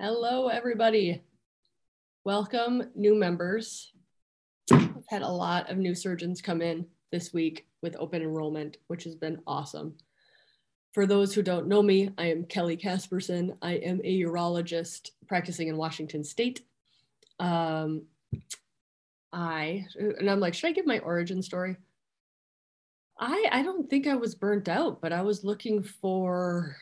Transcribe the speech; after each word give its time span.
Hello, 0.00 0.46
everybody. 0.46 1.24
Welcome, 2.24 2.84
new 2.94 3.16
members. 3.16 3.90
I've 4.70 5.04
had 5.08 5.22
a 5.22 5.28
lot 5.28 5.68
of 5.68 5.76
new 5.76 5.92
surgeons 5.92 6.40
come 6.40 6.62
in 6.62 6.86
this 7.10 7.32
week 7.32 7.66
with 7.82 7.96
open 7.98 8.22
enrollment, 8.22 8.76
which 8.86 9.02
has 9.02 9.16
been 9.16 9.40
awesome. 9.44 9.94
For 10.92 11.04
those 11.04 11.34
who 11.34 11.42
don't 11.42 11.66
know 11.66 11.82
me, 11.82 12.10
I 12.16 12.26
am 12.26 12.44
Kelly 12.44 12.76
Casperson. 12.76 13.56
I 13.60 13.72
am 13.72 14.00
a 14.04 14.20
urologist 14.20 15.10
practicing 15.26 15.66
in 15.66 15.76
Washington 15.76 16.22
State. 16.22 16.60
Um, 17.40 18.04
I, 19.32 19.84
and 19.98 20.30
I'm 20.30 20.38
like, 20.38 20.54
should 20.54 20.68
I 20.68 20.74
give 20.74 20.86
my 20.86 21.00
origin 21.00 21.42
story? 21.42 21.74
I, 23.18 23.48
I 23.50 23.62
don't 23.64 23.90
think 23.90 24.06
I 24.06 24.14
was 24.14 24.36
burnt 24.36 24.68
out, 24.68 25.00
but 25.00 25.12
I 25.12 25.22
was 25.22 25.42
looking 25.42 25.82
for 25.82 26.76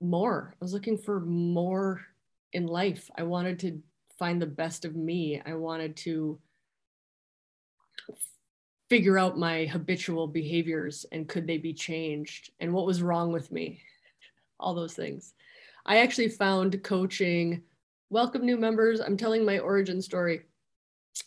more. 0.00 0.54
I 0.54 0.64
was 0.64 0.72
looking 0.72 0.96
for 0.96 1.20
more 1.20 2.00
in 2.52 2.66
life. 2.66 3.10
I 3.16 3.22
wanted 3.22 3.58
to 3.60 3.80
find 4.18 4.40
the 4.40 4.46
best 4.46 4.84
of 4.84 4.96
me. 4.96 5.42
I 5.44 5.54
wanted 5.54 5.96
to 5.98 6.38
figure 8.88 9.18
out 9.18 9.38
my 9.38 9.64
habitual 9.66 10.28
behaviors 10.28 11.04
and 11.10 11.28
could 11.28 11.46
they 11.46 11.58
be 11.58 11.74
changed 11.74 12.50
and 12.60 12.72
what 12.72 12.86
was 12.86 13.02
wrong 13.02 13.32
with 13.32 13.50
me. 13.50 13.80
All 14.60 14.74
those 14.74 14.94
things. 14.94 15.34
I 15.84 15.98
actually 15.98 16.28
found 16.28 16.82
coaching. 16.82 17.62
Welcome, 18.10 18.44
new 18.44 18.56
members. 18.56 19.00
I'm 19.00 19.16
telling 19.16 19.44
my 19.44 19.58
origin 19.58 20.00
story. 20.00 20.42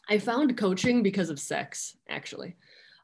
I 0.09 0.20
found 0.20 0.57
coaching 0.57 1.04
because 1.04 1.29
of 1.29 1.40
sex, 1.40 1.98
actually. 2.09 2.55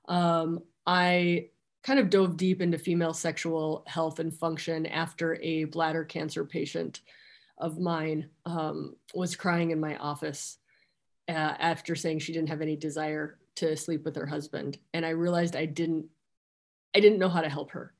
Um, 0.07 0.61
I 0.85 1.49
kind 1.83 1.99
of 1.99 2.09
dove 2.09 2.37
deep 2.37 2.61
into 2.61 2.77
female 2.77 3.13
sexual 3.13 3.83
health 3.87 4.19
and 4.19 4.33
function 4.33 4.85
after 4.85 5.35
a 5.41 5.65
bladder 5.65 6.03
cancer 6.03 6.43
patient 6.43 7.01
of 7.57 7.79
mine 7.79 8.29
um, 8.45 8.95
was 9.13 9.35
crying 9.35 9.71
in 9.71 9.79
my 9.79 9.95
office 9.97 10.57
uh, 11.27 11.31
after 11.31 11.95
saying 11.95 12.19
she 12.19 12.33
didn't 12.33 12.49
have 12.49 12.61
any 12.61 12.75
desire 12.75 13.37
to 13.55 13.75
sleep 13.77 14.03
with 14.03 14.15
her 14.15 14.25
husband. 14.25 14.77
And 14.93 15.05
i 15.05 15.09
realized 15.09 15.55
i 15.55 15.65
didn't 15.65 16.05
i 16.95 16.99
didn't 16.99 17.19
know 17.19 17.29
how 17.29 17.41
to 17.41 17.49
help 17.49 17.71
her. 17.71 17.93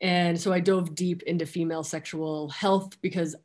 And 0.00 0.40
so 0.40 0.52
i 0.52 0.60
dove 0.60 0.94
deep 0.94 1.22
into 1.22 1.46
female 1.46 1.84
sexual 1.84 2.48
health 2.50 3.00
because 3.00 3.36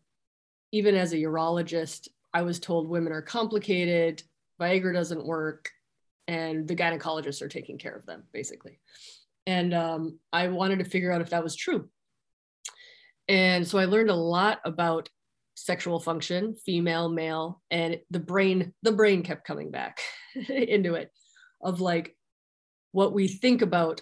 even 0.71 0.95
as 0.95 1.13
a 1.13 1.17
urologist 1.17 2.07
i 2.33 2.41
was 2.41 2.59
told 2.59 2.87
women 2.87 3.13
are 3.13 3.21
complicated 3.21 4.23
viagra 4.59 4.93
doesn't 4.93 5.25
work 5.25 5.71
and 6.27 6.67
the 6.67 6.75
gynecologists 6.75 7.41
are 7.41 7.47
taking 7.47 7.77
care 7.77 7.95
of 7.95 8.05
them 8.05 8.23
basically. 8.33 8.79
And 9.45 9.73
um, 9.73 10.19
i 10.33 10.47
wanted 10.47 10.79
to 10.79 10.85
figure 10.85 11.11
out 11.11 11.21
if 11.21 11.29
that 11.29 11.43
was 11.43 11.55
true. 11.55 11.87
And 13.27 13.67
so 13.67 13.77
i 13.77 13.85
learned 13.85 14.09
a 14.09 14.15
lot 14.15 14.59
about 14.65 15.09
sexual 15.65 15.99
function 15.99 16.55
female 16.65 17.09
male 17.09 17.61
and 17.71 17.99
the 18.09 18.19
brain 18.19 18.73
the 18.83 18.91
brain 18.91 19.23
kept 19.23 19.45
coming 19.45 19.71
back 19.71 19.99
into 20.49 20.95
it 20.95 21.11
of 21.61 21.81
like 21.81 22.15
what 22.91 23.13
we 23.13 23.27
think 23.27 23.61
about 23.61 24.01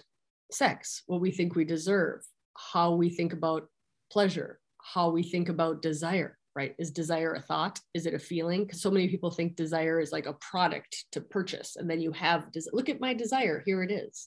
sex 0.50 1.02
what 1.06 1.20
we 1.20 1.30
think 1.30 1.54
we 1.54 1.64
deserve 1.64 2.20
how 2.56 2.94
we 2.94 3.10
think 3.10 3.32
about 3.32 3.68
pleasure 4.10 4.58
how 4.80 5.10
we 5.10 5.22
think 5.22 5.48
about 5.48 5.82
desire 5.82 6.38
right? 6.58 6.74
Is 6.76 6.90
desire 6.90 7.34
a 7.34 7.40
thought? 7.40 7.78
Is 7.94 8.04
it 8.04 8.14
a 8.14 8.18
feeling? 8.18 8.64
Because 8.64 8.82
so 8.82 8.90
many 8.90 9.06
people 9.06 9.30
think 9.30 9.54
desire 9.54 10.00
is 10.00 10.10
like 10.10 10.26
a 10.26 10.32
product 10.32 11.04
to 11.12 11.20
purchase 11.20 11.76
and 11.76 11.88
then 11.88 12.00
you 12.00 12.10
have 12.10 12.50
des- 12.50 12.72
look 12.72 12.88
at 12.88 13.00
my 13.00 13.14
desire 13.14 13.62
here 13.64 13.84
it 13.84 13.92
is. 13.92 14.26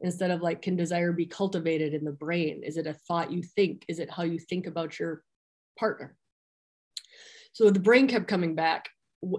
Instead 0.00 0.32
of 0.32 0.40
like 0.40 0.60
can 0.60 0.74
desire 0.74 1.12
be 1.12 1.24
cultivated 1.24 1.94
in 1.94 2.04
the 2.04 2.10
brain? 2.10 2.62
Is 2.64 2.78
it 2.78 2.88
a 2.88 2.94
thought 3.06 3.30
you 3.30 3.44
think? 3.44 3.84
Is 3.86 4.00
it 4.00 4.10
how 4.10 4.24
you 4.24 4.40
think 4.40 4.66
about 4.66 4.98
your 4.98 5.22
partner 5.78 6.16
so 7.52 7.70
the 7.70 7.80
brain 7.80 8.06
kept 8.06 8.28
coming 8.28 8.54
back 8.54 8.88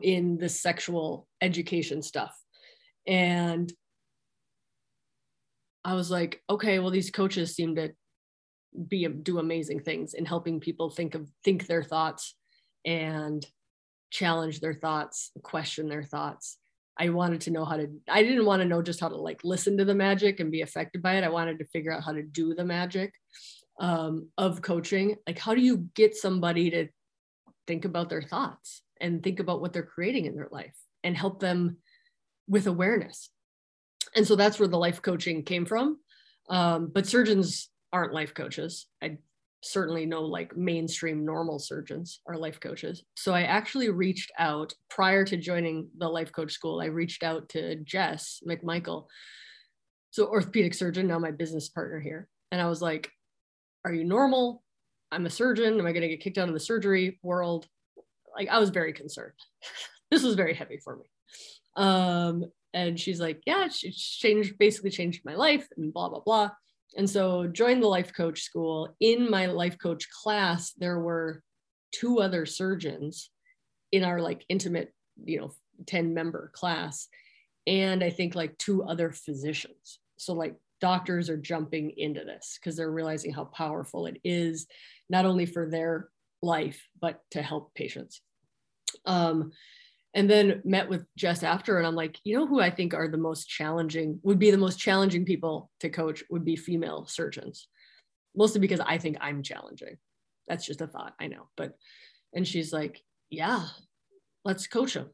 in 0.02 0.38
the 0.38 0.50
sexual 0.50 1.28
education 1.42 2.02
stuff. 2.02 2.38
And 3.08 3.72
I 5.86 5.94
was 5.94 6.12
like, 6.12 6.42
okay, 6.50 6.80
well, 6.80 6.92
these 6.92 7.12
coaches 7.12 7.56
seem 7.56 7.76
to 7.76 7.92
be 8.88 9.08
do 9.08 9.40
amazing 9.40 9.80
things 9.80 10.14
in 10.14 10.26
helping 10.26 10.60
people 10.60 10.90
think 10.90 11.16
of 11.16 11.28
think 11.44 11.66
their 11.66 11.84
thoughts 11.84 12.36
and 12.86 13.46
challenge 14.12 14.60
their 14.60 14.74
thoughts, 14.74 15.32
question 15.44 15.88
their 15.88 16.04
thoughts. 16.04 16.58
I 17.00 17.10
wanted 17.10 17.42
to 17.42 17.52
know 17.52 17.64
how 17.64 17.78
to, 17.78 17.88
I 18.10 18.24
didn't 18.24 18.46
want 18.46 18.62
to 18.62 18.68
know 18.68 18.82
just 18.82 19.00
how 19.00 19.08
to 19.08 19.16
like 19.16 19.40
listen 19.44 19.78
to 19.78 19.86
the 19.86 19.96
magic 19.96 20.40
and 20.40 20.52
be 20.52 20.62
affected 20.62 21.02
by 21.02 21.16
it. 21.16 21.24
I 21.24 21.30
wanted 21.30 21.58
to 21.60 21.66
figure 21.66 21.94
out 21.94 22.04
how 22.04 22.12
to 22.12 22.22
do 22.22 22.54
the 22.54 22.66
magic 22.66 23.14
um, 23.80 24.28
of 24.38 24.62
coaching. 24.62 25.16
Like, 25.26 25.40
how 25.40 25.56
do 25.56 25.62
you 25.62 25.90
get 25.96 26.16
somebody 26.16 26.70
to 26.72 26.88
think 27.70 27.86
about 27.86 28.10
their 28.10 28.24
thoughts 28.24 28.82
and 29.00 29.22
think 29.22 29.40
about 29.40 29.62
what 29.62 29.74
they're 29.74 29.84
creating 29.84 30.26
in 30.26 30.36
their 30.36 30.50
life 30.52 30.76
and 31.04 31.16
help 31.16 31.40
them 31.40 31.78
with 32.48 32.66
awareness. 32.66 33.30
And 34.16 34.26
so 34.26 34.36
that's 34.36 34.58
where 34.58 34.68
the 34.68 34.80
life 34.80 35.04
coaching 35.04 35.44
came 35.44 35.68
from. 35.68 36.00
Um, 36.50 36.90
but 36.92 37.06
surgeons 37.06 37.70
aren't 37.94 38.12
life 38.12 38.34
coaches. 38.34 38.88
I 39.04 39.20
certainly 39.62 40.08
know 40.08 40.24
like 40.24 40.58
mainstream 40.58 41.24
normal 41.24 41.60
surgeons 41.60 42.22
are 42.28 42.38
life 42.38 42.60
coaches. 42.60 43.04
So 43.16 43.36
I 43.36 43.44
actually 43.44 43.92
reached 43.92 44.32
out 44.40 44.74
prior 44.90 45.24
to 45.26 45.38
joining 45.38 45.90
the 45.96 46.10
life 46.10 46.32
coach 46.32 46.54
school. 46.54 46.82
I 46.82 46.86
reached 46.86 47.22
out 47.22 47.50
to 47.50 47.76
Jess 47.76 48.42
McMichael, 48.50 49.06
so 50.10 50.26
orthopedic 50.26 50.74
surgeon, 50.74 51.06
now 51.06 51.20
my 51.20 51.30
business 51.30 51.70
partner 51.70 52.00
here. 52.00 52.28
And 52.52 52.60
I 52.60 52.68
was 52.68 52.82
like, 52.82 53.12
Are 53.86 53.94
you 53.94 54.06
normal? 54.06 54.64
I'm 55.12 55.26
a 55.26 55.30
surgeon. 55.30 55.80
Am 55.80 55.86
I 55.86 55.92
going 55.92 56.02
to 56.02 56.08
get 56.08 56.22
kicked 56.22 56.38
out 56.38 56.48
of 56.48 56.54
the 56.54 56.60
surgery 56.60 57.20
world? 57.24 57.68
Like, 58.36 58.50
I 58.50 58.60
was 58.60 58.70
very 58.70 58.94
concerned. 58.94 59.34
this 60.12 60.24
was 60.24 60.36
very 60.36 60.54
heavy 60.54 60.78
for 60.78 60.98
me. 60.98 61.06
Um, 61.76 62.46
and 62.74 63.00
she's 63.00 63.20
like, 63.20 63.42
yeah, 63.46 63.68
she 63.68 63.92
changed, 63.92 64.58
basically 64.58 64.92
changed 64.92 65.26
my 65.26 65.36
life 65.36 65.68
and 65.78 65.94
blah, 65.94 66.10
blah, 66.10 66.20
blah. 66.20 66.52
And 66.96 67.10
so 67.10 67.48
joined 67.48 67.84
the 67.84 67.88
life 67.88 68.14
coach 68.14 68.42
school. 68.42 68.96
In 69.00 69.30
my 69.30 69.48
life 69.48 69.78
coach 69.80 70.08
class, 70.10 70.74
there 70.74 71.00
were 71.00 71.42
two 71.92 72.20
other 72.20 72.46
surgeons 72.46 73.30
in 73.92 74.04
our 74.04 74.22
like 74.22 74.46
intimate, 74.50 74.94
you 75.24 75.40
know, 75.40 75.52
10 75.86 76.14
member 76.14 76.52
class. 76.54 77.08
And 77.66 78.04
I 78.04 78.10
think 78.10 78.36
like 78.36 78.58
two 78.58 78.84
other 78.84 79.12
physicians. 79.12 80.00
So 80.18 80.34
like 80.34 80.56
doctors 80.82 81.30
are 81.30 81.38
jumping 81.38 81.92
into 81.98 82.24
this 82.24 82.58
because 82.60 82.76
they're 82.76 82.92
realizing 82.92 83.34
how 83.34 83.46
powerful 83.46 84.06
it 84.06 84.20
is, 84.24 84.68
not 85.10 85.26
only 85.26 85.46
for 85.46 85.70
their 85.70 86.10
life, 86.42 86.88
but 87.02 87.22
to 87.32 87.42
help 87.42 87.74
patients. 87.76 88.22
Um, 89.06 89.52
and 90.14 90.30
then 90.30 90.62
met 90.66 90.90
with 90.90 91.08
Jess 91.16 91.44
after, 91.44 91.78
and 91.78 91.86
I'm 91.86 91.96
like, 91.96 92.18
you 92.24 92.36
know 92.36 92.48
who 92.48 92.60
I 92.60 92.72
think 92.72 92.94
are 92.94 93.08
the 93.08 93.18
most 93.18 93.48
challenging, 93.48 94.20
would 94.24 94.40
be 94.40 94.50
the 94.50 94.58
most 94.58 94.80
challenging 94.80 95.26
people 95.26 95.70
to 95.82 95.90
coach 95.90 96.24
would 96.30 96.44
be 96.44 96.56
female 96.56 97.06
surgeons, 97.06 97.68
mostly 98.36 98.60
because 98.60 98.80
I 98.80 98.98
think 98.98 99.18
I'm 99.22 99.44
challenging. 99.44 99.98
That's 100.48 100.66
just 100.66 100.82
a 100.82 100.88
thought, 100.88 101.14
I 101.20 101.28
know. 101.28 101.50
But, 101.56 101.78
and 102.34 102.48
she's 102.48 102.74
like, 102.74 103.04
yeah, 103.30 103.68
let's 104.44 104.66
coach 104.66 104.96
them. 104.96 105.12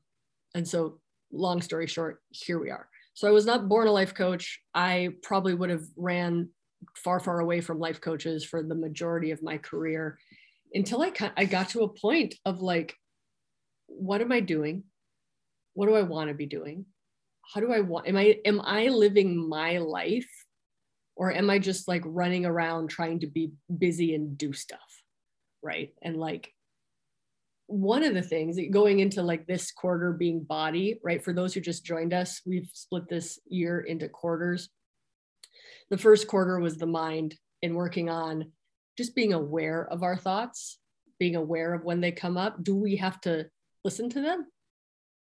And 0.54 0.66
so, 0.66 1.02
long 1.31 1.62
story 1.62 1.88
short, 1.88 2.22
here 2.30 2.58
we 2.59 2.70
are. 2.70 2.88
So 3.16 3.28
I 3.28 3.31
was 3.31 3.46
not 3.46 3.70
born 3.70 3.88
a 3.88 3.92
life 3.92 4.14
coach. 4.14 4.59
I 4.74 5.09
probably 5.24 5.53
would 5.53 5.70
have 5.70 5.86
ran 5.96 6.50
far, 6.96 7.20
far 7.20 7.40
away 7.40 7.62
from 7.62 7.80
life 7.80 8.02
coaches 8.02 8.44
for 8.44 8.62
the 8.62 8.76
majority 8.76 9.31
of 9.31 9.42
my 9.42 9.58
career 9.58 10.20
until 10.74 11.02
I, 11.02 11.14
I 11.38 11.46
got 11.46 11.70
to 11.70 11.84
a 11.84 11.90
point 11.90 12.36
of 12.46 12.62
like, 12.62 12.94
what 13.88 14.22
am 14.22 14.34
I 14.34 14.42
doing? 14.42 14.84
What 15.74 15.88
do 15.88 15.96
I 15.96 16.02
want 16.02 16.28
to 16.28 16.34
be 16.34 16.46
doing? 16.46 16.86
How 17.54 17.62
do 17.62 17.72
I 17.72 17.80
want, 17.80 18.08
am 18.08 18.18
I, 18.18 18.40
am 18.46 18.59
I 18.62 18.88
living 18.88 19.48
my 19.48 19.78
life 19.78 20.30
or 21.16 21.31
am 21.31 21.50
I 21.50 21.59
just 21.59 21.88
like 21.88 22.04
running 22.06 22.46
around 22.46 22.90
trying 22.90 23.22
to 23.22 23.28
be 23.28 23.54
busy 23.78 24.14
and 24.14 24.38
do 24.38 24.52
stuff? 24.52 24.80
Right. 25.64 25.94
And 26.02 26.18
like, 26.18 26.52
one 27.68 28.03
of 28.03 28.14
the 28.14 28.22
things 28.22 28.60
going 28.72 29.00
into 29.00 29.24
like 29.24 29.48
this 29.48 29.72
quarter 29.72 30.13
being 30.13 30.44
body, 30.44 31.00
right? 31.04 31.24
For 31.24 31.34
those 31.34 31.54
who 31.54 31.62
just 31.62 31.86
joined 31.86 32.13
us, 32.13 32.42
we've 32.45 32.69
split 32.74 33.10
this 33.10 33.39
year 33.48 33.80
into 33.80 34.07
quarters. 34.07 34.69
The 35.89 35.98
first 35.98 36.28
quarter 36.28 36.60
was 36.60 36.78
the 36.78 36.86
mind 36.86 37.36
and 37.63 37.75
working 37.75 38.10
on 38.10 38.51
just 38.98 39.16
being 39.16 39.34
aware 39.34 39.88
of 39.92 40.04
our 40.04 40.16
thoughts, 40.16 40.78
being 41.19 41.36
aware 41.36 41.74
of 41.74 41.84
when 41.84 42.01
they 42.01 42.12
come 42.12 42.38
up. 42.38 42.63
Do 42.63 42.75
we 42.75 42.98
have 42.98 43.19
to 43.22 43.48
listen 43.84 44.10
to 44.12 44.22
them? 44.22 44.45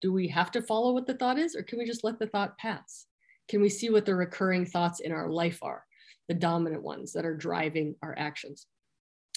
Do 0.03 0.13
we 0.13 0.29
have 0.29 0.51
to 0.53 0.63
follow 0.63 0.93
what 0.93 1.07
the 1.07 1.15
thought 1.15 1.39
is, 1.39 1.57
or 1.57 1.63
can 1.63 1.79
we 1.79 1.87
just 1.87 2.05
let 2.05 2.19
the 2.19 2.27
thought 2.27 2.59
pass? 2.59 3.07
Can 3.49 3.61
we 3.61 3.69
see 3.69 3.89
what 3.89 4.05
the 4.05 4.15
recurring 4.15 4.67
thoughts 4.67 5.01
in 5.01 5.13
our 5.13 5.31
life 5.31 5.61
are, 5.63 5.85
the 6.29 6.35
dominant 6.35 6.83
ones 6.83 7.13
that 7.13 7.25
are 7.25 7.37
driving 7.37 7.95
our 8.03 8.15
actions? 8.19 8.67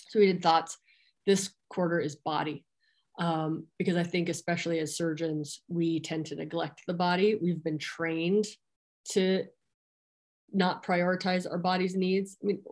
So 0.10 0.20
we 0.20 0.26
did 0.26 0.42
thoughts. 0.42 0.78
This 1.26 1.52
quarter 1.70 2.00
is 2.00 2.16
body 2.16 2.66
um, 3.20 3.66
because 3.78 3.98
I 3.98 4.04
think, 4.04 4.30
especially 4.30 4.80
as 4.80 4.96
surgeons, 4.96 5.62
we 5.68 6.00
tend 6.00 6.26
to 6.28 6.36
neglect 6.36 6.84
the 6.88 6.94
body. 6.94 7.38
We've 7.40 7.64
been 7.64 7.78
trained 7.78 8.46
to 9.12 9.44
not 10.54 10.86
prioritize 10.86 11.50
our 11.50 11.58
body's 11.58 11.96
needs. 11.96 12.38
I 12.42 12.48
mean, 12.48 12.64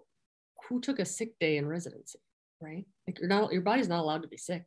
who 0.67 0.79
took 0.79 0.99
a 0.99 1.05
sick 1.05 1.38
day 1.39 1.57
in 1.57 1.67
residency, 1.67 2.19
right? 2.61 2.85
Like 3.05 3.19
you're 3.19 3.29
not, 3.29 3.51
your 3.51 3.61
body's 3.61 3.89
not 3.89 3.99
allowed 3.99 4.21
to 4.21 4.27
be 4.29 4.38
sick. 4.38 4.65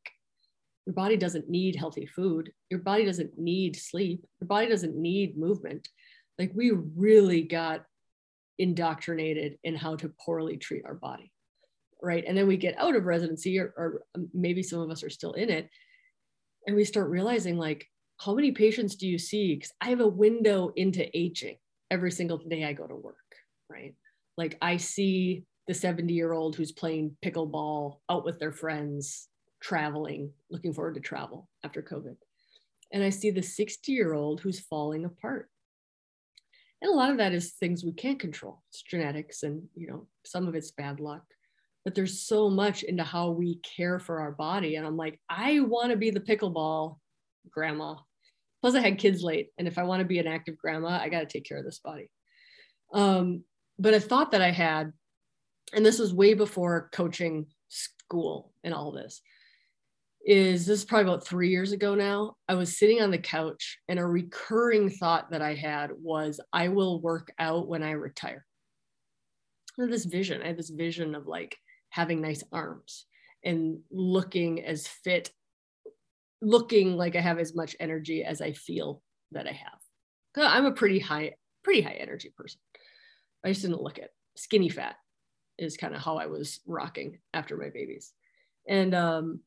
Your 0.86 0.94
body 0.94 1.16
doesn't 1.16 1.48
need 1.48 1.76
healthy 1.76 2.06
food. 2.06 2.52
Your 2.70 2.80
body 2.80 3.04
doesn't 3.04 3.38
need 3.38 3.76
sleep. 3.76 4.24
Your 4.40 4.48
body 4.48 4.68
doesn't 4.68 4.96
need 4.96 5.38
movement. 5.38 5.88
Like 6.38 6.52
we 6.54 6.72
really 6.96 7.42
got 7.42 7.84
indoctrinated 8.58 9.58
in 9.64 9.76
how 9.76 9.96
to 9.96 10.12
poorly 10.24 10.58
treat 10.58 10.84
our 10.84 10.94
body. 10.94 11.32
Right. 12.02 12.24
And 12.26 12.36
then 12.36 12.46
we 12.46 12.56
get 12.56 12.78
out 12.78 12.96
of 12.96 13.04
residency, 13.04 13.58
or, 13.58 13.74
or 13.76 14.02
um, 14.14 14.28
maybe 14.32 14.62
some 14.62 14.80
of 14.80 14.90
us 14.90 15.02
are 15.02 15.10
still 15.10 15.32
in 15.32 15.50
it. 15.50 15.68
And 16.66 16.74
we 16.74 16.84
start 16.84 17.10
realizing, 17.10 17.58
like, 17.58 17.86
how 18.18 18.34
many 18.34 18.52
patients 18.52 18.96
do 18.96 19.06
you 19.06 19.18
see? 19.18 19.54
Because 19.54 19.72
I 19.80 19.90
have 19.90 20.00
a 20.00 20.08
window 20.08 20.72
into 20.76 21.14
aging 21.16 21.56
every 21.90 22.10
single 22.10 22.38
day 22.38 22.64
I 22.64 22.72
go 22.72 22.86
to 22.86 22.94
work. 22.94 23.16
Right. 23.68 23.94
Like, 24.36 24.56
I 24.62 24.76
see 24.78 25.44
the 25.66 25.74
70 25.74 26.12
year 26.12 26.32
old 26.32 26.56
who's 26.56 26.72
playing 26.72 27.16
pickleball 27.24 27.98
out 28.10 28.24
with 28.24 28.38
their 28.38 28.52
friends, 28.52 29.28
traveling, 29.60 30.32
looking 30.50 30.72
forward 30.72 30.94
to 30.94 31.00
travel 31.00 31.48
after 31.64 31.82
COVID. 31.82 32.16
And 32.92 33.04
I 33.04 33.10
see 33.10 33.30
the 33.30 33.42
60 33.42 33.92
year 33.92 34.14
old 34.14 34.40
who's 34.40 34.60
falling 34.60 35.04
apart. 35.04 35.48
And 36.82 36.90
a 36.90 36.94
lot 36.94 37.10
of 37.10 37.18
that 37.18 37.32
is 37.32 37.52
things 37.52 37.84
we 37.84 37.92
can't 37.92 38.18
control. 38.18 38.62
It's 38.70 38.82
genetics 38.82 39.42
and, 39.42 39.62
you 39.74 39.86
know, 39.86 40.06
some 40.24 40.48
of 40.48 40.54
it's 40.54 40.70
bad 40.70 40.98
luck. 40.98 41.22
But 41.84 41.94
there's 41.94 42.20
so 42.20 42.50
much 42.50 42.82
into 42.82 43.04
how 43.04 43.30
we 43.30 43.56
care 43.56 43.98
for 43.98 44.20
our 44.20 44.32
body. 44.32 44.76
And 44.76 44.86
I'm 44.86 44.96
like, 44.96 45.18
I 45.28 45.60
want 45.60 45.90
to 45.90 45.96
be 45.96 46.10
the 46.10 46.20
pickleball 46.20 46.98
grandma. 47.50 47.96
Plus, 48.60 48.74
I 48.74 48.80
had 48.80 48.98
kids 48.98 49.22
late. 49.22 49.48
And 49.56 49.66
if 49.66 49.78
I 49.78 49.84
want 49.84 50.00
to 50.00 50.06
be 50.06 50.18
an 50.18 50.26
active 50.26 50.58
grandma, 50.58 50.98
I 51.00 51.08
got 51.08 51.20
to 51.20 51.26
take 51.26 51.44
care 51.44 51.58
of 51.58 51.64
this 51.64 51.80
body. 51.82 52.10
Um, 52.92 53.44
but 53.78 53.94
a 53.94 54.00
thought 54.00 54.32
that 54.32 54.42
I 54.42 54.50
had, 54.50 54.92
and 55.72 55.86
this 55.86 55.98
was 55.98 56.12
way 56.12 56.34
before 56.34 56.90
coaching 56.92 57.46
school 57.68 58.52
and 58.62 58.74
all 58.74 58.92
this, 58.92 59.22
is 60.26 60.66
this 60.66 60.80
is 60.80 60.84
probably 60.84 61.10
about 61.10 61.26
three 61.26 61.48
years 61.48 61.72
ago 61.72 61.94
now. 61.94 62.34
I 62.46 62.54
was 62.54 62.78
sitting 62.78 63.00
on 63.00 63.10
the 63.10 63.18
couch, 63.18 63.78
and 63.88 63.98
a 63.98 64.04
recurring 64.04 64.90
thought 64.90 65.30
that 65.30 65.40
I 65.40 65.54
had 65.54 65.92
was, 65.98 66.40
I 66.52 66.68
will 66.68 67.00
work 67.00 67.32
out 67.38 67.68
when 67.68 67.82
I 67.82 67.92
retire. 67.92 68.44
And 69.78 69.90
this 69.90 70.04
vision, 70.04 70.42
I 70.42 70.48
had 70.48 70.58
this 70.58 70.68
vision 70.68 71.14
of 71.14 71.26
like 71.26 71.56
having 71.90 72.20
nice 72.20 72.42
arms 72.52 73.06
and 73.44 73.80
looking 73.90 74.64
as 74.64 74.86
fit, 74.86 75.30
looking 76.40 76.96
like 76.96 77.16
I 77.16 77.20
have 77.20 77.38
as 77.38 77.54
much 77.54 77.76
energy 77.80 78.24
as 78.24 78.40
I 78.40 78.52
feel 78.52 79.02
that 79.32 79.46
I 79.46 79.52
have. 79.52 79.78
I'm 80.36 80.66
a 80.66 80.72
pretty 80.72 80.98
high, 80.98 81.34
pretty 81.62 81.82
high 81.82 81.98
energy 82.00 82.32
person. 82.36 82.60
I 83.44 83.48
just 83.48 83.62
didn't 83.62 83.82
look 83.82 83.98
it. 83.98 84.10
Skinny 84.36 84.68
fat 84.68 84.96
is 85.58 85.76
kind 85.76 85.94
of 85.94 86.02
how 86.02 86.16
I 86.16 86.26
was 86.26 86.60
rocking 86.66 87.18
after 87.34 87.56
my 87.56 87.68
babies. 87.72 88.12
And 88.68 88.94
um, 88.94 89.40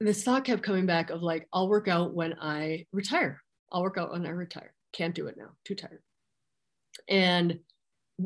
this 0.00 0.22
thought 0.22 0.44
kept 0.44 0.62
coming 0.62 0.86
back 0.86 1.10
of 1.10 1.22
like, 1.22 1.46
I'll 1.52 1.68
work 1.68 1.88
out 1.88 2.14
when 2.14 2.34
I 2.40 2.86
retire. 2.92 3.42
I'll 3.72 3.82
work 3.82 3.98
out 3.98 4.12
when 4.12 4.26
I 4.26 4.30
retire. 4.30 4.72
Can't 4.92 5.14
do 5.14 5.26
it 5.26 5.36
now. 5.36 5.50
Too 5.64 5.74
tired. 5.74 6.02
And 7.08 7.58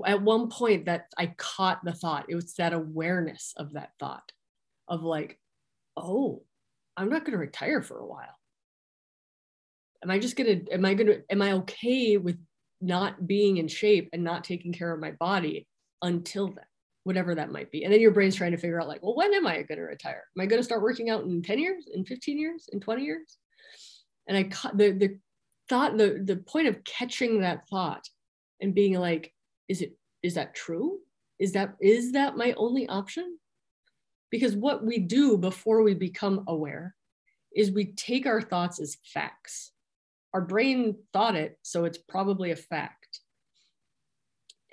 at 0.06 0.22
one 0.22 0.48
point 0.48 0.86
that 0.86 1.06
I 1.18 1.34
caught 1.36 1.84
the 1.84 1.92
thought, 1.92 2.26
it 2.28 2.34
was 2.34 2.54
that 2.54 2.72
awareness 2.72 3.54
of 3.56 3.72
that 3.72 3.90
thought 3.98 4.32
of 4.88 5.02
like, 5.02 5.38
oh, 5.96 6.42
I'm 6.96 7.08
not 7.08 7.24
going 7.24 7.32
to 7.32 7.38
retire 7.38 7.82
for 7.82 7.98
a 7.98 8.06
while. 8.06 8.36
Am 10.02 10.10
I 10.10 10.18
just 10.18 10.36
going 10.36 10.64
to, 10.64 10.72
am 10.72 10.84
I 10.84 10.94
going 10.94 11.08
to, 11.08 11.22
am 11.30 11.42
I 11.42 11.52
okay 11.52 12.16
with 12.16 12.38
not 12.80 13.26
being 13.26 13.58
in 13.58 13.68
shape 13.68 14.08
and 14.12 14.24
not 14.24 14.44
taking 14.44 14.72
care 14.72 14.92
of 14.92 15.00
my 15.00 15.12
body 15.12 15.66
until 16.02 16.48
then? 16.48 16.64
whatever 17.04 17.34
that 17.34 17.50
might 17.50 17.70
be. 17.70 17.84
And 17.84 17.92
then 17.92 18.00
your 18.00 18.10
brain's 18.10 18.36
trying 18.36 18.52
to 18.52 18.58
figure 18.58 18.80
out 18.80 18.88
like, 18.88 19.02
well, 19.02 19.16
when 19.16 19.32
am 19.34 19.46
I 19.46 19.62
going 19.62 19.78
to 19.78 19.82
retire? 19.82 20.22
Am 20.36 20.42
I 20.42 20.46
going 20.46 20.60
to 20.60 20.64
start 20.64 20.82
working 20.82 21.10
out 21.10 21.24
in 21.24 21.42
10 21.42 21.58
years, 21.58 21.88
in 21.92 22.04
15 22.04 22.38
years, 22.38 22.68
in 22.72 22.80
20 22.80 23.04
years? 23.04 23.38
And 24.28 24.36
I 24.36 24.44
caught 24.44 24.76
the, 24.76 24.90
the 24.90 25.18
thought, 25.68 25.96
the, 25.96 26.20
the 26.22 26.36
point 26.36 26.68
of 26.68 26.84
catching 26.84 27.40
that 27.40 27.66
thought 27.68 28.04
and 28.60 28.74
being 28.74 28.94
like, 28.94 29.32
is 29.70 29.80
it, 29.82 29.96
is 30.22 30.34
that 30.34 30.54
true? 30.54 30.98
Is 31.38 31.52
that, 31.52 31.76
is 31.80 32.12
that 32.12 32.36
my 32.36 32.52
only 32.58 32.86
option? 32.88 33.38
Because 34.30 34.54
what 34.54 34.84
we 34.84 34.98
do 34.98 35.38
before 35.38 35.82
we 35.82 35.94
become 35.94 36.44
aware 36.46 36.94
is 37.56 37.70
we 37.70 37.92
take 37.92 38.26
our 38.26 38.42
thoughts 38.42 38.80
as 38.80 38.98
facts. 39.04 39.72
Our 40.34 40.42
brain 40.42 40.96
thought 41.12 41.34
it, 41.34 41.58
so 41.62 41.84
it's 41.84 41.98
probably 41.98 42.50
a 42.50 42.56
fact. 42.56 43.20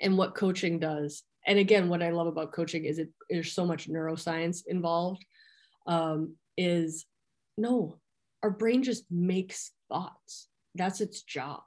And 0.00 0.16
what 0.18 0.34
coaching 0.34 0.78
does 0.78 1.24
and 1.48 1.58
again, 1.58 1.88
what 1.88 2.02
I 2.02 2.10
love 2.10 2.26
about 2.26 2.52
coaching 2.52 2.84
is 2.84 2.98
it 2.98 3.08
there's 3.30 3.52
so 3.52 3.64
much 3.64 3.88
neuroscience 3.88 4.66
involved. 4.66 5.24
Um, 5.86 6.36
is 6.58 7.06
no, 7.56 7.98
our 8.42 8.50
brain 8.50 8.82
just 8.82 9.04
makes 9.10 9.72
thoughts. 9.88 10.48
That's 10.74 11.00
its 11.00 11.22
job. 11.22 11.62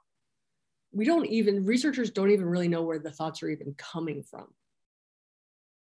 We 0.92 1.04
don't 1.04 1.26
even 1.26 1.64
researchers 1.64 2.10
don't 2.10 2.30
even 2.30 2.46
really 2.46 2.68
know 2.68 2.82
where 2.82 2.98
the 2.98 3.10
thoughts 3.10 3.42
are 3.42 3.48
even 3.48 3.74
coming 3.78 4.22
from, 4.22 4.46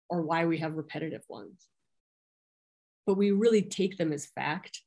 or 0.10 0.22
why 0.22 0.46
we 0.46 0.58
have 0.60 0.76
repetitive 0.76 1.24
ones. 1.28 1.68
But 3.06 3.18
we 3.18 3.32
really 3.32 3.62
take 3.62 3.98
them 3.98 4.14
as 4.14 4.26
fact, 4.26 4.82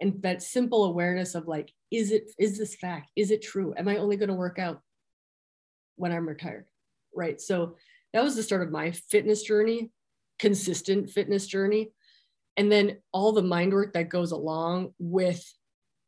and 0.00 0.22
that 0.22 0.42
simple 0.42 0.84
awareness 0.84 1.34
of 1.34 1.48
like, 1.48 1.72
is 1.90 2.12
it 2.12 2.30
is 2.38 2.58
this 2.58 2.74
fact? 2.76 3.10
Is 3.16 3.30
it 3.30 3.42
true? 3.42 3.74
Am 3.76 3.88
I 3.88 3.96
only 3.96 4.16
going 4.16 4.28
to 4.28 4.34
work 4.34 4.58
out 4.58 4.82
when 5.96 6.12
I'm 6.12 6.28
retired? 6.28 6.66
Right. 7.14 7.40
So 7.40 7.76
that 8.12 8.22
was 8.22 8.36
the 8.36 8.42
start 8.42 8.62
of 8.62 8.70
my 8.70 8.90
fitness 8.90 9.42
journey, 9.42 9.90
consistent 10.38 11.10
fitness 11.10 11.46
journey. 11.46 11.92
And 12.58 12.70
then 12.70 12.98
all 13.12 13.32
the 13.32 13.42
mind 13.42 13.72
work 13.72 13.94
that 13.94 14.08
goes 14.08 14.32
along 14.32 14.92
with 14.98 15.44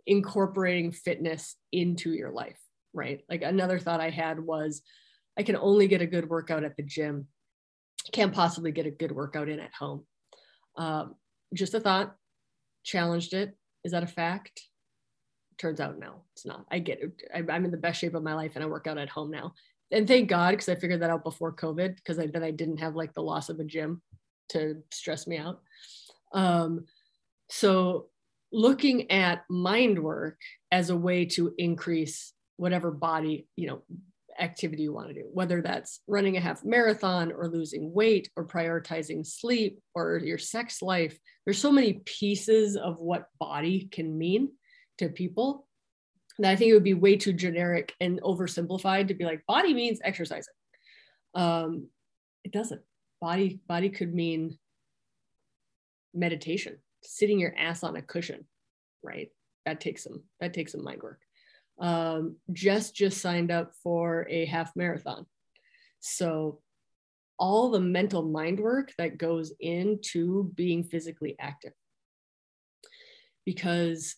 incorporating 0.06 0.92
fitness 0.92 1.56
into 1.72 2.12
your 2.12 2.30
life, 2.30 2.58
right? 2.98 3.22
Like 3.28 3.42
another 3.42 3.78
thought 3.78 4.00
I 4.00 4.10
had 4.10 4.40
was 4.40 4.82
I 5.38 5.42
can 5.42 5.56
only 5.56 5.88
get 5.88 6.02
a 6.02 6.06
good 6.06 6.28
workout 6.28 6.64
at 6.64 6.76
the 6.76 6.82
gym. 6.82 7.26
Can't 8.12 8.34
possibly 8.34 8.72
get 8.72 8.86
a 8.86 8.90
good 8.90 9.12
workout 9.12 9.48
in 9.48 9.60
at 9.60 9.72
home. 9.72 10.04
Um, 10.76 11.14
just 11.54 11.74
a 11.74 11.80
thought, 11.80 12.16
challenged 12.84 13.34
it. 13.34 13.56
Is 13.84 13.92
that 13.92 14.02
a 14.02 14.08
fact? 14.08 14.62
Turns 15.58 15.80
out, 15.80 15.98
no, 15.98 16.22
it's 16.34 16.46
not. 16.46 16.66
I 16.70 16.78
get 16.78 17.00
it. 17.02 17.50
I'm 17.50 17.64
in 17.64 17.70
the 17.70 17.76
best 17.76 18.00
shape 18.00 18.14
of 18.14 18.22
my 18.22 18.34
life 18.34 18.52
and 18.54 18.64
I 18.64 18.68
work 18.68 18.86
out 18.86 18.98
at 18.98 19.08
home 19.08 19.30
now 19.30 19.54
and 19.90 20.06
thank 20.06 20.28
God 20.28 20.50
because 20.50 20.68
I 20.68 20.74
figured 20.74 21.00
that 21.00 21.10
out 21.10 21.24
before 21.24 21.52
COVID 21.54 21.96
because 21.96 22.16
then 22.16 22.42
I 22.42 22.50
didn't 22.50 22.78
have 22.78 22.94
like 22.94 23.14
the 23.14 23.22
loss 23.22 23.48
of 23.48 23.58
a 23.58 23.64
gym 23.64 24.02
to 24.50 24.82
stress 24.92 25.26
me 25.26 25.38
out. 25.38 25.60
Um, 26.32 26.84
so 27.48 28.06
looking 28.52 29.10
at 29.10 29.44
mind 29.48 29.98
work 29.98 30.38
as 30.70 30.90
a 30.90 30.96
way 30.96 31.24
to 31.24 31.54
increase 31.58 32.32
whatever 32.58 32.90
body 32.90 33.46
you 33.56 33.66
know 33.66 33.82
activity 34.38 34.84
you 34.84 34.92
want 34.92 35.08
to 35.08 35.14
do 35.14 35.24
whether 35.32 35.60
that's 35.60 36.00
running 36.06 36.36
a 36.36 36.40
half 36.40 36.64
marathon 36.64 37.32
or 37.32 37.48
losing 37.48 37.92
weight 37.92 38.30
or 38.36 38.46
prioritizing 38.46 39.26
sleep 39.26 39.80
or 39.94 40.18
your 40.18 40.38
sex 40.38 40.80
life 40.80 41.18
there's 41.44 41.58
so 41.58 41.72
many 41.72 41.94
pieces 42.04 42.76
of 42.76 42.98
what 42.98 43.28
body 43.40 43.88
can 43.90 44.16
mean 44.16 44.50
to 44.98 45.08
people 45.08 45.66
that 46.38 46.52
I 46.52 46.56
think 46.56 46.70
it 46.70 46.74
would 46.74 46.84
be 46.84 46.94
way 46.94 47.16
too 47.16 47.32
generic 47.32 47.94
and 48.00 48.20
oversimplified 48.22 49.08
to 49.08 49.14
be 49.14 49.24
like 49.24 49.46
body 49.46 49.74
means 49.74 50.00
exercising. 50.02 50.54
Um, 51.34 51.88
it 52.44 52.52
doesn't. 52.52 52.82
Body 53.20 53.60
body 53.66 53.90
could 53.90 54.14
mean 54.14 54.58
meditation, 56.14 56.78
sitting 57.02 57.40
your 57.40 57.54
ass 57.58 57.82
on 57.82 57.96
a 57.96 58.02
cushion, 58.02 58.46
right? 59.02 59.30
That 59.66 59.80
takes 59.80 60.04
some 60.04 60.22
that 60.40 60.54
takes 60.54 60.72
some 60.72 60.84
mind 60.84 61.02
work. 61.02 61.20
Um, 61.80 62.36
Jess 62.52 62.90
just 62.90 63.20
signed 63.20 63.50
up 63.50 63.72
for 63.82 64.26
a 64.28 64.44
half 64.46 64.74
marathon, 64.74 65.26
so 66.00 66.60
all 67.38 67.70
the 67.70 67.80
mental 67.80 68.22
mind 68.22 68.58
work 68.58 68.92
that 68.98 69.16
goes 69.16 69.52
into 69.60 70.50
being 70.56 70.82
physically 70.82 71.36
active 71.38 71.72
because 73.48 74.16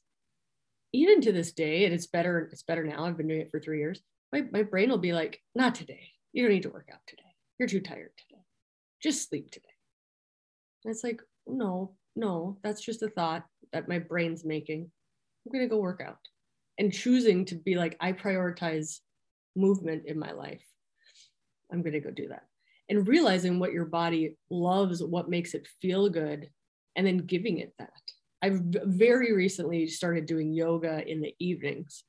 even 0.93 1.21
to 1.21 1.31
this 1.31 1.53
day, 1.53 1.85
and 1.85 1.95
it's 1.95 2.09
better, 2.09 2.49
it's 2.51 2.65
better 2.65 2.83
now. 2.83 3.05
I've 3.05 3.17
been 3.17 3.29
doing 3.29 3.43
it 3.43 3.51
for 3.53 3.61
three 3.61 3.79
years. 3.79 4.01
My, 4.33 4.45
my 4.51 4.65
brain 4.65 4.91
will 4.91 4.99
be 4.99 5.13
like, 5.13 5.41
not 5.55 5.77
today. 5.77 6.09
You 6.33 6.43
don't 6.43 6.53
need 6.53 6.65
to 6.65 6.71
work 6.71 6.89
out 6.93 6.99
today. 7.07 7.23
You're 7.57 7.69
too 7.69 7.81
tired 7.81 8.11
today. 8.17 8.41
Just 9.01 9.29
sleep 9.29 9.53
today. 9.53 9.69
And 10.85 10.93
it's 10.93 11.05
like, 11.05 11.23
no, 11.47 11.95
no, 12.17 12.59
that's 12.65 12.81
just 12.81 13.05
a 13.05 13.09
thought 13.09 13.45
that 13.73 13.89
my 13.89 14.01
brain's 14.01 14.45
making. 14.45 14.91
I'm 15.47 15.53
going 15.53 15.65
to 15.65 15.73
go 15.73 15.81
work 15.81 16.01
out 16.05 16.19
and 16.81 16.93
choosing 16.93 17.45
to 17.45 17.55
be 17.55 17.77
like, 17.77 17.95
I 18.01 18.13
prioritize 18.13 19.01
movement 19.55 20.05
in 20.07 20.19
my 20.19 20.33
life. 20.33 20.65
I'm 21.71 21.83
going 21.83 21.93
to 21.93 22.01
go 22.01 22.11
do 22.11 22.29
that. 22.29 22.45
And 22.89 23.07
realizing 23.07 23.61
what 23.61 23.73
your 23.73 23.85
body 23.85 24.35
loves, 24.49 25.03
what 25.03 25.29
makes 25.29 25.53
it 25.53 25.69
feel 25.81 26.09
good, 26.09 26.49
and 26.97 27.07
then 27.07 27.19
giving 27.19 27.59
it 27.59 27.75
that. 27.79 27.93
I've 28.43 28.61
very 28.65 29.35
recently 29.35 29.87
started 29.87 30.25
doing 30.25 30.55
yoga 30.55 31.07
in 31.07 31.21
the 31.21 31.35
evenings. 31.39 32.03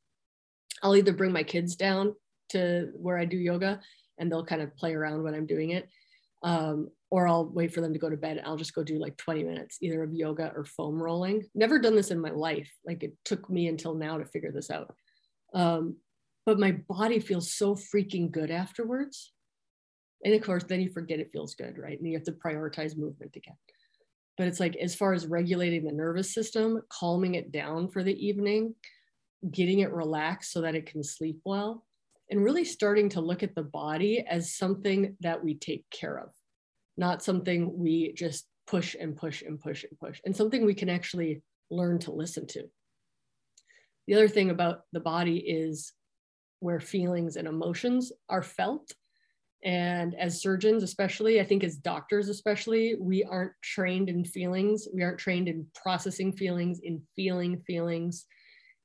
I'll 0.81 0.95
either 0.95 1.13
bring 1.13 1.33
my 1.33 1.43
kids 1.43 1.75
down 1.75 2.15
to 2.49 2.91
where 2.95 3.17
I 3.17 3.25
do 3.25 3.37
yoga 3.37 3.81
and 4.17 4.31
they'll 4.31 4.45
kind 4.45 4.61
of 4.61 4.75
play 4.77 4.93
around 4.93 5.21
when 5.21 5.35
I'm 5.35 5.45
doing 5.45 5.71
it. 5.71 5.89
Um, 6.43 6.89
or 7.11 7.27
I'll 7.27 7.45
wait 7.45 7.73
for 7.73 7.81
them 7.81 7.91
to 7.91 7.99
go 7.99 8.09
to 8.09 8.15
bed. 8.17 8.37
And 8.37 8.47
I'll 8.47 8.57
just 8.57 8.73
go 8.73 8.83
do 8.83 8.97
like 8.97 9.17
20 9.17 9.43
minutes 9.43 9.77
either 9.81 10.01
of 10.01 10.13
yoga 10.13 10.53
or 10.55 10.63
foam 10.63 11.01
rolling. 11.01 11.43
Never 11.53 11.77
done 11.77 11.95
this 11.95 12.09
in 12.09 12.19
my 12.19 12.31
life. 12.31 12.71
Like 12.85 13.03
it 13.03 13.13
took 13.25 13.49
me 13.49 13.67
until 13.67 13.93
now 13.93 14.17
to 14.17 14.25
figure 14.25 14.51
this 14.51 14.71
out. 14.71 14.95
Um, 15.53 15.97
but 16.45 16.57
my 16.57 16.71
body 16.87 17.19
feels 17.19 17.53
so 17.53 17.75
freaking 17.75 18.31
good 18.31 18.49
afterwards. 18.49 19.33
And 20.23 20.33
of 20.33 20.41
course, 20.41 20.63
then 20.63 20.81
you 20.81 20.89
forget 20.89 21.19
it 21.19 21.31
feels 21.31 21.53
good, 21.53 21.77
right? 21.77 21.99
And 21.99 22.07
you 22.07 22.13
have 22.13 22.25
to 22.25 22.31
prioritize 22.31 22.97
movement 22.97 23.35
again. 23.35 23.57
But 24.37 24.47
it's 24.47 24.59
like, 24.59 24.75
as 24.77 24.95
far 24.95 25.13
as 25.13 25.27
regulating 25.27 25.83
the 25.83 25.91
nervous 25.91 26.33
system, 26.33 26.81
calming 26.89 27.35
it 27.35 27.51
down 27.51 27.89
for 27.89 28.03
the 28.03 28.15
evening, 28.25 28.73
getting 29.51 29.79
it 29.79 29.91
relaxed 29.91 30.53
so 30.53 30.61
that 30.61 30.75
it 30.75 30.85
can 30.85 31.03
sleep 31.03 31.39
well, 31.43 31.85
and 32.29 32.43
really 32.43 32.63
starting 32.63 33.09
to 33.09 33.21
look 33.21 33.43
at 33.43 33.55
the 33.55 33.63
body 33.63 34.25
as 34.27 34.55
something 34.55 35.17
that 35.19 35.43
we 35.43 35.55
take 35.55 35.83
care 35.89 36.17
of, 36.17 36.29
not 36.97 37.23
something 37.23 37.77
we 37.77 38.13
just 38.13 38.45
push 38.67 38.95
and 38.99 39.15
push 39.15 39.41
and 39.41 39.59
push 39.59 39.83
and 39.83 39.97
push, 39.99 40.21
and 40.25 40.35
something 40.35 40.65
we 40.65 40.73
can 40.73 40.89
actually 40.89 41.41
learn 41.69 41.99
to 41.99 42.11
listen 42.11 42.47
to. 42.47 42.63
The 44.07 44.15
other 44.15 44.27
thing 44.27 44.49
about 44.49 44.81
the 44.91 44.99
body 44.99 45.37
is 45.37 45.93
where 46.59 46.79
feelings 46.79 47.35
and 47.37 47.47
emotions 47.47 48.11
are 48.29 48.43
felt. 48.43 48.93
And 49.63 50.15
as 50.15 50.41
surgeons, 50.41 50.83
especially, 50.83 51.39
I 51.39 51.43
think 51.43 51.63
as 51.63 51.77
doctors, 51.77 52.29
especially, 52.29 52.95
we 52.99 53.23
aren't 53.23 53.53
trained 53.61 54.09
in 54.09 54.25
feelings. 54.25 54.87
We 54.93 55.03
aren't 55.03 55.19
trained 55.19 55.47
in 55.47 55.67
processing 55.75 56.33
feelings, 56.33 56.79
in 56.79 57.01
feeling 57.15 57.61
feelings. 57.67 58.25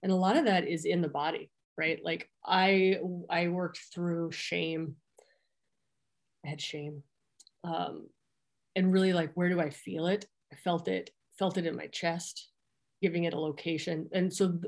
And 0.03 0.13
a 0.13 0.17
lot 0.17 0.37
of 0.37 0.45
that 0.45 0.69
is 0.69 0.85
in 0.85 1.01
the 1.01 1.09
body 1.09 1.51
right 1.77 2.01
like 2.05 2.29
i 2.45 2.99
i 3.31 3.49
worked 3.49 3.81
through 3.93 4.33
shame 4.33 4.97
i 6.45 6.49
had 6.49 6.61
shame 6.61 7.03
um 7.67 8.09
and 8.75 8.93
really 8.93 9.13
like 9.13 9.33
where 9.35 9.49
do 9.49 9.61
i 9.61 9.71
feel 9.71 10.07
it? 10.07 10.27
I 10.53 10.57
felt 10.57 10.89
it 10.89 11.11
felt 11.39 11.59
it 11.59 11.67
in 11.67 11.77
my 11.77 11.87
chest 11.89 12.51
giving 13.03 13.25
it 13.25 13.35
a 13.35 13.41
location. 13.41 14.09
And 14.13 14.33
so 14.33 14.59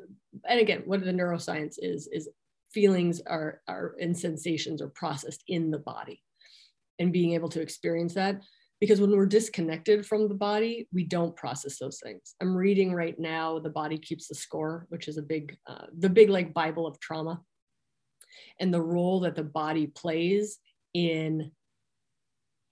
and 0.48 0.60
again 0.60 0.82
what 0.84 1.04
the 1.04 1.12
neuroscience 1.12 1.76
is 1.78 2.08
is 2.12 2.28
feelings 2.72 3.20
are 3.26 3.62
are 3.68 3.94
and 4.00 4.16
sensations 4.16 4.82
are 4.82 4.88
processed 4.88 5.42
in 5.48 5.70
the 5.70 5.78
body 5.78 6.22
and 6.98 7.12
being 7.12 7.32
able 7.34 7.48
to 7.50 7.60
experience 7.60 8.14
that. 8.14 8.40
Because 8.80 9.00
when 9.00 9.10
we're 9.10 9.26
disconnected 9.26 10.06
from 10.06 10.28
the 10.28 10.34
body 10.34 10.88
we 10.92 11.04
don't 11.04 11.36
process 11.36 11.78
those 11.78 12.00
things. 12.02 12.34
I'm 12.40 12.56
reading 12.56 12.92
right 12.92 13.18
now 13.18 13.58
the 13.58 13.70
body 13.70 13.98
keeps 13.98 14.28
the 14.28 14.34
score 14.34 14.86
which 14.90 15.08
is 15.08 15.16
a 15.16 15.22
big 15.22 15.56
uh, 15.66 15.86
the 15.98 16.10
big 16.10 16.28
like 16.28 16.54
bible 16.54 16.86
of 16.86 17.00
trauma 17.00 17.40
and 18.60 18.72
the 18.72 18.82
role 18.82 19.20
that 19.20 19.34
the 19.34 19.42
body 19.42 19.86
plays 19.86 20.58
in 20.94 21.50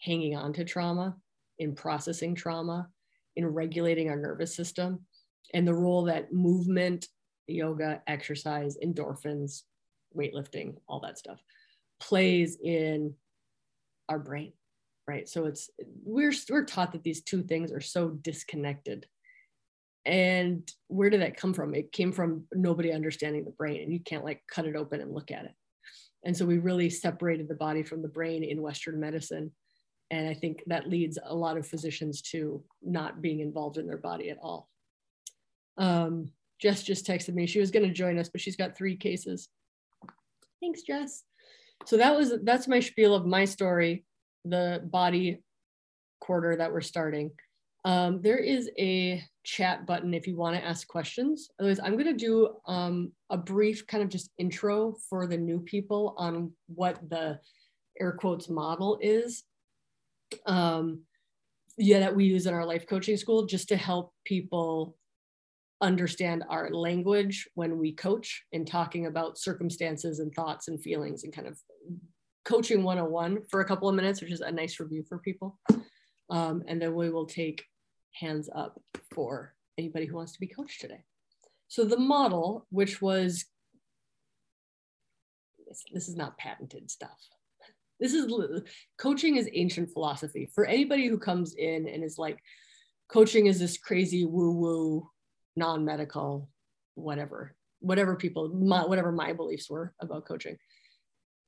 hanging 0.01 0.37
on 0.37 0.53
to 0.53 0.65
trauma 0.65 1.17
in 1.59 1.75
processing 1.75 2.35
trauma 2.35 2.89
in 3.37 3.47
regulating 3.47 4.09
our 4.09 4.17
nervous 4.17 4.55
system 4.55 5.01
and 5.55 5.67
the 5.67 5.75
role 5.75 6.05
that 6.05 6.33
movement 6.33 7.09
yoga 7.47 8.03
exercise 8.07 8.77
endorphins 8.85 9.63
weightlifting 10.17 10.75
all 10.89 11.01
that 11.01 11.19
stuff 11.19 11.39
plays 12.01 12.59
in 12.63 13.15
our 14.09 14.19
brain 14.19 14.53
right? 15.07 15.29
So 15.29 15.47
it's 15.47 15.71
we're 16.05 16.33
we're 16.51 16.65
taught 16.65 16.93
that 16.93 17.03
these 17.03 17.23
two 17.23 17.43
things 17.43 17.73
are 17.73 17.81
so 17.81 18.11
disconnected. 18.11 19.07
And 20.05 20.71
where 20.89 21.11
did 21.11 21.23
that 21.23 21.37
come 21.37 21.53
from? 21.53 21.75
It 21.75 21.93
came 21.93 22.13
from 22.13 22.45
nobody 22.53 22.93
understanding 22.93 23.45
the 23.45 23.51
brain 23.51 23.83
and 23.83 23.93
you 23.93 24.01
can't 24.01 24.25
like 24.25 24.43
cut 24.49 24.67
it 24.67 24.77
open 24.77 25.01
and 25.01 25.13
look 25.13 25.31
at 25.31 25.45
it. 25.45 25.55
And 26.25 26.37
so 26.37 26.47
we 26.47 26.59
really 26.59 26.91
separated 26.91 27.49
the 27.49 27.55
body 27.55 27.83
from 27.83 28.03
the 28.03 28.09
brain 28.09 28.45
in 28.45 28.63
western 28.63 29.01
medicine 29.01 29.51
and 30.11 30.29
i 30.29 30.35
think 30.35 30.63
that 30.67 30.89
leads 30.89 31.19
a 31.25 31.35
lot 31.35 31.57
of 31.57 31.67
physicians 31.67 32.23
to 32.23 32.63
not 32.83 33.21
being 33.21 33.41
involved 33.41 33.79
in 33.79 33.87
their 33.87 33.99
body 33.99 34.31
at 34.31 34.39
all 34.43 34.69
um, 35.79 36.31
jess 36.61 36.83
just 36.83 37.07
texted 37.07 37.35
me 37.35 37.47
she 37.47 37.61
was 37.61 37.71
going 37.71 37.87
to 37.87 37.93
join 37.93 38.19
us 38.19 38.29
but 38.29 38.41
she's 38.41 38.57
got 38.57 38.77
three 38.77 38.97
cases 38.97 39.49
thanks 40.61 40.83
jess 40.83 41.23
so 41.85 41.97
that 41.97 42.17
was 42.17 42.33
that's 42.45 42.67
my 42.67 42.81
spiel 42.81 43.15
of 43.15 43.27
my 43.27 43.45
story 43.45 44.05
the 44.45 44.81
body 44.85 45.43
quarter 46.21 46.57
that 46.57 46.73
we're 46.73 46.81
starting. 46.81 47.31
Um, 47.85 48.21
there 48.21 48.39
is 48.39 48.71
a 48.79 49.23
chat 49.45 49.87
button 49.87 50.13
if 50.13 50.27
you 50.27 50.37
want 50.37 50.57
to 50.57 50.65
ask 50.65 50.89
questions. 50.89 51.49
Otherwise, 51.61 51.79
I'm 51.83 51.93
going 51.93 52.07
to 52.07 52.13
do 52.15 52.57
um, 52.67 53.13
a 53.31 53.37
brief 53.37 53.87
kind 53.87 54.03
of 54.03 54.09
just 54.09 54.31
intro 54.39 54.97
for 55.09 55.27
the 55.27 55.37
new 55.37 55.61
people 55.61 56.15
on 56.19 56.51
what 56.67 56.99
the 57.09 57.39
air 58.01 58.13
quotes 58.13 58.49
model 58.49 58.99
is. 59.01 59.45
Um, 60.47 61.03
yeah, 61.79 62.01
that 62.01 62.17
we 62.17 62.25
use 62.25 62.47
in 62.47 62.55
our 62.55 62.65
life 62.65 62.87
coaching 62.87 63.17
school 63.17 63.47
just 63.47 63.69
to 63.69 63.77
help 63.77 64.13
people 64.25 64.97
understand 65.81 66.43
our 66.49 66.71
language 66.71 67.49
when 67.55 67.79
we 67.79 67.93
coach 67.93 68.45
and 68.53 68.67
talking 68.67 69.07
about 69.07 69.39
circumstances 69.39 70.21
and 70.21 70.35
thoughts 70.35 70.69
and 70.69 70.83
feelings 70.83 71.25
and 71.25 71.35
kind 71.35 71.47
of 71.47 71.59
coaching 72.45 72.83
101 72.83 73.43
for 73.51 73.61
a 73.61 73.65
couple 73.65 73.89
of 73.89 73.95
minutes, 73.95 74.23
which 74.23 74.33
is 74.33 74.41
a 74.41 74.51
nice 74.51 74.81
review 74.81 75.05
for 75.07 75.19
people. 75.19 75.59
Um, 76.31 76.63
and 76.67 76.81
then 76.81 76.95
we 76.95 77.11
will 77.11 77.27
take 77.27 77.65
hands 78.13 78.49
up 78.55 78.81
for 79.13 79.55
anybody 79.77 80.07
who 80.07 80.17
wants 80.17 80.33
to 80.33 80.41
be 80.41 80.47
coached 80.47 80.81
today. 80.81 81.05
So 81.69 81.85
the 81.85 81.99
model, 81.99 82.67
which 82.71 83.03
was, 83.03 83.45
this, 85.67 85.85
this 85.93 86.09
is 86.09 86.17
not 86.17 86.39
patented 86.39 86.91
stuff. 86.91 87.19
This 87.99 88.13
is 88.13 88.31
coaching 88.99 89.37
is 89.37 89.49
ancient 89.53 89.91
philosophy. 89.93 90.49
For 90.55 90.67
anybody 90.67 91.07
who 91.07 91.19
comes 91.19 91.55
in 91.55 91.89
and 91.89 92.05
is 92.05 92.19
like, 92.19 92.39
coaching 93.09 93.47
is 93.47 93.59
this 93.59 93.79
crazy 93.79 94.25
woo 94.25 94.53
woo, 94.53 95.11
non 95.57 95.85
medical, 95.85 96.51
whatever, 96.95 97.55
whatever 97.81 98.17
people, 98.17 98.49
my, 98.49 98.85
whatever 98.85 99.13
my 99.13 99.33
beliefs 99.33 99.71
were 99.71 99.95
about 100.01 100.27
coaching. 100.27 100.57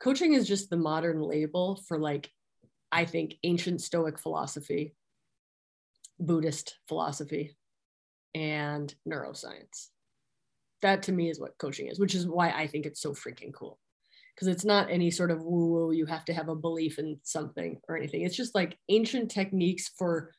Coaching 0.01 0.33
is 0.33 0.47
just 0.47 0.71
the 0.71 0.77
modern 0.77 1.21
label 1.21 1.83
for 1.87 1.99
like 1.99 2.31
i 2.91 3.05
think 3.05 3.35
ancient 3.45 3.81
stoic 3.81 4.19
philosophy 4.19 4.95
buddhist 6.19 6.79
philosophy 6.89 7.57
and 8.35 8.95
neuroscience. 9.09 9.89
That 10.83 11.05
to 11.05 11.13
me 11.13 11.29
is 11.31 11.41
what 11.41 11.59
coaching 11.59 11.89
is 11.89 11.99
which 11.99 12.15
is 12.15 12.27
why 12.27 12.51
i 12.51 12.67
think 12.67 12.87
it's 12.87 13.01
so 13.01 13.13
freaking 13.13 13.53
cool 13.53 13.79
because 14.39 14.49
it's 14.49 14.65
not 14.65 14.91
any 14.91 15.11
sort 15.11 15.31
of 15.33 15.43
woo 15.43 15.67
woo 15.67 15.93
you 15.93 16.07
have 16.07 16.25
to 16.25 16.33
have 16.33 16.49
a 16.49 16.55
belief 16.55 16.99
in 16.99 17.19
something 17.25 17.81
or 17.89 17.97
anything 17.97 18.23
it's 18.23 18.37
just 18.37 18.55
like 18.55 18.79
ancient 18.89 19.31
techniques 19.31 19.91
for 19.99 20.33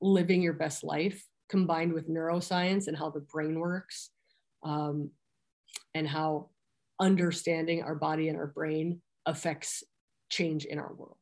living 0.00 0.42
your 0.42 0.52
best 0.52 0.82
life 0.82 1.24
combined 1.48 1.92
with 1.92 2.08
neuroscience 2.08 2.88
and 2.88 2.96
how 2.96 3.10
the 3.10 3.20
brain 3.20 3.58
works 3.58 4.10
um, 4.64 5.10
and 5.94 6.08
how 6.08 6.48
understanding 7.00 7.82
our 7.82 7.94
body 7.94 8.28
and 8.28 8.38
our 8.38 8.46
brain 8.46 9.00
affects 9.26 9.84
change 10.30 10.64
in 10.64 10.78
our 10.78 10.92
world. 10.94 11.16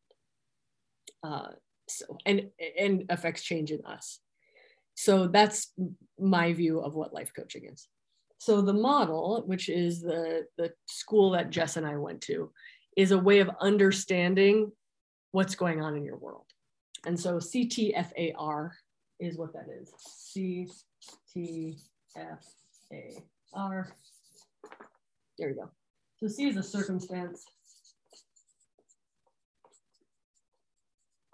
Uh, 1.23 1.49
so 1.89 2.17
and 2.25 2.51
and 2.79 3.05
affects 3.11 3.43
change 3.43 3.71
in 3.71 3.85
us. 3.85 4.21
So 4.95 5.27
that's 5.27 5.73
my 6.19 6.53
view 6.53 6.81
of 6.81 6.95
what 6.95 7.13
life 7.13 7.33
coaching 7.37 7.69
is. 7.71 7.89
So 8.45 8.61
the 8.61 8.75
model, 8.75 9.43
which 9.47 9.71
is 9.71 10.03
the 10.03 10.47
the 10.59 10.71
school 10.87 11.31
that 11.31 11.49
Jess 11.49 11.79
and 11.79 11.87
I 11.87 11.97
went 11.97 12.21
to, 12.23 12.53
is 12.95 13.11
a 13.11 13.19
way 13.19 13.39
of 13.41 13.49
understanding 13.59 14.71
what's 15.31 15.55
going 15.55 15.81
on 15.81 15.97
in 15.97 16.05
your 16.05 16.19
world. 16.19 16.45
And 17.07 17.19
so 17.19 17.37
CTFAR 17.37 18.71
is 19.19 19.39
what 19.39 19.55
that 19.55 19.69
is. 19.81 19.91
CTFAR. 20.37 21.79
There 25.39 25.49
we 25.49 25.55
go. 25.55 25.71
So 26.19 26.29
C 26.29 26.47
is 26.47 26.59
a 26.59 26.63
circumstance. 26.63 27.47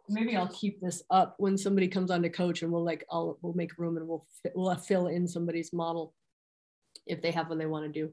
Maybe 0.09 0.37
I'll 0.37 0.47
keep 0.47 0.81
this 0.81 1.03
up 1.11 1.35
when 1.39 1.59
somebody 1.59 1.89
comes 1.89 2.13
on 2.13 2.23
to 2.23 2.31
coach 2.31 2.63
and 2.63 2.71
we'll 2.71 2.85
like, 2.85 3.05
I'll, 3.11 3.37
we'll 3.43 3.55
make 3.55 3.79
room 3.79 3.97
and 3.97 4.07
we'll, 4.07 4.25
we'll 4.55 4.75
fill 4.77 5.09
in 5.09 5.27
somebody's 5.27 5.73
model 5.73 6.15
if 7.07 7.23
they 7.23 7.31
have 7.31 7.49
what 7.49 7.59
they 7.59 7.67
want 7.67 7.87
to 7.87 8.01
do. 8.01 8.11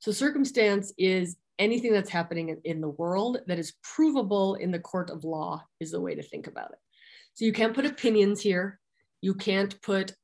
So 0.00 0.12
circumstance 0.12 0.92
is 0.96 1.36
anything 1.58 1.92
that's 1.92 2.10
happening 2.10 2.56
in, 2.64 2.80
the 2.80 2.88
world 2.88 3.38
that 3.46 3.58
is 3.58 3.74
provable 3.82 4.54
in 4.54 4.70
the 4.70 4.78
court 4.78 5.10
of 5.10 5.24
law 5.24 5.64
is 5.80 5.90
the 5.90 6.00
way 6.00 6.14
to 6.14 6.22
think 6.22 6.46
about 6.46 6.70
it. 6.70 6.78
So 7.34 7.44
you 7.44 7.52
can't 7.52 7.74
put 7.74 7.86
opinions 7.86 8.40
here. 8.40 8.78
You 9.20 9.34
can't 9.34 9.80
put 9.82 10.14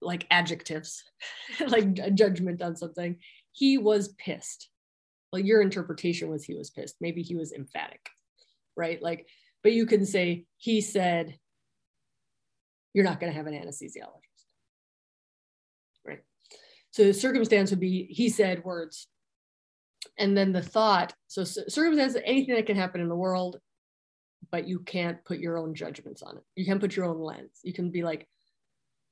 like 0.00 0.26
adjectives, 0.30 1.04
like 1.68 1.98
a 2.02 2.10
judgment 2.10 2.62
on 2.62 2.76
something. 2.76 3.18
He 3.52 3.78
was 3.78 4.08
pissed 4.18 4.68
well 5.32 5.42
your 5.42 5.60
interpretation 5.60 6.28
was 6.28 6.44
he 6.44 6.54
was 6.54 6.70
pissed 6.70 6.96
maybe 7.00 7.22
he 7.22 7.34
was 7.34 7.52
emphatic 7.52 8.06
right 8.76 9.02
like 9.02 9.26
but 9.62 9.72
you 9.72 9.86
can 9.86 10.04
say 10.04 10.44
he 10.58 10.80
said 10.80 11.36
you're 12.92 13.04
not 13.04 13.18
going 13.18 13.32
to 13.32 13.36
have 13.36 13.46
an 13.46 13.54
anesthesiologist 13.54 14.31
so 16.92 17.04
the 17.04 17.12
circumstance 17.12 17.70
would 17.70 17.80
be 17.80 18.06
he 18.10 18.28
said 18.28 18.64
words 18.64 19.08
and 20.18 20.36
then 20.36 20.52
the 20.52 20.62
thought 20.62 21.12
so 21.26 21.42
circumstance 21.44 22.16
anything 22.24 22.54
that 22.54 22.66
can 22.66 22.76
happen 22.76 23.00
in 23.00 23.08
the 23.08 23.16
world 23.16 23.58
but 24.50 24.68
you 24.68 24.80
can't 24.80 25.24
put 25.24 25.38
your 25.38 25.58
own 25.58 25.74
judgments 25.74 26.22
on 26.22 26.36
it. 26.36 26.42
You 26.56 26.66
can't 26.66 26.80
put 26.80 26.96
your 26.96 27.06
own 27.06 27.20
lens. 27.20 27.60
You 27.62 27.72
can 27.72 27.90
be 27.90 28.02
like, 28.02 28.28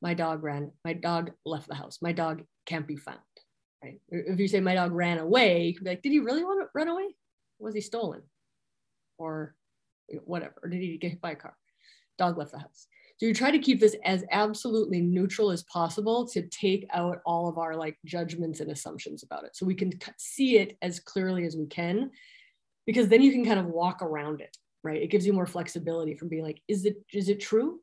my 0.02 0.14
dog 0.14 0.42
ran, 0.42 0.72
my 0.84 0.94
dog 0.94 1.32
left 1.44 1.68
the 1.68 1.74
house, 1.74 1.98
my 2.00 2.12
dog 2.12 2.42
can't 2.66 2.86
be 2.86 2.96
found. 2.96 3.18
Right. 3.82 4.00
If 4.10 4.38
you 4.38 4.48
say 4.48 4.60
my 4.60 4.74
dog 4.74 4.92
ran 4.92 5.18
away, 5.18 5.64
you 5.64 5.74
can 5.74 5.84
be 5.84 5.90
like, 5.90 6.02
did 6.02 6.12
he 6.12 6.18
really 6.18 6.44
want 6.44 6.62
to 6.62 6.68
run 6.74 6.88
away? 6.88 7.14
Was 7.58 7.74
he 7.74 7.80
stolen? 7.80 8.22
Or 9.18 9.54
whatever. 10.24 10.54
Or 10.62 10.68
did 10.68 10.80
he 10.80 10.98
get 10.98 11.12
hit 11.12 11.20
by 11.20 11.32
a 11.32 11.36
car? 11.36 11.56
Dog 12.18 12.36
left 12.36 12.52
the 12.52 12.58
house. 12.58 12.86
So 13.20 13.26
you 13.26 13.34
try 13.34 13.50
to 13.50 13.58
keep 13.58 13.80
this 13.80 13.96
as 14.02 14.24
absolutely 14.30 15.02
neutral 15.02 15.50
as 15.50 15.62
possible 15.64 16.26
to 16.28 16.40
take 16.40 16.86
out 16.90 17.20
all 17.26 17.50
of 17.50 17.58
our 17.58 17.76
like 17.76 17.98
judgments 18.06 18.60
and 18.60 18.70
assumptions 18.70 19.22
about 19.22 19.44
it. 19.44 19.54
So 19.54 19.66
we 19.66 19.74
can 19.74 19.92
see 20.16 20.56
it 20.56 20.78
as 20.80 21.00
clearly 21.00 21.44
as 21.44 21.54
we 21.54 21.66
can, 21.66 22.12
because 22.86 23.08
then 23.08 23.20
you 23.20 23.30
can 23.30 23.44
kind 23.44 23.60
of 23.60 23.66
walk 23.66 24.00
around 24.00 24.40
it, 24.40 24.56
right? 24.82 25.02
It 25.02 25.10
gives 25.10 25.26
you 25.26 25.34
more 25.34 25.46
flexibility 25.46 26.14
from 26.14 26.28
being 26.28 26.42
like, 26.42 26.62
is 26.66 26.86
it 26.86 26.96
is 27.12 27.28
it 27.28 27.40
true? 27.40 27.80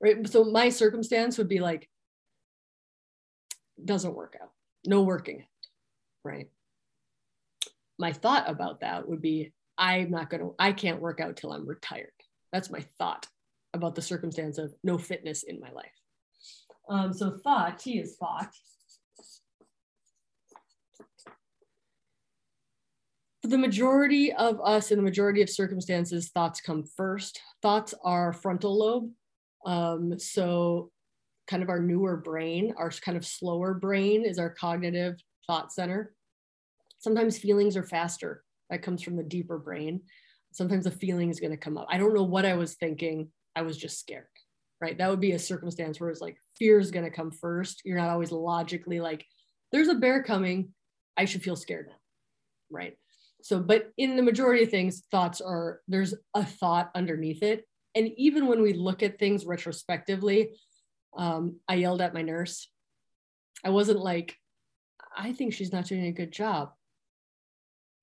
Right. 0.00 0.28
So 0.28 0.42
my 0.42 0.70
circumstance 0.70 1.38
would 1.38 1.48
be 1.48 1.60
like, 1.60 1.88
doesn't 3.84 4.16
work 4.16 4.36
out, 4.42 4.50
no 4.84 5.02
working 5.02 5.42
out, 5.42 5.68
right? 6.24 6.50
My 7.96 8.12
thought 8.12 8.50
about 8.50 8.80
that 8.80 9.08
would 9.08 9.22
be, 9.22 9.52
I'm 9.78 10.10
not 10.10 10.30
gonna, 10.30 10.48
I 10.58 10.72
can't 10.72 11.00
work 11.00 11.20
out 11.20 11.36
till 11.36 11.52
I'm 11.52 11.68
retired. 11.68 12.10
That's 12.52 12.70
my 12.70 12.80
thought 12.98 13.28
about 13.74 13.94
the 13.94 14.02
circumstance 14.02 14.58
of 14.58 14.74
no 14.82 14.98
fitness 14.98 15.42
in 15.42 15.60
my 15.60 15.70
life. 15.70 15.92
Um, 16.88 17.12
so 17.12 17.38
thought, 17.44 17.78
T 17.78 17.98
is 17.98 18.16
thought. 18.16 18.50
For 23.42 23.48
the 23.48 23.58
majority 23.58 24.32
of 24.32 24.60
us 24.60 24.90
in 24.90 24.98
the 24.98 25.02
majority 25.02 25.40
of 25.40 25.48
circumstances, 25.48 26.28
thoughts 26.28 26.60
come 26.60 26.84
first. 26.84 27.40
Thoughts 27.62 27.94
are 28.04 28.32
frontal 28.32 28.78
lobe. 28.78 29.10
Um, 29.64 30.18
so 30.18 30.90
kind 31.46 31.62
of 31.62 31.68
our 31.68 31.80
newer 31.80 32.16
brain, 32.16 32.74
our 32.76 32.90
kind 32.90 33.16
of 33.16 33.26
slower 33.26 33.74
brain 33.74 34.24
is 34.24 34.38
our 34.38 34.50
cognitive 34.50 35.16
thought 35.46 35.72
center. 35.72 36.14
Sometimes 36.98 37.38
feelings 37.38 37.76
are 37.76 37.82
faster. 37.82 38.44
That 38.68 38.82
comes 38.82 39.02
from 39.02 39.16
the 39.16 39.22
deeper 39.22 39.58
brain. 39.58 40.02
Sometimes 40.52 40.86
a 40.86 40.90
feeling 40.90 41.30
is 41.30 41.40
going 41.40 41.50
to 41.50 41.56
come 41.56 41.78
up. 41.78 41.86
I 41.90 41.98
don't 41.98 42.14
know 42.14 42.24
what 42.24 42.44
I 42.44 42.54
was 42.54 42.74
thinking. 42.74 43.30
I 43.60 43.62
was 43.62 43.76
just 43.76 44.00
scared, 44.00 44.24
right? 44.80 44.96
That 44.96 45.10
would 45.10 45.20
be 45.20 45.32
a 45.32 45.38
circumstance 45.38 46.00
where 46.00 46.08
it's 46.08 46.22
like 46.22 46.38
fear 46.58 46.78
is 46.78 46.90
going 46.90 47.04
to 47.04 47.10
come 47.10 47.30
first. 47.30 47.82
You're 47.84 47.98
not 47.98 48.08
always 48.08 48.32
logically 48.32 49.00
like, 49.00 49.22
there's 49.70 49.88
a 49.88 49.96
bear 49.96 50.22
coming. 50.22 50.70
I 51.14 51.26
should 51.26 51.42
feel 51.42 51.56
scared 51.56 51.88
now, 51.88 51.98
right? 52.70 52.96
So, 53.42 53.60
but 53.60 53.90
in 53.98 54.16
the 54.16 54.22
majority 54.22 54.64
of 54.64 54.70
things, 54.70 55.02
thoughts 55.10 55.42
are 55.42 55.82
there's 55.88 56.14
a 56.34 56.42
thought 56.42 56.90
underneath 56.94 57.42
it. 57.42 57.66
And 57.94 58.08
even 58.16 58.46
when 58.46 58.62
we 58.62 58.72
look 58.72 59.02
at 59.02 59.18
things 59.18 59.44
retrospectively, 59.44 60.58
um, 61.14 61.56
I 61.68 61.74
yelled 61.74 62.00
at 62.00 62.14
my 62.14 62.22
nurse. 62.22 62.66
I 63.62 63.68
wasn't 63.68 64.00
like, 64.00 64.36
I 65.14 65.34
think 65.34 65.52
she's 65.52 65.72
not 65.72 65.84
doing 65.84 66.06
a 66.06 66.12
good 66.12 66.32
job. 66.32 66.70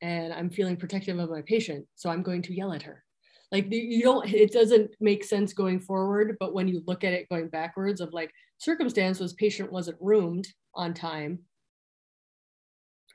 And 0.02 0.32
I'm 0.32 0.52
feeling 0.52 0.78
protective 0.78 1.18
of 1.18 1.32
my 1.32 1.42
patient. 1.42 1.88
So 1.96 2.12
I'm 2.12 2.22
going 2.22 2.44
to 2.44 2.54
yell 2.54 2.74
at 2.74 2.84
her 2.84 3.04
like 3.52 3.68
you 3.72 4.04
don't 4.04 4.32
it 4.34 4.52
doesn't 4.52 4.92
make 5.00 5.24
sense 5.24 5.54
going 5.54 5.80
forward 5.80 6.36
but 6.40 6.54
when 6.54 6.68
you 6.68 6.84
look 6.86 7.04
at 7.04 7.14
it 7.14 7.30
going 7.30 7.48
backwards 7.48 8.02
of 8.02 8.14
like 8.14 8.32
circumstance 8.58 9.20
was 9.20 9.34
patient 9.34 9.72
wasn't 9.72 9.98
roomed 10.02 10.48
on 10.74 10.94
time. 10.94 11.40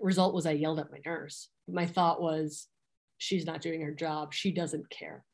Result 0.00 0.34
was 0.34 0.46
i 0.46 0.52
yelled 0.52 0.80
at 0.80 0.90
my 0.90 0.98
nurse. 1.04 1.48
My 1.68 1.86
thought 1.86 2.20
was 2.20 2.66
she's 3.18 3.46
not 3.46 3.60
doing 3.60 3.80
her 3.82 3.92
job. 3.92 4.32
She 4.32 4.50
doesn't 4.50 4.90
care. 4.90 5.24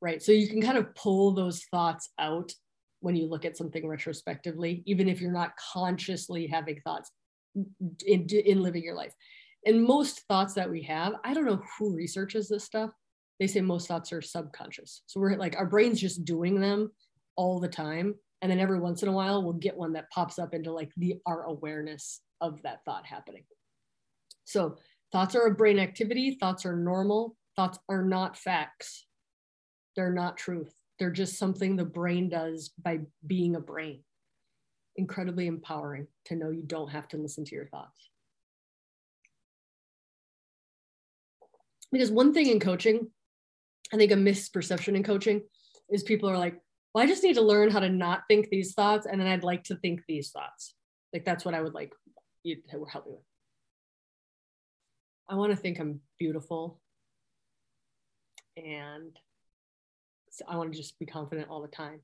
Right? 0.00 0.22
So 0.22 0.32
you 0.32 0.48
can 0.48 0.60
kind 0.60 0.78
of 0.78 0.94
pull 0.94 1.32
those 1.32 1.64
thoughts 1.70 2.10
out 2.18 2.52
when 3.00 3.16
you 3.16 3.28
look 3.28 3.44
at 3.44 3.56
something 3.56 3.86
retrospectively 3.86 4.82
even 4.86 5.08
if 5.08 5.20
you're 5.20 5.32
not 5.32 5.56
consciously 5.72 6.46
having 6.46 6.80
thoughts 6.84 7.10
in, 8.06 8.26
in 8.28 8.62
living 8.62 8.82
your 8.82 8.94
life. 8.94 9.14
And 9.64 9.84
most 9.84 10.22
thoughts 10.28 10.54
that 10.54 10.70
we 10.70 10.82
have 10.82 11.14
i 11.24 11.32
don't 11.32 11.46
know 11.46 11.62
who 11.78 11.94
researches 11.94 12.48
this 12.48 12.64
stuff 12.64 12.90
they 13.40 13.46
say 13.46 13.60
most 13.60 13.88
thoughts 13.88 14.12
are 14.12 14.22
subconscious. 14.22 15.02
So 15.06 15.20
we're 15.20 15.36
like, 15.36 15.56
our 15.56 15.66
brain's 15.66 16.00
just 16.00 16.24
doing 16.24 16.60
them 16.60 16.92
all 17.36 17.58
the 17.60 17.68
time. 17.68 18.14
And 18.40 18.50
then 18.50 18.60
every 18.60 18.78
once 18.78 19.02
in 19.02 19.08
a 19.08 19.12
while, 19.12 19.42
we'll 19.42 19.52
get 19.54 19.76
one 19.76 19.92
that 19.94 20.10
pops 20.10 20.38
up 20.38 20.54
into 20.54 20.72
like 20.72 20.90
the 20.96 21.16
our 21.26 21.44
awareness 21.44 22.20
of 22.40 22.60
that 22.62 22.84
thought 22.84 23.06
happening. 23.06 23.44
So 24.44 24.76
thoughts 25.12 25.34
are 25.34 25.46
a 25.46 25.54
brain 25.54 25.78
activity. 25.78 26.36
Thoughts 26.40 26.66
are 26.66 26.76
normal. 26.76 27.36
Thoughts 27.56 27.78
are 27.88 28.02
not 28.02 28.36
facts. 28.36 29.06
They're 29.94 30.12
not 30.12 30.36
truth. 30.36 30.72
They're 30.98 31.10
just 31.10 31.38
something 31.38 31.76
the 31.76 31.84
brain 31.84 32.28
does 32.28 32.72
by 32.82 33.00
being 33.26 33.56
a 33.56 33.60
brain. 33.60 34.02
Incredibly 34.96 35.46
empowering 35.46 36.06
to 36.26 36.36
know 36.36 36.50
you 36.50 36.62
don't 36.62 36.90
have 36.90 37.08
to 37.08 37.16
listen 37.16 37.44
to 37.44 37.54
your 37.54 37.66
thoughts. 37.66 38.10
Because 41.90 42.10
one 42.10 42.32
thing 42.32 42.48
in 42.48 42.58
coaching 42.58 43.10
I 43.92 43.96
think 43.96 44.12
a 44.12 44.16
misperception 44.16 44.96
in 44.96 45.02
coaching 45.02 45.42
is 45.90 46.02
people 46.02 46.30
are 46.30 46.38
like, 46.38 46.58
well, 46.94 47.04
I 47.04 47.06
just 47.06 47.22
need 47.22 47.34
to 47.34 47.42
learn 47.42 47.70
how 47.70 47.80
to 47.80 47.88
not 47.88 48.22
think 48.28 48.48
these 48.48 48.74
thoughts, 48.74 49.06
and 49.06 49.20
then 49.20 49.28
I'd 49.28 49.44
like 49.44 49.64
to 49.64 49.76
think 49.76 50.00
these 50.06 50.30
thoughts. 50.30 50.74
Like 51.12 51.24
that's 51.24 51.44
what 51.44 51.54
I 51.54 51.60
would 51.60 51.74
like 51.74 51.92
you 52.42 52.56
to 52.56 52.84
help 52.90 53.06
me 53.06 53.12
with. 53.12 53.22
I 55.28 55.34
want 55.36 55.52
to 55.52 55.56
think 55.56 55.78
I'm 55.78 56.00
beautiful, 56.18 56.80
and 58.56 59.16
I 60.48 60.56
want 60.56 60.72
to 60.72 60.78
just 60.78 60.98
be 60.98 61.06
confident 61.06 61.48
all 61.48 61.62
the 61.62 61.68
time. 61.68 62.00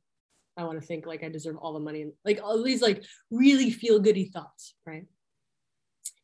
I 0.57 0.64
want 0.64 0.81
to 0.81 0.87
think 0.87 1.07
like 1.07 1.22
I 1.22 1.29
deserve 1.29 1.57
all 1.57 1.72
the 1.72 1.81
money 1.81 2.03
and 2.03 2.12
like 2.24 2.40
all 2.42 2.62
these 2.62 2.83
like 2.83 3.05
really 3.31 3.70
feel 3.70 4.01
goody 4.01 4.27
thoughts, 4.27 4.74
right? 4.85 5.07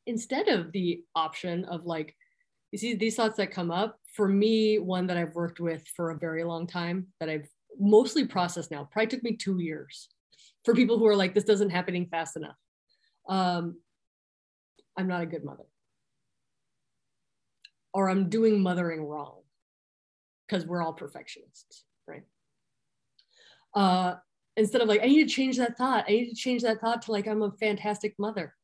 Instead 0.07 0.49
of 0.49 0.73
the 0.73 1.03
option 1.15 1.65
of 1.65 1.87
like, 1.87 2.17
you 2.73 2.79
see 2.79 2.95
these 2.95 3.15
thoughts 3.15 3.37
that 3.37 3.53
come 3.53 3.71
up, 3.71 3.99
for 4.15 4.29
me, 4.29 4.79
one 4.79 5.09
that 5.09 5.17
I've 5.17 5.35
worked 5.35 5.61
with 5.61 5.87
for 5.97 6.11
a 6.11 6.19
very 6.19 6.45
long 6.45 6.67
time 6.67 7.09
that 7.19 7.29
I've 7.29 7.49
mostly 7.79 8.25
processed 8.25 8.71
now, 8.71 8.89
probably 8.91 9.09
took 9.09 9.25
me 9.25 9.37
two 9.37 9.59
years 9.59 10.09
for 10.65 10.75
people 10.75 10.99
who 10.99 11.07
are 11.07 11.17
like, 11.17 11.35
this 11.35 11.45
doesn't 11.45 11.71
happening 11.71 12.07
fast 12.07 12.37
enough. 12.37 12.57
Um, 13.29 13.81
I'm 14.97 15.09
not 15.09 15.23
a 15.23 15.27
good 15.27 15.45
mother. 15.45 15.65
Or 17.93 18.09
I'm 18.09 18.29
doing 18.29 18.61
mothering 18.61 19.03
wrong 19.05 19.41
because 20.47 20.65
we're 20.65 20.83
all 20.83 20.93
perfectionists, 20.93 21.85
right? 22.07 22.23
Uh, 23.75 24.15
instead 24.57 24.81
of 24.81 24.89
like, 24.89 25.03
I 25.03 25.07
need 25.07 25.29
to 25.29 25.35
change 25.35 25.57
that 25.57 25.77
thought. 25.77 26.05
I 26.07 26.13
need 26.13 26.31
to 26.31 26.37
change 26.37 26.63
that 26.63 26.81
thought 26.81 27.03
to 27.03 27.13
like, 27.13 27.27
I'm 27.27 27.43
a 27.43 27.51
fantastic 27.53 28.15
mother 28.19 28.55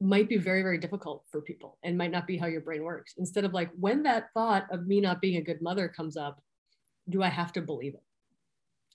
might 0.00 0.28
be 0.28 0.36
very, 0.36 0.62
very 0.62 0.78
difficult 0.78 1.24
for 1.30 1.40
people 1.40 1.78
and 1.82 1.96
might 1.96 2.10
not 2.10 2.26
be 2.26 2.36
how 2.36 2.46
your 2.46 2.60
brain 2.60 2.82
works. 2.82 3.14
Instead 3.16 3.44
of 3.44 3.54
like, 3.54 3.70
when 3.78 4.02
that 4.02 4.28
thought 4.34 4.66
of 4.70 4.86
me 4.86 5.00
not 5.00 5.20
being 5.20 5.36
a 5.36 5.42
good 5.42 5.62
mother 5.62 5.88
comes 5.88 6.16
up, 6.16 6.42
do 7.08 7.22
I 7.22 7.28
have 7.28 7.52
to 7.52 7.62
believe 7.62 7.94
it? 7.94 8.02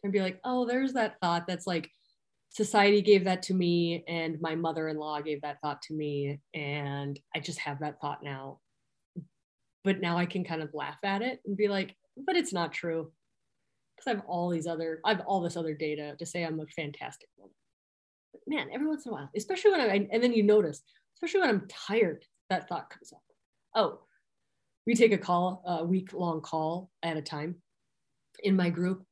And 0.04 0.14
be 0.14 0.22
like, 0.22 0.40
oh, 0.44 0.66
there's 0.66 0.94
that 0.94 1.20
thought 1.22 1.48
that's 1.48 1.66
like, 1.68 1.90
society 2.50 3.02
gave 3.02 3.24
that 3.24 3.44
to 3.44 3.54
me, 3.54 4.04
and 4.10 4.42
my 4.42 4.56
mother 4.56 4.90
in 4.90 4.98
law 4.98 5.22
gave 5.22 5.42
that 5.42 5.62
thought 5.62 5.82
to 5.84 5.94
me, 5.94 6.42
and 6.54 7.18
I 7.34 7.40
just 7.40 7.60
have 7.60 7.80
that 7.80 8.02
thought 8.02 8.24
now. 8.24 8.60
But 9.84 10.02
now 10.02 10.18
I 10.18 10.26
can 10.26 10.44
kind 10.44 10.62
of 10.62 10.74
laugh 10.74 10.98
at 11.04 11.22
it 11.22 11.40
and 11.46 11.56
be 11.56 11.70
like, 11.70 11.96
but 12.18 12.36
it's 12.36 12.52
not 12.52 12.74
true. 12.74 13.12
Because 13.96 14.12
I 14.12 14.16
have 14.16 14.26
all 14.28 14.50
these 14.50 14.68
other, 14.68 15.00
I 15.06 15.14
have 15.14 15.24
all 15.26 15.42
this 15.42 15.56
other 15.56 15.74
data 15.74 16.16
to 16.20 16.26
say 16.26 16.44
I'm 16.44 16.60
a 16.60 16.66
fantastic 16.68 17.30
woman 17.38 17.56
man, 18.48 18.70
every 18.74 18.88
once 18.88 19.06
in 19.06 19.12
a 19.12 19.16
while, 19.16 19.30
especially 19.36 19.72
when 19.72 19.82
I, 19.82 20.08
and 20.12 20.24
then 20.24 20.34
you 20.34 20.44
notice, 20.44 20.82
especially 21.16 21.42
when 21.42 21.50
I'm 21.50 21.68
tired, 21.68 22.26
that 22.50 22.68
thought 22.68 22.90
comes 22.90 23.14
up. 23.14 23.22
Oh, 23.76 24.00
we 24.86 24.96
take 24.96 25.14
a 25.14 25.18
call, 25.18 25.64
a 25.66 25.86
week 25.86 26.14
long 26.14 26.42
call 26.42 26.90
at 27.04 27.18
a 27.18 27.22
time 27.22 27.56
in 28.44 28.56
my 28.56 28.70
group. 28.70 29.04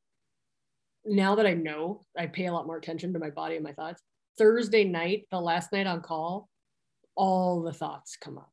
Now 1.06 1.36
that 1.36 1.48
I 1.48 1.54
know, 1.54 2.06
I 2.18 2.28
pay 2.28 2.48
a 2.48 2.54
lot 2.54 2.68
more 2.68 2.78
attention 2.78 3.14
to 3.14 3.20
my 3.20 3.30
body 3.30 3.56
and 3.56 3.64
my 3.64 3.74
thoughts. 3.74 4.02
Thursday 4.38 4.84
night, 4.84 5.28
the 5.32 5.40
last 5.40 5.72
night 5.72 5.88
on 5.88 6.02
call, 6.02 6.50
all 7.16 7.62
the 7.62 7.74
thoughts 7.74 8.18
come 8.20 8.38
up. 8.38 8.52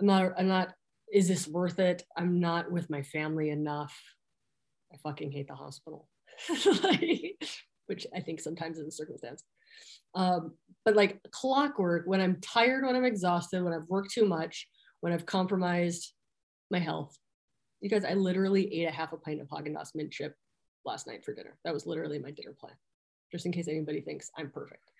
I'm 0.00 0.06
not, 0.06 0.32
I'm 0.38 0.48
not, 0.48 0.74
is 1.12 1.28
this 1.28 1.48
worth 1.48 1.78
it? 1.78 2.04
I'm 2.16 2.40
not 2.40 2.70
with 2.70 2.90
my 2.90 3.02
family 3.02 3.50
enough. 3.50 3.96
I 4.92 4.96
fucking 4.98 5.32
hate 5.32 5.48
the 5.48 5.54
hospital. 5.54 6.08
which 7.88 8.06
I 8.14 8.20
think 8.20 8.40
sometimes 8.40 8.78
is 8.78 8.86
a 8.86 8.92
circumstance. 8.92 9.42
Um, 10.14 10.54
but 10.84 10.96
like 10.96 11.20
clockwork, 11.30 12.06
when 12.06 12.20
I'm 12.20 12.40
tired, 12.40 12.84
when 12.84 12.96
I'm 12.96 13.04
exhausted, 13.04 13.62
when 13.62 13.72
I've 13.72 13.88
worked 13.88 14.10
too 14.10 14.24
much, 14.24 14.68
when 15.00 15.12
I've 15.12 15.26
compromised 15.26 16.12
my 16.70 16.78
health, 16.78 17.16
because 17.80 18.04
I 18.04 18.14
literally 18.14 18.72
ate 18.74 18.88
a 18.88 18.92
half 18.92 19.12
a 19.12 19.16
pint 19.16 19.40
of 19.40 19.48
Haagen-Dazs 19.48 19.94
mint 19.94 20.10
chip 20.10 20.34
last 20.84 21.06
night 21.06 21.24
for 21.24 21.34
dinner. 21.34 21.58
That 21.64 21.74
was 21.74 21.86
literally 21.86 22.18
my 22.18 22.30
dinner 22.30 22.54
plan, 22.58 22.74
just 23.30 23.46
in 23.46 23.52
case 23.52 23.68
anybody 23.68 24.00
thinks 24.00 24.30
I'm 24.36 24.50
perfect. 24.50 24.90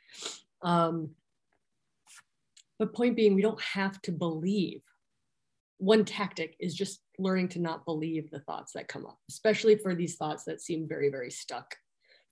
Um, 0.62 1.11
but 2.79 2.95
point 2.95 3.17
being, 3.17 3.35
we 3.35 3.43
don't 3.43 3.61
have 3.61 4.01
to 4.03 4.12
believe. 4.12 4.83
One 5.79 6.05
tactic 6.05 6.57
is 6.61 6.75
just 6.75 7.01
learning 7.19 7.49
to 7.51 7.61
not 7.61 7.85
believe 7.85 8.31
the 8.31 8.41
thoughts 8.41 8.73
that 8.73 8.88
come 8.88 9.07
up, 9.07 9.19
especially 9.29 9.77
for 9.77 9.95
these 9.95 10.17
thoughts 10.17 10.45
that 10.45 10.61
seem 10.61 10.87
very, 10.87 11.09
very 11.09 11.31
stuck 11.31 11.75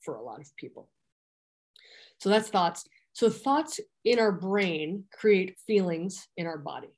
for 0.03 0.17
a 0.17 0.23
lot 0.23 0.41
of 0.41 0.55
people. 0.57 0.89
So 2.19 2.29
that's 2.29 2.49
thoughts. 2.49 2.85
So 3.13 3.31
thoughts 3.31 3.81
in 4.05 4.19
our 4.19 4.33
brain 4.33 5.05
create 5.13 5.57
feelings 5.67 6.29
in 6.37 6.47
our 6.47 6.59
body. 6.59 6.89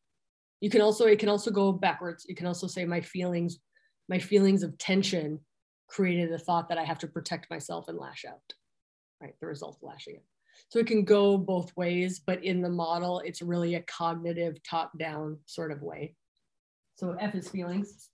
You 0.60 0.70
can 0.70 0.80
also, 0.80 1.06
it 1.06 1.18
can 1.18 1.28
also 1.28 1.50
go 1.50 1.72
backwards. 1.72 2.26
You 2.28 2.34
can 2.34 2.46
also 2.46 2.66
say 2.66 2.84
my 2.84 3.00
feelings, 3.00 3.58
my 4.08 4.18
feelings 4.18 4.62
of 4.62 4.76
tension 4.78 5.40
created 5.88 6.32
a 6.32 6.38
thought 6.38 6.68
that 6.68 6.78
I 6.78 6.84
have 6.84 6.98
to 6.98 7.06
protect 7.06 7.50
myself 7.50 7.88
and 7.88 7.98
lash 7.98 8.24
out, 8.24 8.52
right? 9.20 9.34
The 9.40 9.46
result 9.46 9.76
of 9.76 9.88
lashing 9.88 10.16
out. 10.16 10.22
So 10.70 10.80
it 10.80 10.86
can 10.86 11.04
go 11.04 11.38
both 11.38 11.74
ways, 11.76 12.20
but 12.24 12.44
in 12.44 12.60
the 12.60 12.68
model, 12.68 13.20
it's 13.20 13.40
really 13.40 13.76
a 13.76 13.82
cognitive 13.82 14.60
top 14.62 14.98
down 14.98 15.38
sort 15.46 15.70
of 15.70 15.82
way. 15.82 16.14
So 16.96 17.16
F 17.20 17.34
is 17.36 17.48
feelings. 17.48 18.10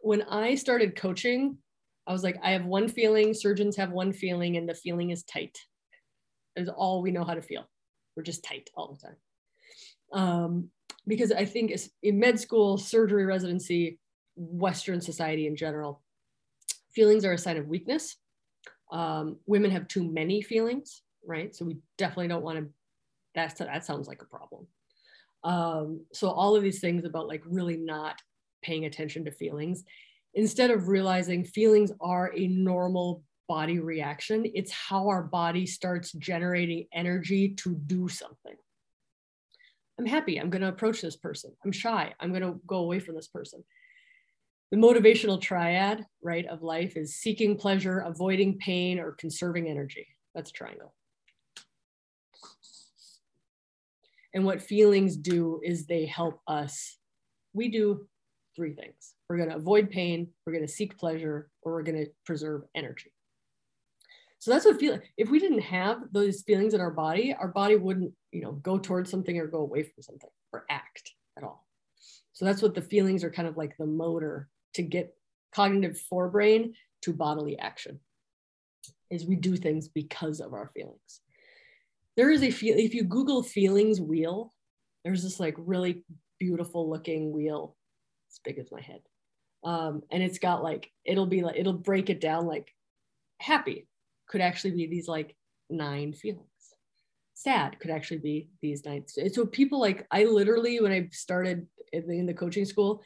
When 0.00 0.22
I 0.22 0.56
started 0.56 0.96
coaching, 0.96 1.58
I 2.08 2.12
was 2.12 2.24
like, 2.24 2.38
I 2.42 2.52
have 2.52 2.64
one 2.64 2.88
feeling, 2.88 3.34
surgeons 3.34 3.76
have 3.76 3.90
one 3.90 4.14
feeling, 4.14 4.56
and 4.56 4.66
the 4.66 4.74
feeling 4.74 5.10
is 5.10 5.22
tight. 5.24 5.58
Is 6.56 6.70
all 6.70 7.02
we 7.02 7.10
know 7.10 7.22
how 7.22 7.34
to 7.34 7.42
feel. 7.42 7.68
We're 8.16 8.22
just 8.22 8.42
tight 8.42 8.70
all 8.74 8.94
the 8.94 9.06
time. 9.06 9.16
Um, 10.12 10.70
because 11.06 11.30
I 11.30 11.44
think 11.44 11.72
in 12.02 12.18
med 12.18 12.40
school, 12.40 12.78
surgery 12.78 13.26
residency, 13.26 13.98
Western 14.36 15.02
society 15.02 15.46
in 15.46 15.54
general, 15.54 16.02
feelings 16.94 17.26
are 17.26 17.34
a 17.34 17.38
sign 17.38 17.58
of 17.58 17.68
weakness. 17.68 18.16
Um, 18.90 19.36
women 19.46 19.70
have 19.70 19.86
too 19.86 20.02
many 20.02 20.40
feelings, 20.40 21.02
right? 21.26 21.54
So 21.54 21.66
we 21.66 21.76
definitely 21.98 22.28
don't 22.28 22.42
want 22.42 22.58
to. 22.58 22.68
That's 23.34 23.54
that 23.58 23.84
sounds 23.84 24.08
like 24.08 24.22
a 24.22 24.24
problem. 24.24 24.66
Um, 25.44 26.06
so 26.12 26.30
all 26.30 26.56
of 26.56 26.62
these 26.62 26.80
things 26.80 27.04
about 27.04 27.28
like 27.28 27.42
really 27.44 27.76
not 27.76 28.20
paying 28.62 28.86
attention 28.86 29.26
to 29.26 29.30
feelings, 29.30 29.84
instead 30.38 30.70
of 30.70 30.88
realizing 30.88 31.44
feelings 31.44 31.92
are 32.00 32.32
a 32.34 32.46
normal 32.46 33.22
body 33.48 33.78
reaction, 33.78 34.44
it's 34.54 34.72
how 34.72 35.08
our 35.08 35.22
body 35.22 35.66
starts 35.66 36.12
generating 36.12 36.86
energy 36.92 37.50
to 37.50 37.74
do 37.74 38.08
something. 38.08 38.56
I'm 39.98 40.06
happy. 40.06 40.38
I'm 40.38 40.50
going 40.50 40.62
to 40.62 40.68
approach 40.68 41.00
this 41.00 41.16
person. 41.16 41.52
I'm 41.64 41.72
shy. 41.72 42.14
I'm 42.20 42.30
going 42.30 42.42
to 42.42 42.60
go 42.66 42.76
away 42.78 43.00
from 43.00 43.16
this 43.16 43.28
person 43.28 43.64
the 44.70 44.76
motivational 44.76 45.40
triad, 45.40 46.04
right, 46.22 46.46
of 46.46 46.62
life 46.62 46.96
is 46.96 47.14
seeking 47.14 47.56
pleasure, 47.56 48.00
avoiding 48.00 48.58
pain, 48.58 48.98
or 48.98 49.12
conserving 49.12 49.68
energy. 49.68 50.06
That's 50.34 50.50
a 50.50 50.52
triangle. 50.52 50.94
And 54.34 54.44
what 54.44 54.60
feelings 54.60 55.16
do 55.16 55.60
is 55.64 55.86
they 55.86 56.04
help 56.04 56.40
us. 56.46 56.98
We 57.54 57.68
do 57.70 58.06
three 58.54 58.74
things. 58.74 59.14
We're 59.28 59.36
going 59.36 59.50
to 59.50 59.56
avoid 59.56 59.90
pain, 59.90 60.28
we're 60.46 60.54
going 60.54 60.66
to 60.66 60.72
seek 60.72 60.98
pleasure, 60.98 61.50
or 61.62 61.72
we're 61.72 61.82
going 61.82 62.04
to 62.04 62.10
preserve 62.24 62.62
energy. 62.74 63.12
So 64.38 64.50
that's 64.50 64.64
what 64.64 64.78
feel. 64.78 64.98
If 65.16 65.30
we 65.30 65.38
didn't 65.38 65.62
have 65.62 65.98
those 66.12 66.42
feelings 66.42 66.72
in 66.72 66.80
our 66.80 66.92
body, 66.92 67.34
our 67.38 67.48
body 67.48 67.76
wouldn't, 67.76 68.12
you 68.32 68.42
know, 68.42 68.52
go 68.52 68.78
towards 68.78 69.10
something 69.10 69.36
or 69.36 69.46
go 69.46 69.58
away 69.58 69.82
from 69.82 70.02
something 70.02 70.30
or 70.52 70.64
act 70.70 71.12
at 71.36 71.44
all. 71.44 71.66
So 72.32 72.44
that's 72.44 72.62
what 72.62 72.74
the 72.74 72.82
feelings 72.82 73.24
are 73.24 73.30
kind 73.30 73.48
of 73.48 73.56
like 73.56 73.76
the 73.76 73.86
motor 73.86 74.48
to 74.74 74.82
get 74.82 75.14
cognitive 75.52 76.00
forebrain 76.10 76.72
to 77.02 77.12
bodily 77.12 77.58
action 77.58 77.98
is 79.10 79.26
we 79.26 79.36
do 79.36 79.56
things 79.56 79.88
because 79.88 80.40
of 80.40 80.52
our 80.52 80.70
feelings 80.74 81.20
there 82.16 82.30
is 82.30 82.42
a 82.42 82.50
feel 82.50 82.76
if 82.76 82.94
you 82.94 83.04
google 83.04 83.42
feelings 83.42 84.00
wheel 84.00 84.52
there's 85.04 85.22
this 85.22 85.40
like 85.40 85.54
really 85.58 86.04
beautiful 86.38 86.88
looking 86.88 87.32
wheel 87.32 87.76
as 88.30 88.38
big 88.44 88.58
as 88.58 88.70
my 88.70 88.80
head 88.80 89.00
um, 89.68 90.02
and 90.10 90.22
it's 90.22 90.38
got 90.38 90.62
like 90.62 90.90
it'll 91.04 91.26
be 91.26 91.42
like 91.42 91.56
it'll 91.56 91.74
break 91.74 92.08
it 92.08 92.22
down 92.22 92.46
like 92.46 92.74
happy 93.38 93.86
could 94.26 94.40
actually 94.40 94.70
be 94.70 94.86
these 94.86 95.08
like 95.08 95.36
nine 95.68 96.14
feelings. 96.14 96.46
Sad 97.34 97.78
could 97.78 97.90
actually 97.90 98.18
be 98.18 98.48
these 98.62 98.86
nine 98.86 99.04
so 99.06 99.44
people 99.44 99.78
like 99.78 100.06
i 100.10 100.24
literally 100.24 100.80
when 100.80 100.90
i 100.90 101.06
started 101.12 101.66
in 101.92 102.06
the, 102.08 102.18
in 102.18 102.26
the 102.26 102.34
coaching 102.34 102.64
school 102.64 103.02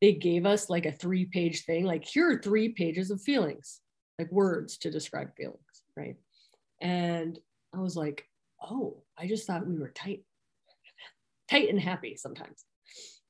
they 0.00 0.12
gave 0.12 0.44
us 0.46 0.70
like 0.70 0.86
a 0.86 0.92
three 0.92 1.26
page 1.26 1.64
thing 1.64 1.84
like 1.84 2.04
here 2.04 2.30
are 2.30 2.42
three 2.42 2.70
pages 2.70 3.10
of 3.10 3.20
feelings 3.20 3.80
like 4.18 4.32
words 4.32 4.78
to 4.78 4.90
describe 4.90 5.36
feelings 5.36 5.82
right? 5.96 6.16
And 6.80 7.38
i 7.74 7.78
was 7.78 7.94
like 7.94 8.26
oh 8.60 9.02
i 9.18 9.28
just 9.28 9.46
thought 9.46 9.66
we 9.66 9.78
were 9.78 9.90
tight 9.90 10.24
tight 11.50 11.68
and 11.68 11.80
happy 11.80 12.16
sometimes. 12.16 12.64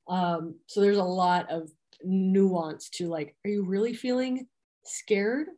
Um, 0.09 0.55
so 0.67 0.81
there's 0.81 0.99
a 0.99 1.05
lot 1.05 1.51
of 1.51 1.69
nuance 2.05 2.89
to 2.91 3.09
like 3.09 3.35
are 3.45 3.51
you 3.51 3.65
really 3.65 3.95
feeling 3.95 4.47
scared 4.85 5.49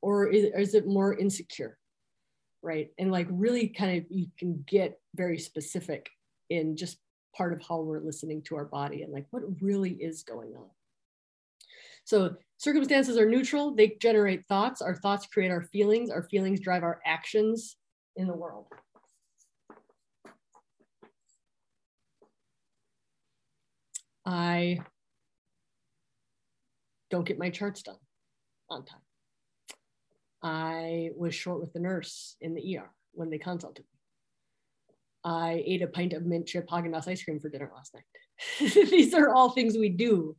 or 0.00 0.28
is, 0.28 0.46
or 0.54 0.58
is 0.60 0.74
it 0.74 0.86
more 0.86 1.16
insecure 1.16 1.78
right 2.62 2.90
and 2.98 3.10
like 3.10 3.26
really 3.30 3.68
kind 3.68 3.98
of 3.98 4.04
you 4.10 4.26
can 4.38 4.64
get 4.66 5.00
very 5.14 5.38
specific 5.38 6.08
in 6.50 6.76
just 6.76 6.98
part 7.34 7.52
of 7.52 7.62
how 7.66 7.80
we're 7.80 8.00
listening 8.00 8.42
to 8.42 8.56
our 8.56 8.64
body 8.64 9.02
and 9.02 9.12
like 9.12 9.26
what 9.30 9.42
really 9.60 9.92
is 9.92 10.22
going 10.22 10.54
on. 10.54 10.68
So 12.04 12.34
circumstances 12.58 13.16
are 13.16 13.28
neutral, 13.28 13.74
they 13.74 13.96
generate 14.00 14.46
thoughts. 14.48 14.82
Our 14.82 14.94
thoughts 14.94 15.26
create 15.26 15.50
our 15.50 15.62
feelings, 15.62 16.10
our 16.10 16.24
feelings 16.24 16.60
drive 16.60 16.82
our 16.82 17.00
actions 17.06 17.76
in 18.16 18.26
the 18.26 18.34
world. 18.34 18.66
I 24.24 24.80
don't 27.12 27.26
get 27.26 27.38
my 27.38 27.50
charts 27.50 27.82
done 27.82 27.98
on 28.70 28.84
time. 28.84 28.98
I 30.42 31.10
was 31.14 31.34
short 31.34 31.60
with 31.60 31.72
the 31.74 31.78
nurse 31.78 32.36
in 32.40 32.54
the 32.54 32.78
ER 32.78 32.90
when 33.12 33.28
they 33.28 33.38
consulted 33.38 33.82
me. 33.82 33.98
I 35.22 35.62
ate 35.64 35.82
a 35.82 35.86
pint 35.86 36.14
of 36.14 36.24
mint 36.24 36.46
chip 36.46 36.68
Haagen-Dazs 36.68 37.06
ice 37.06 37.22
cream 37.22 37.38
for 37.38 37.50
dinner 37.50 37.70
last 37.72 37.94
night. 37.94 38.72
These 38.90 39.14
are 39.14 39.32
all 39.32 39.50
things 39.50 39.76
we 39.76 39.90
do, 39.90 40.34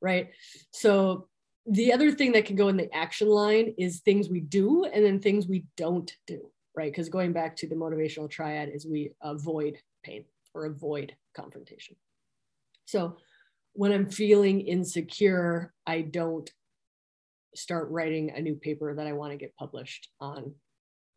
right? 0.00 0.30
So 0.72 1.28
the 1.66 1.92
other 1.92 2.10
thing 2.10 2.32
that 2.32 2.46
can 2.46 2.56
go 2.56 2.68
in 2.68 2.78
the 2.78 2.92
action 2.94 3.28
line 3.28 3.74
is 3.78 4.00
things 4.00 4.30
we 4.30 4.40
do 4.40 4.84
and 4.84 5.04
then 5.04 5.20
things 5.20 5.46
we 5.46 5.66
don't 5.76 6.10
do, 6.26 6.50
right? 6.74 6.90
Because 6.90 7.10
going 7.10 7.34
back 7.34 7.56
to 7.56 7.68
the 7.68 7.74
motivational 7.74 8.30
triad 8.30 8.70
is 8.70 8.86
we 8.86 9.12
avoid 9.22 9.76
pain 10.02 10.24
or 10.54 10.64
avoid 10.64 11.14
confrontation. 11.36 11.94
So 12.86 13.18
when 13.76 13.92
I'm 13.92 14.10
feeling 14.10 14.60
insecure, 14.60 15.72
I 15.86 16.02
don't 16.02 16.50
start 17.54 17.90
writing 17.90 18.30
a 18.30 18.40
new 18.40 18.54
paper 18.54 18.94
that 18.94 19.06
I 19.06 19.12
want 19.12 19.32
to 19.32 19.38
get 19.38 19.56
published 19.56 20.08
on, 20.20 20.54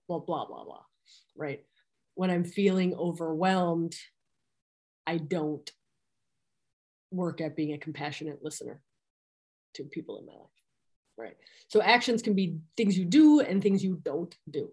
well, 0.08 0.20
blah, 0.20 0.46
blah, 0.46 0.64
blah, 0.64 0.84
right? 1.36 1.64
when 2.20 2.30
I'm 2.30 2.44
feeling 2.44 2.94
overwhelmed, 2.96 3.96
I 5.08 5.20
don't 5.20 5.72
work 7.12 7.40
at 7.40 7.56
being 7.56 7.72
a 7.72 7.78
compassionate 7.78 8.44
listener 8.44 8.82
to 9.76 9.86
people 9.86 10.20
in 10.20 10.26
my 10.26 10.34
life. 10.34 10.50
Right. 11.18 11.38
So 11.70 11.82
actions 11.82 12.22
can 12.22 12.34
be 12.34 12.58
things 12.76 12.98
you 12.98 13.06
do 13.06 13.40
and 13.40 13.64
things 13.64 13.86
you 13.86 14.02
don't 14.04 14.36
do. 14.52 14.70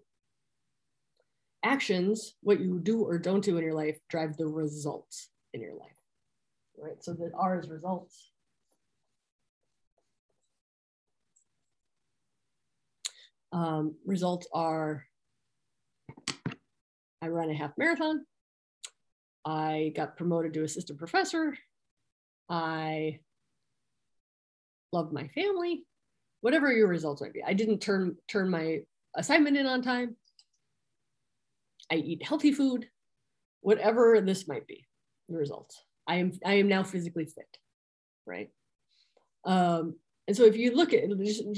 Actions, 1.63 2.35
what 2.41 2.59
you 2.59 2.79
do 2.79 3.03
or 3.03 3.17
don't 3.17 3.45
do 3.45 3.55
in 3.55 3.63
your 3.63 3.73
life, 3.73 3.97
drive 4.09 4.35
the 4.35 4.45
results 4.45 5.29
in 5.53 5.61
your 5.61 5.73
life. 5.73 5.95
Right. 6.77 7.03
So 7.03 7.13
that 7.13 7.31
R 7.35 7.59
is 7.59 7.69
results. 7.69 8.31
Um, 13.51 13.95
results 14.05 14.47
are 14.53 15.05
I 17.21 17.27
ran 17.27 17.49
a 17.49 17.55
half 17.55 17.71
marathon. 17.77 18.25
I 19.45 19.93
got 19.95 20.17
promoted 20.17 20.53
to 20.53 20.63
assistant 20.63 20.99
professor. 20.99 21.57
I 22.49 23.19
love 24.91 25.11
my 25.11 25.27
family. 25.29 25.83
Whatever 26.41 26.71
your 26.71 26.87
results 26.87 27.21
might 27.21 27.33
be. 27.33 27.43
I 27.43 27.53
didn't 27.53 27.79
turn 27.79 28.15
turn 28.27 28.49
my 28.49 28.81
assignment 29.15 29.57
in 29.57 29.65
on 29.65 29.81
time. 29.81 30.15
I 31.91 31.95
eat 31.95 32.23
healthy 32.23 32.51
food. 32.51 32.87
Whatever 33.61 34.21
this 34.21 34.47
might 34.47 34.67
be, 34.67 34.85
the 35.27 35.37
results. 35.37 35.81
I 36.07 36.15
am 36.15 36.31
I 36.45 36.55
am 36.55 36.67
now 36.67 36.83
physically 36.83 37.25
fit, 37.25 37.57
right? 38.25 38.49
Um, 39.45 39.95
and 40.27 40.35
so 40.35 40.43
if 40.43 40.57
you 40.57 40.75
look 40.75 40.93
at 40.93 41.03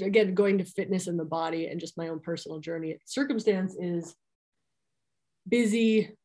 again 0.01 0.33
going 0.33 0.57
to 0.59 0.63
fitness 0.63 1.07
in 1.07 1.17
the 1.17 1.25
body 1.25 1.67
and 1.67 1.79
just 1.79 1.97
my 1.97 2.09
own 2.09 2.19
personal 2.19 2.59
journey, 2.59 2.97
circumstance 3.05 3.75
is 3.79 4.15
busy 5.47 6.15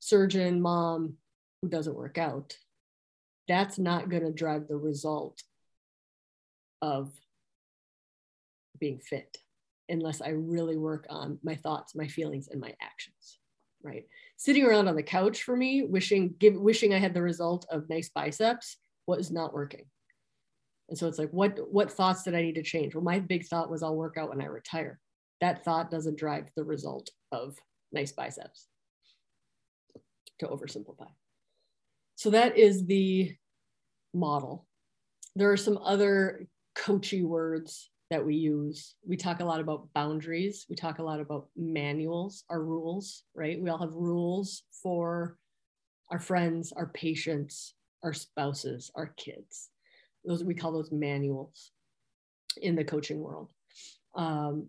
surgeon 0.00 0.60
mom 0.60 1.14
who 1.62 1.68
doesn't 1.68 1.96
work 1.96 2.18
out, 2.18 2.56
that's 3.48 3.78
not 3.78 4.10
going 4.10 4.24
to 4.24 4.32
drive 4.32 4.68
the 4.68 4.76
result 4.76 5.42
of 6.82 7.10
being 8.78 8.98
fit 8.98 9.38
unless 9.88 10.20
I 10.20 10.30
really 10.30 10.76
work 10.76 11.06
on 11.08 11.38
my 11.42 11.54
thoughts, 11.54 11.94
my 11.94 12.06
feelings, 12.06 12.48
and 12.48 12.60
my 12.60 12.74
actions. 12.82 13.38
Right? 13.84 14.04
Sitting 14.36 14.64
around 14.64 14.88
on 14.88 14.96
the 14.96 15.02
couch 15.02 15.42
for 15.42 15.56
me, 15.56 15.82
wishing, 15.82 16.34
give, 16.38 16.54
wishing 16.54 16.94
I 16.94 16.98
had 16.98 17.14
the 17.14 17.22
result 17.22 17.66
of 17.70 17.88
nice 17.88 18.08
biceps 18.08 18.76
was 19.06 19.30
not 19.30 19.52
working. 19.52 19.84
And 20.88 20.98
so 20.98 21.06
it's 21.06 21.18
like, 21.18 21.30
what, 21.30 21.58
what 21.70 21.92
thoughts 21.92 22.24
did 22.24 22.34
I 22.34 22.42
need 22.42 22.56
to 22.56 22.62
change? 22.62 22.94
Well, 22.94 23.04
my 23.04 23.18
big 23.18 23.46
thought 23.46 23.70
was 23.70 23.82
I'll 23.82 23.96
work 23.96 24.16
out 24.18 24.30
when 24.30 24.42
I 24.42 24.46
retire. 24.46 24.98
That 25.40 25.64
thought 25.64 25.90
doesn't 25.90 26.18
drive 26.18 26.50
the 26.56 26.64
result 26.64 27.10
of 27.32 27.56
nice 27.92 28.12
biceps 28.12 28.66
to 30.40 30.46
oversimplify. 30.46 31.08
So 32.16 32.30
that 32.30 32.56
is 32.56 32.86
the 32.86 33.34
model. 34.12 34.66
There 35.36 35.50
are 35.50 35.56
some 35.56 35.78
other 35.78 36.46
coachy 36.74 37.22
words 37.22 37.90
that 38.14 38.24
we 38.24 38.36
use. 38.36 38.94
We 39.04 39.16
talk 39.16 39.40
a 39.40 39.44
lot 39.44 39.58
about 39.58 39.92
boundaries. 39.92 40.66
We 40.70 40.76
talk 40.76 41.00
a 41.00 41.02
lot 41.02 41.18
about 41.18 41.48
manuals, 41.56 42.44
our 42.48 42.62
rules, 42.62 43.24
right? 43.34 43.60
We 43.60 43.68
all 43.70 43.78
have 43.78 43.92
rules 43.92 44.62
for 44.84 45.36
our 46.12 46.20
friends, 46.20 46.70
our 46.70 46.86
patients, 46.86 47.74
our 48.04 48.12
spouses, 48.12 48.92
our 48.94 49.08
kids. 49.16 49.70
Those 50.24 50.44
we 50.44 50.54
call 50.54 50.70
those 50.70 50.92
manuals 50.92 51.72
in 52.62 52.76
the 52.76 52.84
coaching 52.84 53.18
world. 53.18 53.50
Um, 54.14 54.68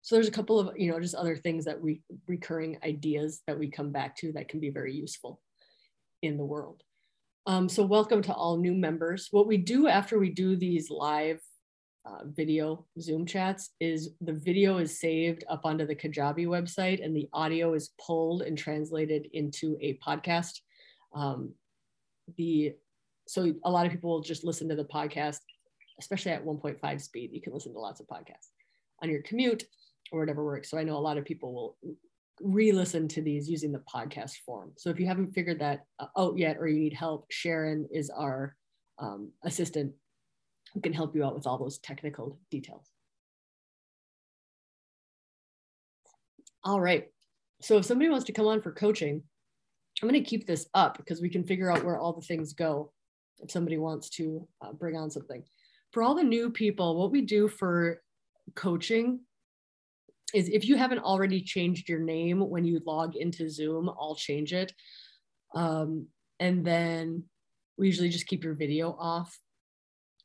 so 0.00 0.14
there's 0.14 0.28
a 0.28 0.38
couple 0.38 0.58
of 0.58 0.74
you 0.78 0.90
know 0.90 0.98
just 0.98 1.14
other 1.14 1.36
things 1.36 1.66
that 1.66 1.78
we 1.78 2.00
recurring 2.26 2.78
ideas 2.82 3.42
that 3.46 3.58
we 3.58 3.70
come 3.70 3.92
back 3.92 4.16
to 4.16 4.32
that 4.32 4.48
can 4.48 4.60
be 4.60 4.70
very 4.70 4.94
useful 4.94 5.42
in 6.22 6.38
the 6.38 6.44
world. 6.46 6.82
Um, 7.46 7.68
so 7.68 7.82
welcome 7.82 8.22
to 8.22 8.32
all 8.32 8.56
new 8.56 8.72
members. 8.72 9.28
What 9.30 9.46
we 9.46 9.58
do 9.58 9.88
after 9.88 10.18
we 10.18 10.30
do 10.30 10.56
these 10.56 10.88
live 10.88 11.40
uh, 12.04 12.24
video 12.24 12.84
Zoom 13.00 13.24
chats 13.24 13.70
is 13.80 14.10
the 14.20 14.32
video 14.32 14.78
is 14.78 14.98
saved 14.98 15.44
up 15.48 15.60
onto 15.64 15.86
the 15.86 15.94
Kajabi 15.94 16.46
website 16.46 17.04
and 17.04 17.16
the 17.16 17.28
audio 17.32 17.74
is 17.74 17.90
pulled 18.04 18.42
and 18.42 18.58
translated 18.58 19.28
into 19.32 19.76
a 19.80 19.98
podcast. 20.04 20.60
Um, 21.14 21.52
the 22.36 22.74
so 23.28 23.52
a 23.64 23.70
lot 23.70 23.86
of 23.86 23.92
people 23.92 24.10
will 24.10 24.20
just 24.20 24.44
listen 24.44 24.68
to 24.68 24.74
the 24.74 24.84
podcast, 24.84 25.38
especially 26.00 26.32
at 26.32 26.44
1.5 26.44 27.00
speed. 27.00 27.30
You 27.32 27.40
can 27.40 27.52
listen 27.52 27.72
to 27.72 27.78
lots 27.78 28.00
of 28.00 28.06
podcasts 28.06 28.50
on 29.02 29.08
your 29.08 29.22
commute 29.22 29.64
or 30.10 30.20
whatever 30.20 30.44
works. 30.44 30.70
So 30.70 30.78
I 30.78 30.82
know 30.82 30.96
a 30.96 30.98
lot 30.98 31.18
of 31.18 31.24
people 31.24 31.54
will 31.54 31.76
re-listen 32.40 33.06
to 33.08 33.22
these 33.22 33.48
using 33.48 33.70
the 33.70 33.82
podcast 33.92 34.38
form. 34.44 34.72
So 34.76 34.90
if 34.90 34.98
you 34.98 35.06
haven't 35.06 35.34
figured 35.34 35.60
that 35.60 35.84
uh, 36.00 36.06
out 36.18 36.36
yet 36.36 36.56
or 36.58 36.66
you 36.66 36.80
need 36.80 36.94
help, 36.94 37.26
Sharon 37.30 37.88
is 37.92 38.10
our 38.10 38.56
um, 38.98 39.30
assistant 39.44 39.92
who 40.74 40.80
can 40.80 40.92
help 40.92 41.14
you 41.14 41.24
out 41.24 41.34
with 41.34 41.46
all 41.46 41.58
those 41.58 41.78
technical 41.78 42.38
details. 42.50 42.90
All 46.64 46.80
right. 46.80 47.08
So 47.60 47.78
if 47.78 47.84
somebody 47.84 48.10
wants 48.10 48.26
to 48.26 48.32
come 48.32 48.46
on 48.46 48.60
for 48.60 48.72
coaching, 48.72 49.22
I'm 50.00 50.08
going 50.08 50.22
to 50.22 50.28
keep 50.28 50.46
this 50.46 50.66
up 50.74 50.96
because 50.96 51.20
we 51.20 51.28
can 51.28 51.44
figure 51.44 51.70
out 51.70 51.84
where 51.84 51.98
all 51.98 52.12
the 52.12 52.26
things 52.26 52.52
go 52.52 52.92
if 53.40 53.50
somebody 53.50 53.78
wants 53.78 54.08
to 54.10 54.46
uh, 54.60 54.72
bring 54.72 54.96
on 54.96 55.10
something. 55.10 55.42
For 55.92 56.02
all 56.02 56.14
the 56.14 56.22
new 56.22 56.50
people, 56.50 56.98
what 56.98 57.12
we 57.12 57.20
do 57.20 57.48
for 57.48 58.00
coaching 58.54 59.20
is 60.34 60.48
if 60.48 60.64
you 60.64 60.76
haven't 60.76 61.00
already 61.00 61.42
changed 61.42 61.88
your 61.88 62.00
name 62.00 62.40
when 62.40 62.64
you 62.64 62.80
log 62.86 63.16
into 63.16 63.50
Zoom, 63.50 63.90
I'll 63.90 64.14
change 64.14 64.52
it. 64.52 64.72
Um, 65.54 66.06
and 66.40 66.64
then 66.64 67.24
we 67.76 67.86
usually 67.86 68.08
just 68.08 68.26
keep 68.26 68.42
your 68.42 68.54
video 68.54 68.96
off 68.98 69.38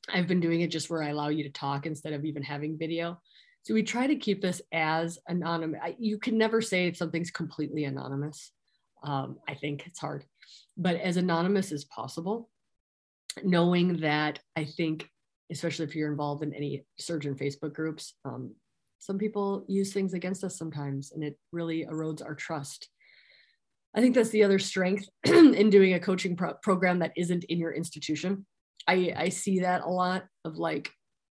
I've 0.10 0.28
been 0.28 0.40
doing 0.40 0.62
it 0.62 0.72
just 0.72 0.90
where 0.90 1.04
I 1.04 1.10
allow 1.10 1.30
you 1.30 1.44
to 1.44 1.50
talk 1.50 1.86
instead 1.86 2.14
of 2.14 2.26
even 2.26 2.44
having 2.44 2.78
video. 2.78 3.20
So 3.64 3.74
we 3.74 3.84
try 3.84 4.08
to 4.08 4.16
keep 4.16 4.42
this 4.42 4.62
as 4.72 5.20
anonymous. 5.28 5.82
You 6.00 6.18
can 6.18 6.38
never 6.38 6.62
say 6.62 6.94
something's 6.94 7.32
completely 7.32 7.84
anonymous. 7.84 8.52
Um, 9.04 9.38
I 9.48 9.56
think 9.56 9.86
it's 9.86 10.00
hard, 10.00 10.26
but 10.78 10.96
as 10.96 11.18
anonymous 11.18 11.72
as 11.72 11.86
possible, 11.86 12.50
knowing 13.44 13.98
that 13.98 14.40
I 14.56 14.66
think, 14.66 15.10
especially 15.52 15.86
if 15.86 15.96
you're 15.96 16.10
involved 16.10 16.44
in 16.44 16.54
any 16.54 16.86
surgeon 16.98 17.36
Facebook 17.36 17.74
groups, 17.74 18.14
um, 18.26 18.56
some 19.00 19.18
people 19.18 19.66
use 19.68 19.94
things 19.94 20.14
against 20.14 20.44
us 20.44 20.58
sometimes, 20.58 21.12
and 21.12 21.24
it 21.24 21.38
really 21.52 21.86
erodes 21.86 22.26
our 22.26 22.34
trust. 22.34 22.90
I 23.96 24.02
think 24.02 24.16
that's 24.16 24.32
the 24.32 24.44
other 24.44 24.60
strength 24.60 25.08
in 25.26 25.70
doing 25.70 25.94
a 25.94 26.00
coaching 26.00 26.36
pro- 26.36 26.56
program 26.56 27.00
that 27.00 27.14
isn't 27.16 27.44
in 27.46 27.60
your 27.60 27.74
institution 27.74 28.46
I, 28.88 29.14
I 29.16 29.30
see 29.30 29.60
that 29.60 29.82
a 29.82 29.90
lot 29.90 30.26
of 30.46 30.58
like 30.58 30.92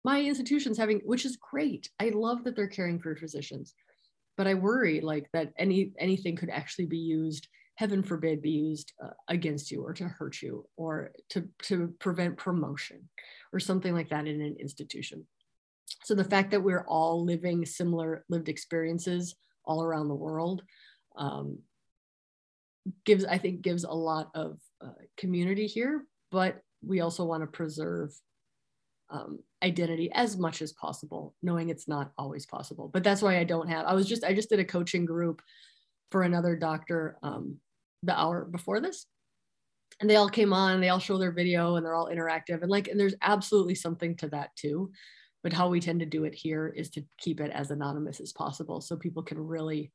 my 0.04 0.20
institution's 0.20 0.78
having, 0.78 1.00
which 1.04 1.24
is 1.24 1.36
great. 1.36 1.90
I 1.98 2.10
love 2.14 2.44
that 2.44 2.56
they're 2.56 2.68
caring 2.68 2.98
for 2.98 3.16
physicians, 3.16 3.74
but 4.36 4.46
I 4.46 4.54
worry 4.54 5.00
like 5.00 5.28
that 5.32 5.52
any 5.58 5.92
anything 5.98 6.36
could 6.36 6.50
actually 6.50 6.86
be 6.86 6.98
used, 6.98 7.48
heaven 7.76 8.02
forbid, 8.02 8.42
be 8.42 8.50
used 8.50 8.92
uh, 9.04 9.10
against 9.28 9.70
you 9.70 9.82
or 9.82 9.92
to 9.94 10.04
hurt 10.04 10.40
you 10.40 10.66
or 10.76 11.12
to 11.30 11.48
to 11.64 11.94
prevent 11.98 12.36
promotion 12.36 13.08
or 13.52 13.60
something 13.60 13.94
like 13.94 14.10
that 14.10 14.26
in 14.26 14.40
an 14.40 14.56
institution. 14.60 15.26
So 16.04 16.14
the 16.14 16.24
fact 16.24 16.50
that 16.52 16.62
we're 16.62 16.86
all 16.86 17.24
living 17.24 17.66
similar 17.66 18.24
lived 18.28 18.48
experiences 18.48 19.34
all 19.64 19.82
around 19.82 20.08
the 20.08 20.14
world 20.14 20.62
um, 21.16 21.58
gives, 23.04 23.24
I 23.24 23.38
think, 23.38 23.62
gives 23.62 23.84
a 23.84 23.90
lot 23.90 24.30
of 24.34 24.58
uh, 24.80 24.92
community 25.16 25.66
here, 25.66 26.04
but 26.30 26.62
we 26.82 27.00
also 27.00 27.24
want 27.24 27.42
to 27.42 27.46
preserve 27.46 28.12
um, 29.10 29.38
identity 29.62 30.10
as 30.14 30.36
much 30.36 30.62
as 30.62 30.72
possible, 30.72 31.34
knowing 31.42 31.70
it's 31.70 31.88
not 31.88 32.12
always 32.18 32.46
possible. 32.46 32.90
But 32.92 33.04
that's 33.04 33.22
why 33.22 33.38
I 33.38 33.44
don't 33.44 33.68
have, 33.68 33.86
I 33.86 33.94
was 33.94 34.06
just, 34.06 34.24
I 34.24 34.34
just 34.34 34.50
did 34.50 34.60
a 34.60 34.64
coaching 34.64 35.04
group 35.04 35.42
for 36.10 36.22
another 36.22 36.56
doctor 36.56 37.16
um, 37.22 37.56
the 38.02 38.18
hour 38.18 38.44
before 38.44 38.80
this. 38.80 39.06
And 40.00 40.08
they 40.08 40.16
all 40.16 40.28
came 40.28 40.52
on, 40.52 40.80
they 40.80 40.90
all 40.90 40.98
show 40.98 41.18
their 41.18 41.32
video 41.32 41.76
and 41.76 41.84
they're 41.84 41.94
all 41.94 42.10
interactive. 42.10 42.62
And 42.62 42.70
like, 42.70 42.88
and 42.88 43.00
there's 43.00 43.16
absolutely 43.22 43.74
something 43.74 44.16
to 44.16 44.28
that 44.28 44.54
too. 44.56 44.92
But 45.42 45.52
how 45.52 45.68
we 45.68 45.80
tend 45.80 46.00
to 46.00 46.06
do 46.06 46.24
it 46.24 46.34
here 46.34 46.72
is 46.76 46.90
to 46.90 47.04
keep 47.18 47.40
it 47.40 47.50
as 47.52 47.70
anonymous 47.70 48.20
as 48.20 48.32
possible 48.32 48.80
so 48.80 48.96
people 48.96 49.22
can 49.22 49.38
really 49.38 49.92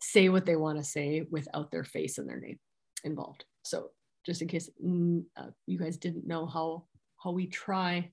say 0.00 0.28
what 0.28 0.46
they 0.46 0.56
want 0.56 0.78
to 0.78 0.84
say 0.84 1.26
without 1.30 1.70
their 1.70 1.84
face 1.84 2.18
and 2.18 2.28
their 2.28 2.40
name 2.40 2.58
involved. 3.04 3.44
So 3.64 3.90
just 4.24 4.42
in 4.42 4.48
case 4.48 4.70
mm, 4.84 5.24
uh, 5.36 5.50
you 5.66 5.78
guys 5.78 5.96
didn't 5.96 6.26
know 6.26 6.46
how, 6.46 6.84
how 7.22 7.30
we 7.30 7.46
try 7.46 8.10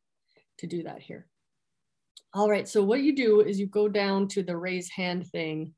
to 0.58 0.68
do 0.68 0.84
that 0.84 1.02
here. 1.02 1.28
All 2.34 2.50
right, 2.50 2.68
so 2.68 2.84
what 2.84 3.02
you 3.02 3.16
do 3.16 3.42
is 3.42 3.60
you 3.60 3.68
go 3.68 3.88
down 3.88 4.28
to 4.30 4.44
the 4.44 4.56
raise 4.56 4.90
hand 4.90 5.28
thing 5.28 5.74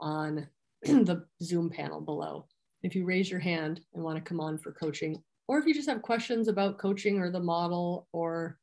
on 0.00 0.48
the 0.82 1.24
Zoom 1.42 1.70
panel 1.70 2.00
below. 2.00 2.46
If 2.82 2.94
you 2.94 3.04
raise 3.04 3.30
your 3.30 3.40
hand 3.40 3.80
and 3.94 4.02
want 4.02 4.16
to 4.16 4.28
come 4.28 4.40
on 4.40 4.58
for 4.58 4.72
coaching, 4.72 5.22
or 5.46 5.58
if 5.58 5.66
you 5.66 5.74
just 5.74 5.88
have 5.88 6.02
questions 6.02 6.48
about 6.48 6.78
coaching 6.78 7.20
or 7.20 7.30
the 7.30 7.40
model 7.40 8.08
or 8.12 8.58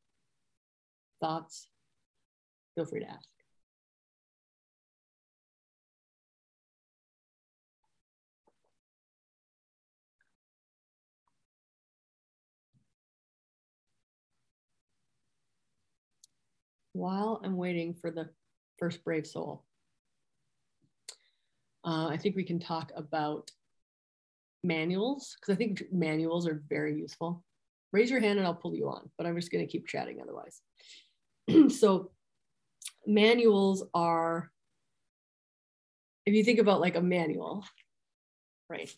thoughts, 1.21 1.67
feel 2.75 2.85
free 2.85 2.99
to 2.99 3.09
ask. 3.09 3.30
While 16.93 17.41
I'm 17.43 17.57
waiting 17.57 17.93
for 17.93 18.11
the 18.11 18.29
first 18.77 19.03
brave 19.03 19.25
soul, 19.25 19.65
uh, 21.85 22.07
I 22.07 22.17
think 22.17 22.35
we 22.35 22.43
can 22.43 22.59
talk 22.59 22.91
about 22.95 23.51
manuals 24.63 25.35
because 25.39 25.53
I 25.53 25.57
think 25.57 25.83
manuals 25.91 26.47
are 26.47 26.61
very 26.69 26.95
useful. 26.95 27.43
Raise 27.91 28.09
your 28.09 28.19
hand 28.19 28.37
and 28.37 28.47
I'll 28.47 28.53
pull 28.53 28.75
you 28.75 28.89
on, 28.89 29.09
but 29.17 29.25
I'm 29.25 29.35
just 29.35 29.51
going 29.51 29.65
to 29.65 29.71
keep 29.71 29.87
chatting 29.87 30.19
otherwise. 30.21 30.61
so, 31.75 32.11
manuals 33.05 33.83
are, 33.93 34.51
if 36.25 36.33
you 36.33 36.43
think 36.43 36.59
about 36.59 36.81
like 36.81 36.95
a 36.95 37.01
manual, 37.01 37.65
right? 38.69 38.93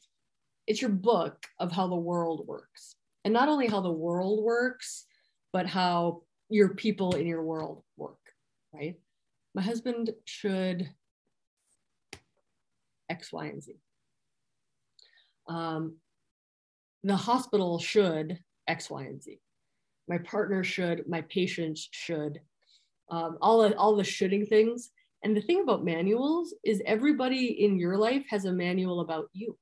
It's 0.67 0.82
your 0.82 0.91
book 0.91 1.45
of 1.60 1.71
how 1.71 1.88
the 1.88 1.95
world 1.95 2.45
works. 2.47 2.95
And 3.25 3.34
not 3.34 3.49
only 3.49 3.67
how 3.67 3.82
the 3.82 3.91
world 3.91 4.43
works, 4.43 5.06
but 5.53 5.65
how 5.65 6.23
your 6.53 6.69
people 6.69 7.15
in 7.15 7.25
your 7.25 7.41
world 7.41 7.81
work, 7.97 8.19
right? 8.73 8.95
My 9.55 9.63
husband 9.63 10.11
should 10.25 10.87
X, 13.09 13.33
Y, 13.33 13.45
and 13.45 13.63
Z. 13.63 13.73
Um, 15.49 15.95
the 17.03 17.15
hospital 17.15 17.79
should 17.79 18.39
X, 18.67 18.89
Y, 18.91 19.01
and 19.01 19.21
Z. 19.21 19.39
My 20.07 20.19
partner 20.19 20.63
should, 20.63 21.09
my 21.09 21.21
patients 21.21 21.89
should, 21.91 22.39
um, 23.09 23.39
all, 23.41 23.67
the, 23.67 23.75
all 23.75 23.95
the 23.95 24.03
shoulding 24.03 24.45
things. 24.45 24.91
And 25.23 25.35
the 25.35 25.41
thing 25.41 25.61
about 25.63 25.83
manuals 25.83 26.53
is 26.63 26.83
everybody 26.85 27.63
in 27.63 27.79
your 27.79 27.97
life 27.97 28.25
has 28.29 28.45
a 28.45 28.51
manual 28.51 28.99
about 28.99 29.29
you 29.33 29.57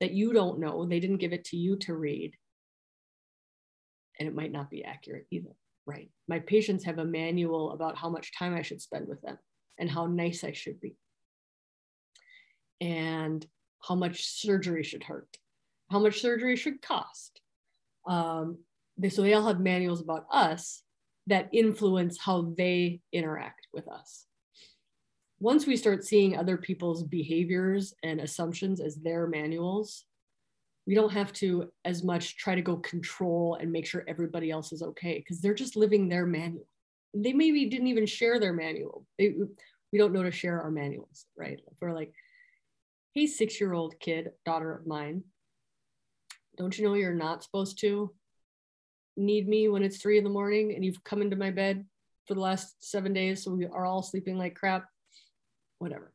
that 0.00 0.12
you 0.12 0.32
don't 0.32 0.60
know. 0.60 0.86
They 0.86 1.00
didn't 1.00 1.16
give 1.16 1.32
it 1.32 1.46
to 1.46 1.56
you 1.56 1.76
to 1.78 1.94
read. 1.94 2.34
And 4.20 4.28
it 4.28 4.34
might 4.34 4.52
not 4.52 4.70
be 4.70 4.84
accurate 4.84 5.26
either 5.30 5.56
right. 5.88 6.10
My 6.28 6.40
patients 6.40 6.84
have 6.84 6.98
a 6.98 7.04
manual 7.04 7.72
about 7.72 7.96
how 7.96 8.10
much 8.10 8.36
time 8.38 8.54
I 8.54 8.62
should 8.62 8.82
spend 8.82 9.08
with 9.08 9.20
them 9.22 9.38
and 9.78 9.90
how 9.90 10.06
nice 10.06 10.44
I 10.44 10.52
should 10.52 10.80
be. 10.80 10.96
and 12.80 13.46
how 13.80 13.94
much 13.94 14.24
surgery 14.26 14.82
should 14.82 15.02
hurt, 15.04 15.36
how 15.90 15.98
much 15.98 16.20
surgery 16.20 16.56
should 16.56 16.82
cost. 16.82 17.40
Um, 18.06 18.58
they, 18.96 19.08
so 19.08 19.22
they 19.22 19.34
all 19.34 19.46
have 19.46 19.60
manuals 19.60 20.00
about 20.00 20.26
us 20.32 20.82
that 21.26 21.48
influence 21.52 22.18
how 22.18 22.54
they 22.56 23.00
interact 23.12 23.66
with 23.72 23.88
us. 23.88 24.26
Once 25.40 25.66
we 25.66 25.76
start 25.76 26.04
seeing 26.04 26.36
other 26.36 26.56
people's 26.56 27.04
behaviors 27.04 27.94
and 28.02 28.20
assumptions 28.20 28.80
as 28.80 28.96
their 28.96 29.26
manuals, 29.26 30.04
we 30.88 30.94
don't 30.94 31.12
have 31.12 31.34
to 31.34 31.70
as 31.84 32.02
much 32.02 32.38
try 32.38 32.54
to 32.54 32.62
go 32.62 32.76
control 32.76 33.58
and 33.60 33.70
make 33.70 33.84
sure 33.84 34.04
everybody 34.08 34.50
else 34.50 34.72
is 34.72 34.80
okay 34.80 35.18
because 35.18 35.38
they're 35.38 35.52
just 35.52 35.76
living 35.76 36.08
their 36.08 36.24
manual. 36.24 36.66
They 37.12 37.34
maybe 37.34 37.66
didn't 37.66 37.88
even 37.88 38.06
share 38.06 38.40
their 38.40 38.54
manual. 38.54 39.04
They, 39.18 39.34
we 39.92 39.98
don't 39.98 40.14
know 40.14 40.22
to 40.22 40.30
share 40.30 40.62
our 40.62 40.70
manuals, 40.70 41.26
right? 41.36 41.60
If 41.70 41.76
we're 41.82 41.94
like, 41.94 42.14
hey, 43.14 43.26
six 43.26 43.60
year 43.60 43.74
old 43.74 44.00
kid, 44.00 44.30
daughter 44.46 44.72
of 44.72 44.86
mine, 44.86 45.24
don't 46.56 46.76
you 46.78 46.86
know 46.86 46.94
you're 46.94 47.12
not 47.12 47.42
supposed 47.44 47.78
to 47.80 48.10
need 49.18 49.46
me 49.46 49.68
when 49.68 49.82
it's 49.82 49.98
three 49.98 50.16
in 50.16 50.24
the 50.24 50.30
morning 50.30 50.74
and 50.74 50.82
you've 50.82 51.04
come 51.04 51.20
into 51.20 51.36
my 51.36 51.50
bed 51.50 51.84
for 52.26 52.32
the 52.32 52.40
last 52.40 52.76
seven 52.80 53.12
days, 53.12 53.44
so 53.44 53.50
we 53.50 53.66
are 53.66 53.84
all 53.84 54.02
sleeping 54.02 54.38
like 54.38 54.54
crap? 54.54 54.86
Whatever. 55.80 56.14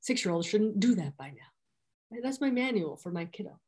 Six 0.00 0.24
year 0.24 0.32
olds 0.32 0.46
shouldn't 0.46 0.80
do 0.80 0.94
that 0.94 1.14
by 1.18 1.26
now. 1.26 2.20
That's 2.22 2.40
my 2.40 2.50
manual 2.50 2.96
for 2.96 3.10
my 3.10 3.26
kiddo. 3.26 3.60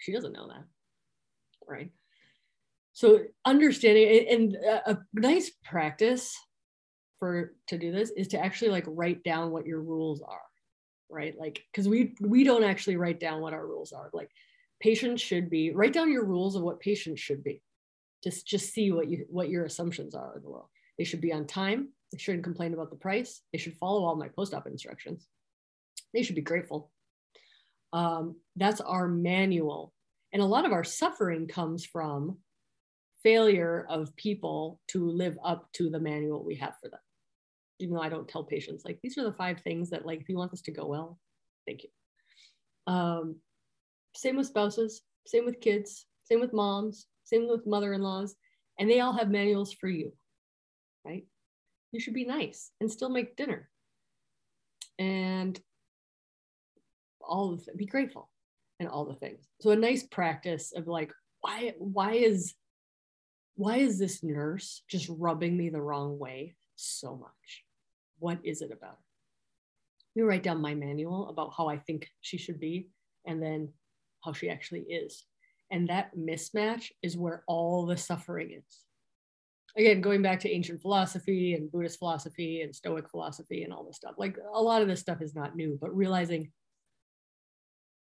She 0.00 0.12
doesn't 0.12 0.32
know 0.32 0.48
that, 0.48 0.64
right? 1.68 1.90
So 2.92 3.20
understanding 3.44 4.26
and 4.28 4.56
a 4.56 4.98
nice 5.12 5.50
practice 5.64 6.36
for 7.18 7.54
to 7.68 7.78
do 7.78 7.92
this 7.92 8.10
is 8.10 8.28
to 8.28 8.38
actually 8.38 8.70
like 8.70 8.84
write 8.88 9.22
down 9.22 9.52
what 9.52 9.66
your 9.66 9.80
rules 9.80 10.22
are. 10.22 10.40
Right? 11.08 11.34
Like 11.38 11.62
because 11.70 11.88
we 11.88 12.14
we 12.20 12.44
don't 12.44 12.64
actually 12.64 12.96
write 12.96 13.20
down 13.20 13.40
what 13.40 13.52
our 13.52 13.66
rules 13.66 13.92
are. 13.92 14.10
Like 14.12 14.30
patients 14.80 15.20
should 15.20 15.50
be 15.50 15.72
write 15.72 15.92
down 15.92 16.10
your 16.10 16.24
rules 16.24 16.56
of 16.56 16.62
what 16.62 16.80
patients 16.80 17.20
should 17.20 17.44
be. 17.44 17.62
Just 18.24 18.46
just 18.46 18.72
see 18.72 18.90
what 18.90 19.08
you 19.08 19.26
what 19.28 19.50
your 19.50 19.64
assumptions 19.64 20.14
are 20.14 20.36
in 20.36 20.42
the 20.42 20.48
world. 20.48 20.68
They 20.98 21.04
should 21.04 21.20
be 21.20 21.32
on 21.32 21.46
time. 21.46 21.88
They 22.12 22.18
shouldn't 22.18 22.44
complain 22.44 22.74
about 22.74 22.90
the 22.90 22.96
price. 22.96 23.42
They 23.52 23.58
should 23.58 23.76
follow 23.76 24.04
all 24.04 24.16
my 24.16 24.28
post-op 24.28 24.66
instructions. 24.66 25.26
They 26.14 26.22
should 26.22 26.36
be 26.36 26.42
grateful 26.42 26.90
um, 27.92 28.36
that's 28.56 28.80
our 28.80 29.08
manual 29.08 29.92
and 30.32 30.42
a 30.42 30.46
lot 30.46 30.64
of 30.64 30.72
our 30.72 30.84
suffering 30.84 31.48
comes 31.48 31.84
from 31.84 32.38
failure 33.22 33.86
of 33.88 34.14
people 34.16 34.80
to 34.88 35.10
live 35.10 35.38
up 35.44 35.68
to 35.72 35.90
the 35.90 36.00
manual 36.00 36.44
we 36.44 36.54
have 36.54 36.74
for 36.80 36.88
them 36.88 37.00
even 37.80 37.94
though 37.94 38.02
I 38.02 38.08
don't 38.08 38.28
tell 38.28 38.44
patients 38.44 38.84
like 38.84 38.98
these 39.02 39.18
are 39.18 39.24
the 39.24 39.32
five 39.32 39.60
things 39.60 39.90
that 39.90 40.06
like 40.06 40.20
if 40.20 40.28
you 40.28 40.36
want 40.36 40.50
this 40.50 40.62
to 40.62 40.70
go 40.70 40.86
well, 40.86 41.18
thank 41.66 41.82
you. 41.82 41.88
Um, 42.86 43.36
same 44.14 44.36
with 44.36 44.46
spouses, 44.46 45.02
same 45.26 45.44
with 45.44 45.60
kids, 45.60 46.06
same 46.24 46.40
with 46.40 46.52
moms, 46.52 47.06
same 47.24 47.48
with 47.48 47.66
mother-in-laws, 47.66 48.36
and 48.78 48.88
they 48.88 49.00
all 49.00 49.12
have 49.12 49.30
manuals 49.30 49.72
for 49.72 49.88
you, 49.88 50.12
right? 51.04 51.24
You 51.92 52.00
should 52.00 52.14
be 52.14 52.24
nice 52.24 52.70
and 52.80 52.90
still 52.90 53.08
make 53.08 53.36
dinner, 53.36 53.68
and 54.98 55.58
all 57.30 57.54
of 57.54 57.66
be 57.76 57.86
grateful 57.86 58.28
and 58.78 58.88
all 58.88 59.06
the 59.06 59.14
things. 59.14 59.48
So 59.60 59.70
a 59.70 59.76
nice 59.76 60.02
practice 60.02 60.72
of 60.76 60.86
like 60.86 61.12
why 61.40 61.72
why 61.78 62.12
is 62.12 62.54
why 63.54 63.78
is 63.78 63.98
this 63.98 64.22
nurse 64.22 64.82
just 64.88 65.08
rubbing 65.08 65.56
me 65.56 65.70
the 65.70 65.80
wrong 65.80 66.18
way 66.18 66.56
so 66.76 67.16
much? 67.16 67.64
what 68.20 68.38
is 68.44 68.62
it 68.62 68.70
about 68.70 68.98
her? 70.16 70.24
write 70.24 70.42
down 70.42 70.60
my 70.60 70.74
manual 70.74 71.30
about 71.30 71.54
how 71.56 71.66
I 71.66 71.78
think 71.78 72.06
she 72.20 72.36
should 72.36 72.60
be 72.60 72.90
and 73.26 73.42
then 73.42 73.70
how 74.22 74.34
she 74.34 74.50
actually 74.50 74.82
is. 74.82 75.24
And 75.70 75.88
that 75.88 76.14
mismatch 76.14 76.90
is 77.02 77.16
where 77.16 77.42
all 77.46 77.86
the 77.86 77.96
suffering 77.96 78.50
is. 78.52 78.80
Again, 79.78 80.02
going 80.02 80.20
back 80.20 80.40
to 80.40 80.50
ancient 80.50 80.82
philosophy 80.82 81.54
and 81.54 81.72
Buddhist 81.72 81.98
philosophy 81.98 82.60
and 82.60 82.74
Stoic 82.74 83.08
philosophy 83.08 83.62
and 83.62 83.72
all 83.72 83.84
this 83.84 83.96
stuff, 83.96 84.16
like 84.18 84.36
a 84.52 84.60
lot 84.60 84.82
of 84.82 84.88
this 84.88 85.00
stuff 85.00 85.22
is 85.22 85.34
not 85.34 85.56
new, 85.56 85.78
but 85.80 85.96
realizing 85.96 86.52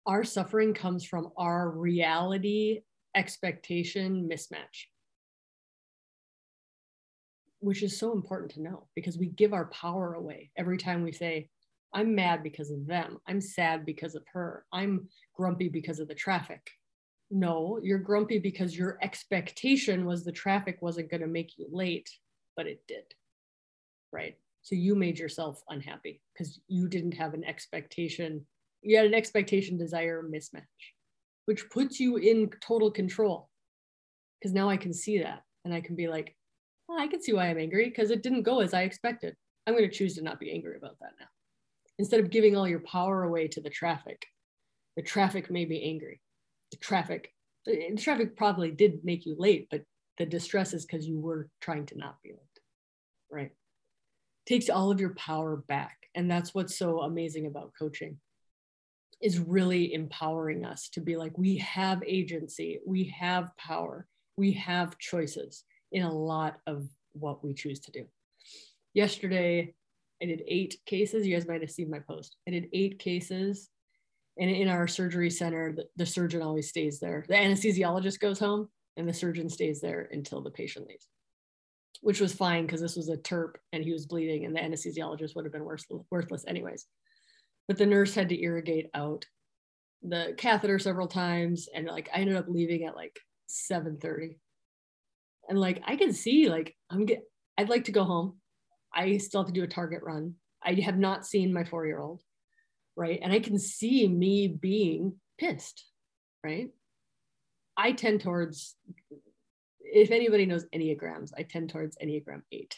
our 0.09 0.25
suffering 0.25 0.75
comes 0.75 1.05
from 1.05 1.31
our 1.37 1.71
reality 1.71 2.81
expectation 3.14 4.29
mismatch 4.29 4.87
which 7.61 7.83
is 7.83 7.99
so 7.99 8.12
important 8.12 8.51
to 8.53 8.62
know 8.62 8.87
because 8.94 9.18
we 9.18 9.27
give 9.27 9.53
our 9.53 9.66
power 9.66 10.14
away 10.14 10.51
every 10.57 10.79
time 10.79 11.03
we 11.03 11.12
say, 11.12 11.49
I'm 11.92 12.14
mad 12.14 12.42
because 12.42 12.71
of 12.71 12.87
them. 12.87 13.18
I'm 13.27 13.40
sad 13.40 13.85
because 13.85 14.14
of 14.14 14.23
her. 14.33 14.64
I'm 14.73 15.09
grumpy 15.35 15.68
because 15.68 16.01
of 16.01 16.09
the 16.09 16.14
traffic. 16.14 16.71
No, 17.31 17.79
you're 17.83 17.99
grumpy 17.99 18.38
because 18.38 18.77
your 18.77 18.99
expectation 19.03 20.05
was 20.05 20.25
the 20.25 20.33
traffic 20.33 20.79
wasn't 20.81 21.11
going 21.11 21.21
to 21.21 21.27
make 21.27 21.59
you 21.59 21.66
late, 21.71 22.09
but 22.57 22.66
it 22.66 22.83
did. 22.87 23.05
Right. 24.12 24.37
So 24.62 24.75
you 24.75 24.94
made 24.94 25.18
yourself 25.18 25.62
unhappy 25.68 26.21
because 26.33 26.61
you 26.68 26.88
didn't 26.88 27.12
have 27.12 27.35
an 27.35 27.44
expectation. 27.44 28.47
You 28.83 28.97
had 28.97 29.07
an 29.07 29.14
expectation 29.14 29.77
desire 29.77 30.23
mismatch, 30.23 30.62
which 31.47 31.69
puts 31.71 31.99
you 31.99 32.17
in 32.17 32.51
total 32.61 32.91
control. 32.91 33.49
Because 34.41 34.55
now 34.55 34.69
I 34.69 34.77
can 34.77 34.93
see 34.93 35.19
that 35.19 35.43
and 35.64 35.75
I 35.75 35.81
can 35.81 35.97
be 35.97 36.09
like, 36.09 36.37
well, 36.88 37.01
I 37.01 37.09
can 37.09 37.23
see 37.23 37.33
why 37.33 37.49
I'm 37.49 37.59
angry 37.59 37.88
because 37.88 38.11
it 38.11 38.23
didn't 38.23 38.45
go 38.45 38.61
as 38.61 38.73
I 38.73 38.83
expected. 38.83 39.35
I'm 39.67 39.75
going 39.75 39.88
to 39.88 39.95
choose 39.95 40.14
to 40.14 40.23
not 40.23 40.41
be 40.41 40.53
angry 40.53 40.77
about 40.77 40.99
that 41.01 41.12
now. 41.21 41.27
Instead 41.99 42.21
of 42.21 42.31
giving 42.31 42.57
all 42.57 42.69
your 42.69 42.81
power 42.81 43.25
away 43.25 43.49
to 43.49 43.61
the 43.61 43.69
traffic, 43.69 44.25
the 44.97 45.03
traffic 45.03 45.51
made 45.51 45.69
me 45.69 45.83
angry. 45.83 46.21
The 46.71 46.79
traffic, 46.79 47.33
the 47.67 47.95
traffic 47.99 48.37
probably 48.37 48.71
did 48.71 49.05
make 49.05 49.27
you 49.27 49.35
late, 49.38 49.69
but 49.71 49.83
the 50.17 50.27
distress 50.27 50.73
is 50.73 50.87
because 50.87 51.07
you 51.07 51.19
were 51.19 51.49
trying 51.61 51.87
to 51.87 51.99
not 51.99 52.17
be 52.23 52.31
late, 52.31 52.61
right? 53.31 53.51
Takes 54.47 54.71
all 54.71 54.91
of 54.91 55.01
your 55.01 55.14
power 55.14 55.57
back. 55.57 55.97
And 56.14 56.31
that's 56.31 56.55
what's 56.55 56.79
so 56.79 57.01
amazing 57.01 57.47
about 57.47 57.73
coaching 57.79 58.19
is 59.20 59.38
really 59.38 59.92
empowering 59.94 60.64
us 60.64 60.88
to 60.90 61.00
be 61.00 61.16
like, 61.16 61.37
we 61.37 61.57
have 61.59 62.02
agency, 62.07 62.78
we 62.87 63.04
have 63.18 63.57
power, 63.57 64.07
we 64.37 64.52
have 64.52 64.98
choices 64.98 65.64
in 65.92 66.02
a 66.02 66.12
lot 66.12 66.59
of 66.66 66.87
what 67.12 67.44
we 67.44 67.52
choose 67.54 67.81
to 67.81 67.90
do. 67.90 68.07
Yesterday, 68.94 69.74
I 70.22 70.26
did 70.26 70.42
eight 70.46 70.76
cases. 70.87 71.26
You 71.26 71.35
guys 71.35 71.46
might 71.46 71.61
have 71.61 71.70
seen 71.70 71.90
my 71.90 72.00
post. 72.00 72.37
I 72.46 72.52
did 72.52 72.68
eight 72.72 72.98
cases. 72.98 73.70
And 74.38 74.50
in 74.50 74.68
our 74.68 74.87
surgery 74.87 75.31
center, 75.31 75.72
the, 75.72 75.85
the 75.96 76.07
surgeon 76.07 76.42
always 76.42 76.68
stays 76.68 77.00
there. 77.00 77.24
The 77.28 77.35
anesthesiologist 77.35 78.20
goes 78.20 78.38
home 78.38 78.68
and 78.96 79.09
the 79.09 79.14
surgeon 79.14 79.48
stays 79.48 79.81
there 79.81 80.09
until 80.12 80.40
the 80.40 80.50
patient 80.50 80.87
leaves, 80.87 81.09
which 82.02 82.20
was 82.20 82.33
fine 82.33 82.66
because 82.66 82.81
this 82.81 82.96
was 82.96 83.09
a 83.09 83.16
TURP 83.16 83.57
and 83.72 83.83
he 83.83 83.92
was 83.92 84.07
bleeding 84.07 84.44
and 84.44 84.54
the 84.54 84.61
anesthesiologist 84.61 85.35
would 85.35 85.44
have 85.44 85.52
been 85.52 85.68
worthless 86.11 86.44
anyways. 86.46 86.87
But 87.68 87.78
the 87.78 87.87
nurse 87.87 88.14
had 88.14 88.31
to 88.31 88.42
irrigate 88.42 88.90
out 88.94 89.24
the 90.02 90.35
catheter 90.37 90.78
several 90.78 91.09
times 91.09 91.68
and 91.74 91.87
like 91.87 92.09
I 92.14 92.18
ended 92.18 92.37
up 92.37 92.46
leaving 92.48 92.85
at 92.85 92.96
like 92.96 93.18
7:30 93.48 94.38
and 95.48 95.59
like 95.59 95.83
I 95.87 95.96
can 95.96 96.12
see 96.12 96.48
like 96.48 96.76
I'm 96.90 97.04
get 97.04 97.22
I'd 97.59 97.68
like 97.68 97.85
to 97.85 97.92
go 97.92 98.04
home. 98.04 98.38
I 98.94 99.16
still 99.18 99.42
have 99.42 99.48
to 99.48 99.52
do 99.52 99.64
a 99.64 99.68
target 99.68 100.02
run. 100.02 100.35
I 100.62 100.74
have 100.74 100.98
not 100.98 101.26
seen 101.26 101.52
my 101.52 101.64
four 101.64 101.87
year 101.87 102.00
old, 102.00 102.22
right? 102.96 103.18
And 103.22 103.33
I 103.33 103.40
can 103.40 103.59
see 103.59 104.07
me 104.07 104.48
being 104.48 105.14
pissed, 105.38 105.85
right? 106.44 106.70
I 107.76 107.92
tend 107.92 108.20
towards, 108.20 108.76
if 109.81 110.11
anybody 110.11 110.46
knows 110.46 110.66
Enneagrams, 110.74 111.31
I 111.37 111.42
tend 111.42 111.70
towards 111.70 111.96
Enneagram 111.98 112.42
eight, 112.50 112.76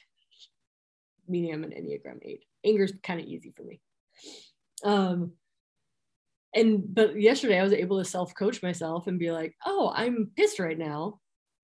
meaning 1.28 1.52
I'm 1.52 1.64
an 1.64 1.70
Enneagram 1.70 2.18
eight. 2.22 2.44
Anger 2.64 2.84
is 2.84 2.92
kind 3.02 3.20
of 3.20 3.26
easy 3.26 3.50
for 3.50 3.62
me. 3.62 3.80
Um, 4.84 5.32
and 6.54 6.82
but 6.94 7.20
yesterday 7.20 7.58
I 7.58 7.62
was 7.62 7.72
able 7.72 7.98
to 7.98 8.04
self 8.04 8.34
coach 8.34 8.62
myself 8.62 9.06
and 9.06 9.18
be 9.18 9.30
like, 9.30 9.54
oh, 9.64 9.92
I'm 9.94 10.30
pissed 10.36 10.58
right 10.58 10.78
now 10.78 11.20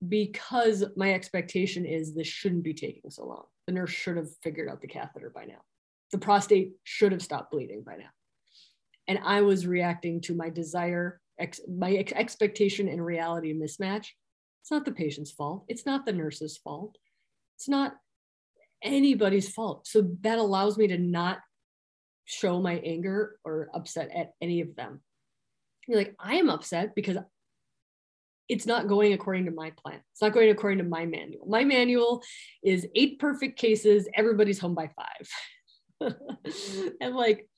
because 0.07 0.85
my 0.97 1.13
expectation 1.13 1.85
is 1.85 2.15
this 2.15 2.27
shouldn't 2.27 2.63
be 2.63 2.75
taking 2.75 3.11
so 3.11 3.27
long. 3.27 3.45
The 3.67 3.73
nurse 3.73 3.91
should 3.91 4.17
have 4.17 4.29
figured 4.43 4.69
out 4.69 4.81
the 4.81 4.87
catheter 4.87 5.31
by 5.35 5.45
now. 5.45 5.63
The 6.13 6.19
prostate 6.19 6.73
should 6.85 7.13
have 7.13 7.23
stopped 7.23 7.51
bleeding 7.51 7.83
by 7.83 7.97
now. 7.97 8.11
And 9.09 9.19
I 9.25 9.43
was 9.43 9.67
reacting 9.67 10.21
to 10.23 10.35
my 10.35 10.51
desire, 10.51 11.21
ex- 11.39 11.61
my 11.69 11.93
ex- 11.93 12.13
expectation 12.13 12.89
and 12.89 13.05
reality 13.05 13.55
mismatch. 13.55 14.07
It's 14.63 14.71
not 14.71 14.85
the 14.85 14.93
patient's 14.93 15.31
fault. 15.31 15.65
It's 15.69 15.87
not 15.87 16.07
the 16.07 16.13
nurse's 16.13 16.57
fault. 16.57 16.97
It's 17.57 17.69
not 17.69 17.95
anybody's 18.83 19.49
fault. 19.49 19.87
So 19.87 20.11
that 20.21 20.39
allows 20.39 20.77
me 20.77 20.89
to 20.89 20.99
not 20.99 21.39
show 22.27 22.61
my 22.61 22.75
anger 22.85 23.39
or 23.45 23.71
upset 23.73 24.11
at 24.15 24.33
any 24.43 24.61
of 24.61 24.77
them. 24.77 25.01
You're 25.89 25.99
like, 25.99 26.15
I 26.19 26.35
am 26.37 26.51
upset 26.51 26.95
because 26.95 27.17
it's 28.49 28.67
not 28.67 28.89
going 28.89 29.13
according 29.13 29.47
to 29.47 29.51
my 29.51 29.73
plan. 29.83 30.01
It's 30.13 30.23
not 30.23 30.33
going 30.33 30.51
according 30.51 30.79
to 30.79 30.85
my 30.85 31.07
manual. 31.07 31.47
My 31.47 31.65
manual 31.65 32.23
is 32.63 32.87
eight 32.95 33.19
perfect 33.19 33.59
cases, 33.59 34.09
everybody's 34.15 34.59
home 34.59 34.75
by 34.75 34.91
five. 34.95 36.15
and 37.01 37.17
like, 37.17 37.49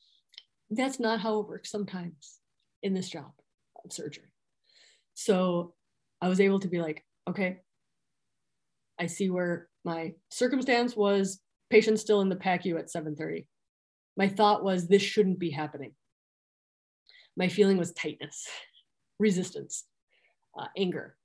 That's 0.70 1.00
not 1.00 1.20
how 1.20 1.40
it 1.40 1.48
works 1.48 1.70
sometimes 1.70 2.38
in 2.82 2.94
this 2.94 3.08
job 3.08 3.32
of 3.84 3.92
surgery. 3.92 4.32
So 5.14 5.74
I 6.20 6.28
was 6.28 6.40
able 6.40 6.60
to 6.60 6.68
be 6.68 6.80
like, 6.80 7.04
okay, 7.28 7.58
I 8.98 9.06
see 9.06 9.30
where 9.30 9.68
my 9.84 10.14
circumstance 10.30 10.96
was 10.96 11.40
patient 11.70 12.00
still 12.00 12.20
in 12.20 12.28
the 12.28 12.36
PACU 12.36 12.78
at 12.78 12.90
7:30. 12.90 13.46
My 14.18 14.26
thought 14.28 14.64
was 14.64 14.88
this 14.88 15.00
shouldn't 15.00 15.38
be 15.38 15.50
happening. 15.50 15.92
My 17.36 17.46
feeling 17.46 17.78
was 17.78 17.92
tightness, 17.92 18.48
resistance, 19.20 19.84
uh, 20.58 20.66
anger. 20.76 21.16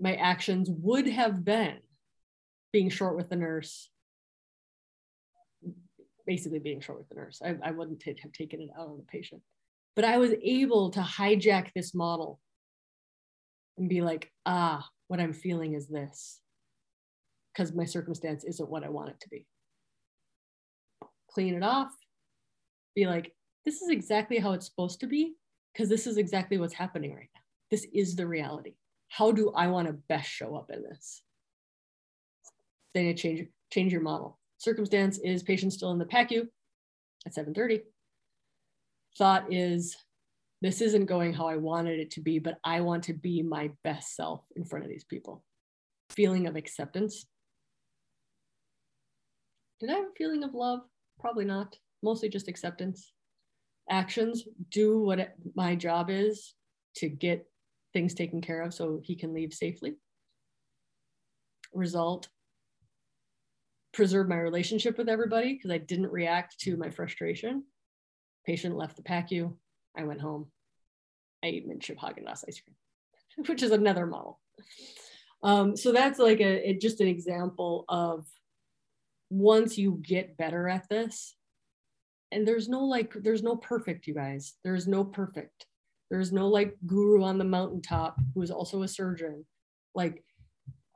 My 0.00 0.14
actions 0.14 0.70
would 0.70 1.06
have 1.06 1.44
been 1.44 1.76
being 2.72 2.88
short 2.88 3.14
with 3.14 3.28
the 3.28 3.36
nurse, 3.36 3.90
basically 6.26 6.60
being 6.60 6.80
short 6.80 6.98
with 6.98 7.10
the 7.10 7.14
nurse. 7.14 7.42
I, 7.44 7.56
I 7.62 7.72
wouldn't 7.72 8.00
t- 8.00 8.16
have 8.22 8.32
taken 8.32 8.62
it 8.62 8.70
out 8.78 8.88
on 8.88 8.96
the 8.96 9.04
patient. 9.04 9.42
But 9.94 10.06
I 10.06 10.16
was 10.16 10.32
able 10.42 10.90
to 10.92 11.00
hijack 11.00 11.72
this 11.74 11.94
model 11.94 12.40
and 13.76 13.88
be 13.88 14.00
like, 14.00 14.32
ah, 14.46 14.88
what 15.08 15.20
I'm 15.20 15.34
feeling 15.34 15.74
is 15.74 15.88
this 15.88 16.40
because 17.52 17.74
my 17.74 17.84
circumstance 17.84 18.44
isn't 18.44 18.70
what 18.70 18.84
I 18.84 18.88
want 18.88 19.10
it 19.10 19.20
to 19.20 19.28
be. 19.28 19.46
Clean 21.36 21.54
it 21.54 21.62
off, 21.62 21.92
be 22.94 23.06
like, 23.06 23.34
this 23.66 23.82
is 23.82 23.90
exactly 23.90 24.38
how 24.38 24.52
it's 24.52 24.64
supposed 24.64 25.00
to 25.00 25.06
be 25.06 25.34
because 25.70 25.90
this 25.90 26.06
is 26.06 26.16
exactly 26.16 26.56
what's 26.56 26.72
happening 26.72 27.14
right 27.14 27.28
now. 27.34 27.42
This 27.70 27.86
is 27.92 28.16
the 28.16 28.26
reality. 28.26 28.76
How 29.10 29.32
do 29.32 29.52
I 29.54 29.66
want 29.66 29.86
to 29.86 29.92
best 30.08 30.30
show 30.30 30.56
up 30.56 30.70
in 30.70 30.82
this? 30.82 31.20
Then 32.94 33.04
you 33.04 33.12
change, 33.12 33.46
change 33.70 33.92
your 33.92 34.00
model. 34.00 34.38
Circumstance 34.56 35.18
is 35.18 35.42
patient 35.42 35.74
still 35.74 35.90
in 35.90 35.98
the 35.98 36.06
PACU 36.06 36.48
at 37.26 37.34
7:30. 37.34 37.82
Thought 39.18 39.52
is 39.52 39.94
this 40.62 40.80
isn't 40.80 41.04
going 41.04 41.34
how 41.34 41.48
I 41.48 41.56
wanted 41.56 42.00
it 42.00 42.12
to 42.12 42.22
be, 42.22 42.38
but 42.38 42.58
I 42.64 42.80
want 42.80 43.04
to 43.04 43.12
be 43.12 43.42
my 43.42 43.72
best 43.84 44.16
self 44.16 44.42
in 44.56 44.64
front 44.64 44.86
of 44.86 44.90
these 44.90 45.04
people. 45.04 45.44
Feeling 46.08 46.46
of 46.46 46.56
acceptance. 46.56 47.26
Did 49.80 49.90
I 49.90 49.96
have 49.96 50.06
a 50.06 50.14
feeling 50.16 50.42
of 50.42 50.54
love? 50.54 50.80
Probably 51.26 51.44
not. 51.44 51.76
Mostly 52.04 52.28
just 52.28 52.46
acceptance. 52.46 53.12
Actions 53.90 54.44
do 54.70 55.00
what 55.00 55.18
it, 55.18 55.34
my 55.56 55.74
job 55.74 56.08
is 56.08 56.54
to 56.96 57.08
get 57.08 57.50
things 57.92 58.14
taken 58.14 58.40
care 58.40 58.62
of 58.62 58.72
so 58.72 59.00
he 59.02 59.16
can 59.16 59.34
leave 59.34 59.52
safely. 59.52 59.96
Result 61.74 62.28
preserve 63.92 64.28
my 64.28 64.36
relationship 64.38 64.98
with 64.98 65.08
everybody 65.08 65.54
because 65.54 65.72
I 65.72 65.78
didn't 65.78 66.12
react 66.12 66.60
to 66.60 66.76
my 66.76 66.90
frustration. 66.90 67.64
Patient 68.44 68.76
left 68.76 68.94
the 68.96 69.02
PACU. 69.02 69.52
I 69.96 70.04
went 70.04 70.20
home. 70.20 70.46
I 71.42 71.48
ate 71.48 71.66
mint 71.66 71.82
chip 71.82 71.98
Haagen-Dazs 71.98 72.44
ice 72.46 72.60
cream, 72.60 73.46
which 73.48 73.64
is 73.64 73.72
another 73.72 74.06
model. 74.06 74.38
Um, 75.42 75.76
so 75.76 75.90
that's 75.90 76.20
like 76.20 76.40
a, 76.40 76.70
it, 76.70 76.80
just 76.80 77.00
an 77.00 77.08
example 77.08 77.84
of 77.88 78.26
once 79.30 79.76
you 79.76 80.00
get 80.02 80.36
better 80.36 80.68
at 80.68 80.88
this, 80.88 81.36
and 82.32 82.46
there's 82.46 82.68
no 82.68 82.84
like, 82.84 83.12
there's 83.22 83.42
no 83.42 83.56
perfect, 83.56 84.06
you 84.06 84.14
guys. 84.14 84.54
There's 84.64 84.86
no 84.86 85.04
perfect. 85.04 85.66
There's 86.10 86.32
no 86.32 86.48
like 86.48 86.76
guru 86.86 87.22
on 87.22 87.38
the 87.38 87.44
mountaintop 87.44 88.18
who 88.34 88.42
is 88.42 88.50
also 88.50 88.82
a 88.82 88.88
surgeon. 88.88 89.44
Like 89.94 90.22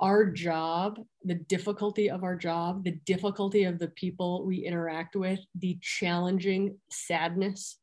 our 0.01 0.26
job, 0.26 0.99
the 1.24 1.35
difficulty 1.35 2.11
of 2.11 2.24
our 2.24 2.37
job, 2.37 2.85
the 2.85 2.99
difficulty 3.07 3.64
of 3.64 3.78
the 3.78 3.89
people 3.89 4.45
we 4.45 4.59
interact 4.59 5.14
with, 5.14 5.41
the 5.59 5.78
challenging 5.81 6.76
sadness, 6.91 7.78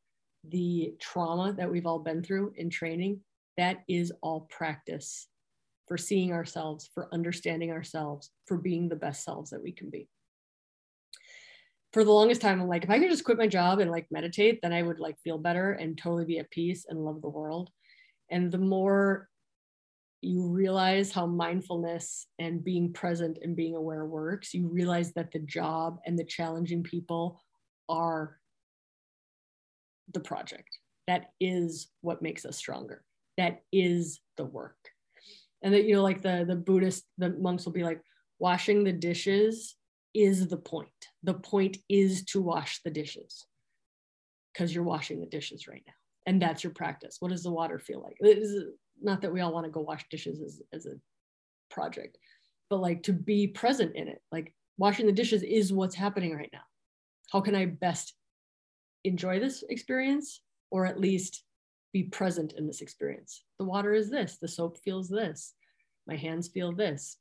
the 0.48 0.94
trauma 1.00 1.52
that 1.52 1.70
we've 1.70 1.86
all 1.86 2.00
been 2.00 2.22
through 2.22 2.52
in 2.56 2.70
training, 2.70 3.20
that 3.56 3.78
is 3.88 4.12
all 4.22 4.42
practice 4.50 5.28
for 5.86 5.96
seeing 5.96 6.32
ourselves, 6.32 6.90
for 6.92 7.08
understanding 7.12 7.70
ourselves, 7.70 8.30
for 8.46 8.58
being 8.58 8.88
the 8.88 8.96
best 8.96 9.24
selves 9.24 9.50
that 9.50 9.62
we 9.62 9.72
can 9.72 9.88
be. 9.88 10.08
For 11.92 12.04
the 12.04 12.12
longest 12.12 12.40
time, 12.40 12.60
I'm 12.60 12.68
like, 12.68 12.84
if 12.84 12.90
I 12.90 12.98
could 12.98 13.10
just 13.10 13.24
quit 13.24 13.38
my 13.38 13.46
job 13.46 13.78
and 13.78 13.90
like 13.90 14.06
meditate, 14.10 14.60
then 14.60 14.72
I 14.72 14.82
would 14.82 15.00
like 15.00 15.18
feel 15.20 15.38
better 15.38 15.72
and 15.72 15.96
totally 15.96 16.26
be 16.26 16.38
at 16.38 16.50
peace 16.50 16.84
and 16.88 17.04
love 17.04 17.22
the 17.22 17.28
world. 17.28 17.70
And 18.30 18.52
the 18.52 18.58
more 18.58 19.28
you 20.20 20.48
realize 20.48 21.12
how 21.12 21.26
mindfulness 21.26 22.26
and 22.38 22.62
being 22.62 22.92
present 22.92 23.38
and 23.40 23.56
being 23.56 23.74
aware 23.74 24.04
works, 24.04 24.52
you 24.52 24.68
realize 24.68 25.12
that 25.14 25.30
the 25.30 25.38
job 25.38 25.98
and 26.04 26.18
the 26.18 26.24
challenging 26.24 26.82
people 26.82 27.40
are 27.88 28.38
the 30.12 30.20
project. 30.20 30.68
That 31.06 31.30
is 31.40 31.88
what 32.02 32.20
makes 32.20 32.44
us 32.44 32.56
stronger. 32.56 33.02
That 33.38 33.62
is 33.72 34.20
the 34.36 34.44
work. 34.44 34.76
And 35.62 35.72
that, 35.72 35.84
you 35.84 35.94
know, 35.94 36.02
like 36.02 36.20
the, 36.20 36.44
the 36.46 36.56
Buddhist, 36.56 37.04
the 37.16 37.30
monks 37.30 37.64
will 37.64 37.72
be 37.72 37.84
like, 37.84 38.02
washing 38.38 38.84
the 38.84 38.92
dishes 38.92 39.74
is 40.14 40.48
the 40.48 40.56
point. 40.56 40.88
The 41.22 41.34
point 41.34 41.78
is 41.88 42.24
to 42.26 42.40
wash 42.40 42.80
the 42.82 42.90
dishes 42.90 43.46
because 44.52 44.74
you're 44.74 44.84
washing 44.84 45.20
the 45.20 45.26
dishes 45.26 45.68
right 45.68 45.82
now. 45.86 45.92
And 46.26 46.42
that's 46.42 46.64
your 46.64 46.72
practice. 46.72 47.16
What 47.20 47.30
does 47.30 47.42
the 47.42 47.50
water 47.50 47.78
feel 47.78 48.02
like? 48.02 48.16
It 48.20 48.38
is 48.38 48.64
not 49.00 49.22
that 49.22 49.32
we 49.32 49.40
all 49.40 49.52
want 49.52 49.66
to 49.66 49.70
go 49.70 49.80
wash 49.80 50.04
dishes 50.10 50.40
as, 50.40 50.62
as 50.72 50.86
a 50.86 50.98
project, 51.70 52.18
but 52.68 52.80
like 52.80 53.02
to 53.04 53.12
be 53.12 53.46
present 53.46 53.94
in 53.94 54.08
it. 54.08 54.20
Like 54.32 54.52
washing 54.76 55.06
the 55.06 55.12
dishes 55.12 55.42
is 55.42 55.72
what's 55.72 55.94
happening 55.94 56.34
right 56.34 56.50
now. 56.52 56.62
How 57.30 57.40
can 57.40 57.54
I 57.54 57.66
best 57.66 58.14
enjoy 59.04 59.38
this 59.40 59.64
experience 59.68 60.40
or 60.70 60.86
at 60.86 61.00
least 61.00 61.44
be 61.92 62.04
present 62.04 62.54
in 62.54 62.66
this 62.66 62.80
experience? 62.80 63.44
The 63.58 63.64
water 63.64 63.94
is 63.94 64.10
this, 64.10 64.38
the 64.38 64.48
soap 64.48 64.78
feels 64.78 65.08
this, 65.08 65.54
my 66.06 66.16
hands 66.16 66.48
feel 66.48 66.72
this. 66.72 67.16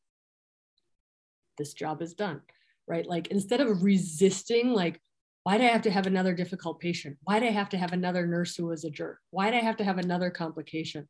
This 1.58 1.74
job 1.74 2.02
is 2.02 2.14
done, 2.14 2.42
right? 2.88 3.06
Like 3.06 3.28
instead 3.28 3.62
of 3.62 3.84
resisting, 3.84 4.74
like, 4.74 5.00
why 5.44 5.58
do 5.58 5.64
I 5.64 5.68
have 5.68 5.84
to 5.84 5.92
have 5.92 6.08
another 6.08 6.34
difficult 6.34 6.80
patient? 6.80 7.18
Why 7.24 7.40
do 7.40 7.46
I 7.46 7.52
have 7.52 7.70
to 7.70 7.78
have 7.78 7.94
another 7.94 8.28
nurse 8.28 8.56
who 8.56 8.68
was 8.68 8.84
a 8.84 8.90
jerk? 8.90 9.20
Why 9.32 9.50
do 9.50 9.58
I 9.58 9.62
have 9.62 9.78
to 9.78 9.84
have 9.84 9.98
another 9.98 10.30
complication? 10.30 11.08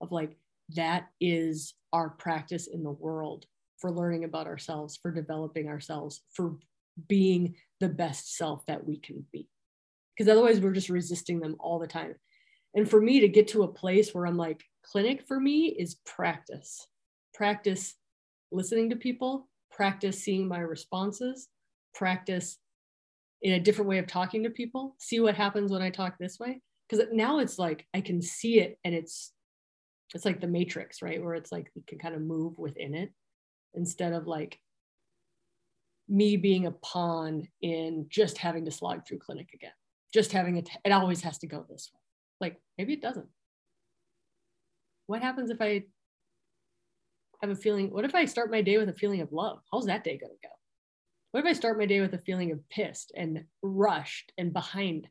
of 0.00 0.12
like 0.12 0.36
that 0.76 1.08
is 1.20 1.74
our 1.92 2.10
practice 2.10 2.66
in 2.66 2.82
the 2.82 2.90
world 2.90 3.46
for 3.78 3.90
learning 3.90 4.24
about 4.24 4.46
ourselves, 4.46 4.98
for 5.00 5.10
developing 5.10 5.68
ourselves, 5.68 6.22
for 6.32 6.56
being 7.08 7.54
the 7.80 7.88
best 7.88 8.36
self 8.36 8.66
that 8.66 8.84
we 8.86 8.98
can 8.98 9.24
be. 9.32 9.48
Because 10.16 10.30
otherwise, 10.30 10.60
we're 10.60 10.72
just 10.72 10.88
resisting 10.88 11.38
them 11.40 11.56
all 11.60 11.78
the 11.78 11.86
time. 11.86 12.14
And 12.74 12.90
for 12.90 13.00
me 13.00 13.20
to 13.20 13.28
get 13.28 13.48
to 13.48 13.62
a 13.62 13.72
place 13.72 14.12
where 14.12 14.26
I'm 14.26 14.36
like, 14.36 14.62
clinic 14.84 15.22
for 15.26 15.38
me 15.38 15.76
is 15.78 15.96
practice, 16.04 16.86
practice 17.34 17.94
listening 18.50 18.90
to 18.90 18.96
people, 18.96 19.48
practice 19.70 20.22
seeing 20.22 20.48
my 20.48 20.58
responses, 20.58 21.48
practice 21.94 22.58
in 23.42 23.54
a 23.54 23.60
different 23.60 23.88
way 23.88 23.98
of 23.98 24.06
talking 24.06 24.42
to 24.42 24.50
people, 24.50 24.96
see 24.98 25.20
what 25.20 25.34
happens 25.34 25.70
when 25.70 25.82
I 25.82 25.90
talk 25.90 26.16
this 26.18 26.38
way. 26.38 26.60
Because 26.88 27.06
now 27.12 27.38
it's 27.38 27.58
like 27.58 27.86
I 27.94 28.00
can 28.00 28.22
see 28.22 28.60
it 28.60 28.78
and 28.84 28.94
it's 28.94 29.32
it's 30.14 30.24
like 30.24 30.40
the 30.40 30.46
matrix 30.46 31.02
right? 31.02 31.22
Where 31.22 31.34
it's 31.34 31.52
like 31.52 31.70
you 31.74 31.82
can 31.86 31.98
kind 31.98 32.14
of 32.14 32.22
move 32.22 32.58
within 32.58 32.94
it 32.94 33.12
instead 33.74 34.14
of 34.14 34.26
like 34.26 34.58
me 36.08 36.36
being 36.38 36.66
a 36.66 36.70
pawn 36.70 37.46
in 37.60 38.06
just 38.08 38.38
having 38.38 38.64
to 38.64 38.70
slog 38.70 39.06
through 39.06 39.18
clinic 39.18 39.50
again 39.52 39.72
just 40.12 40.32
having 40.32 40.56
it 40.56 40.68
it 40.84 40.92
always 40.92 41.22
has 41.22 41.38
to 41.38 41.46
go 41.46 41.64
this 41.68 41.90
way. 41.92 42.00
Like 42.40 42.60
maybe 42.76 42.94
it 42.94 43.02
doesn't. 43.02 43.28
What 45.06 45.22
happens 45.22 45.50
if 45.50 45.60
i 45.60 45.84
have 47.40 47.50
a 47.50 47.56
feeling 47.56 47.90
what 47.90 48.04
if 48.04 48.14
i 48.14 48.24
start 48.24 48.50
my 48.50 48.62
day 48.62 48.78
with 48.78 48.88
a 48.88 48.94
feeling 48.94 49.20
of 49.20 49.32
love 49.32 49.60
how's 49.72 49.86
that 49.86 50.04
day 50.04 50.18
going 50.18 50.32
to 50.32 50.48
go 50.48 50.52
what 51.32 51.40
if 51.40 51.46
i 51.46 51.52
start 51.52 51.78
my 51.78 51.86
day 51.86 52.00
with 52.00 52.14
a 52.14 52.18
feeling 52.18 52.52
of 52.52 52.68
pissed 52.68 53.12
and 53.16 53.44
rushed 53.62 54.32
and 54.38 54.52
behind 54.52 55.08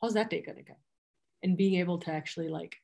how's 0.00 0.14
that 0.14 0.30
day 0.30 0.42
going 0.42 0.56
to 0.56 0.62
go 0.62 0.76
and 1.42 1.56
being 1.56 1.74
able 1.74 1.98
to 1.98 2.10
actually 2.10 2.48
like 2.48 2.76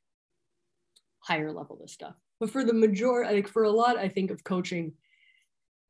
higher 1.25 1.53
level 1.53 1.81
of 1.83 1.91
stuff. 1.91 2.15
But 2.39 2.51
for 2.51 2.65
the 2.65 2.75
majority, 2.75 3.35
like 3.35 3.49
for 3.49 3.65
a 3.65 3.71
lot, 3.71 3.97
I 3.97 4.09
think 4.09 4.31
of 4.31 4.45
coaching 4.45 4.93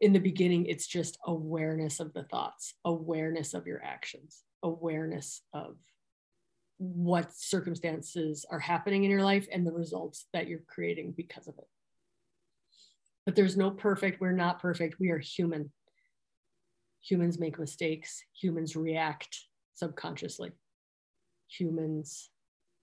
in 0.01 0.13
the 0.13 0.21
beginning, 0.21 0.67
it's 0.67 0.87
just 0.87 1.19
awareness 1.27 2.01
of 2.01 2.13
the 2.13 2.25
thoughts, 2.25 2.75
awareness 2.85 3.55
of 3.55 3.67
your 3.67 3.83
actions, 3.83 4.43
awareness 4.63 5.43
of 5.53 5.77
what 6.79 7.33
circumstances 7.33 8.45
are 8.51 8.59
happening 8.59 9.05
in 9.05 9.11
your 9.11 9.23
life 9.23 9.47
and 9.53 9.67
the 9.67 9.73
results 9.73 10.27
that 10.33 10.47
you're 10.47 10.63
creating 10.67 11.15
because 11.17 11.49
of 11.49 11.55
it. 11.59 11.69
But 13.27 13.35
there's 13.35 13.57
no 13.57 13.71
perfect, 13.71 14.21
we're 14.21 14.33
not 14.33 14.61
perfect, 14.61 15.01
we 15.01 15.11
are 15.11 15.19
human. 15.19 15.71
Humans 17.03 17.39
make 17.39 17.59
mistakes, 17.59 18.23
humans 18.35 18.77
react 18.77 19.39
subconsciously. 19.75 20.53
Humans 21.49 22.31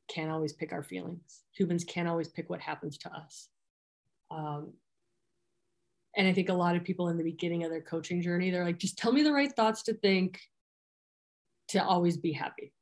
can't 0.07 0.31
always 0.31 0.53
pick 0.53 0.73
our 0.73 0.83
feelings. 0.83 1.41
Humans 1.53 1.83
can't 1.85 2.07
always 2.07 2.27
pick 2.27 2.49
what 2.49 2.59
happens 2.59 2.97
to 2.99 3.13
us. 3.13 3.49
Um, 4.29 4.73
and 6.15 6.27
I 6.27 6.33
think 6.33 6.49
a 6.49 6.53
lot 6.53 6.75
of 6.75 6.83
people 6.83 7.09
in 7.09 7.17
the 7.17 7.23
beginning 7.23 7.63
of 7.63 7.69
their 7.69 7.81
coaching 7.81 8.21
journey, 8.21 8.51
they're 8.51 8.65
like, 8.65 8.79
just 8.79 8.97
tell 8.97 9.11
me 9.11 9.23
the 9.23 9.31
right 9.31 9.51
thoughts 9.51 9.83
to 9.83 9.93
think 9.93 10.39
to 11.69 11.83
always 11.83 12.17
be 12.17 12.33
happy. 12.33 12.73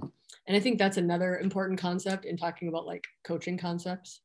And 0.00 0.56
I 0.56 0.60
think 0.60 0.78
that's 0.78 0.96
another 0.96 1.38
important 1.38 1.80
concept 1.80 2.24
in 2.24 2.36
talking 2.36 2.68
about 2.68 2.86
like 2.86 3.04
coaching 3.24 3.58
concepts 3.58 4.20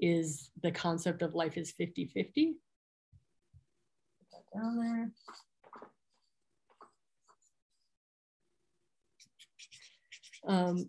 is 0.00 0.50
the 0.62 0.70
concept 0.70 1.22
of 1.22 1.34
life 1.34 1.56
is 1.56 1.70
50 1.72 2.06
50. 2.06 2.56
Put 4.18 4.28
that 4.32 4.58
down 4.58 4.76
there. 4.78 5.12
Um, 10.46 10.88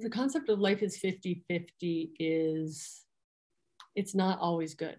the 0.00 0.10
concept 0.10 0.48
of 0.48 0.58
life 0.60 0.82
is 0.82 0.96
50 0.98 1.44
50 1.48 2.12
is 2.18 3.04
it's 3.94 4.14
not 4.14 4.38
always 4.40 4.74
good, 4.74 4.98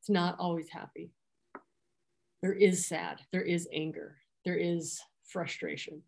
it's 0.00 0.10
not 0.10 0.38
always 0.38 0.68
happy. 0.70 1.10
There 2.42 2.52
is 2.52 2.86
sad, 2.86 3.20
there 3.32 3.42
is 3.42 3.68
anger, 3.72 4.18
there 4.44 4.58
is 4.58 5.00
frustration. 5.26 6.02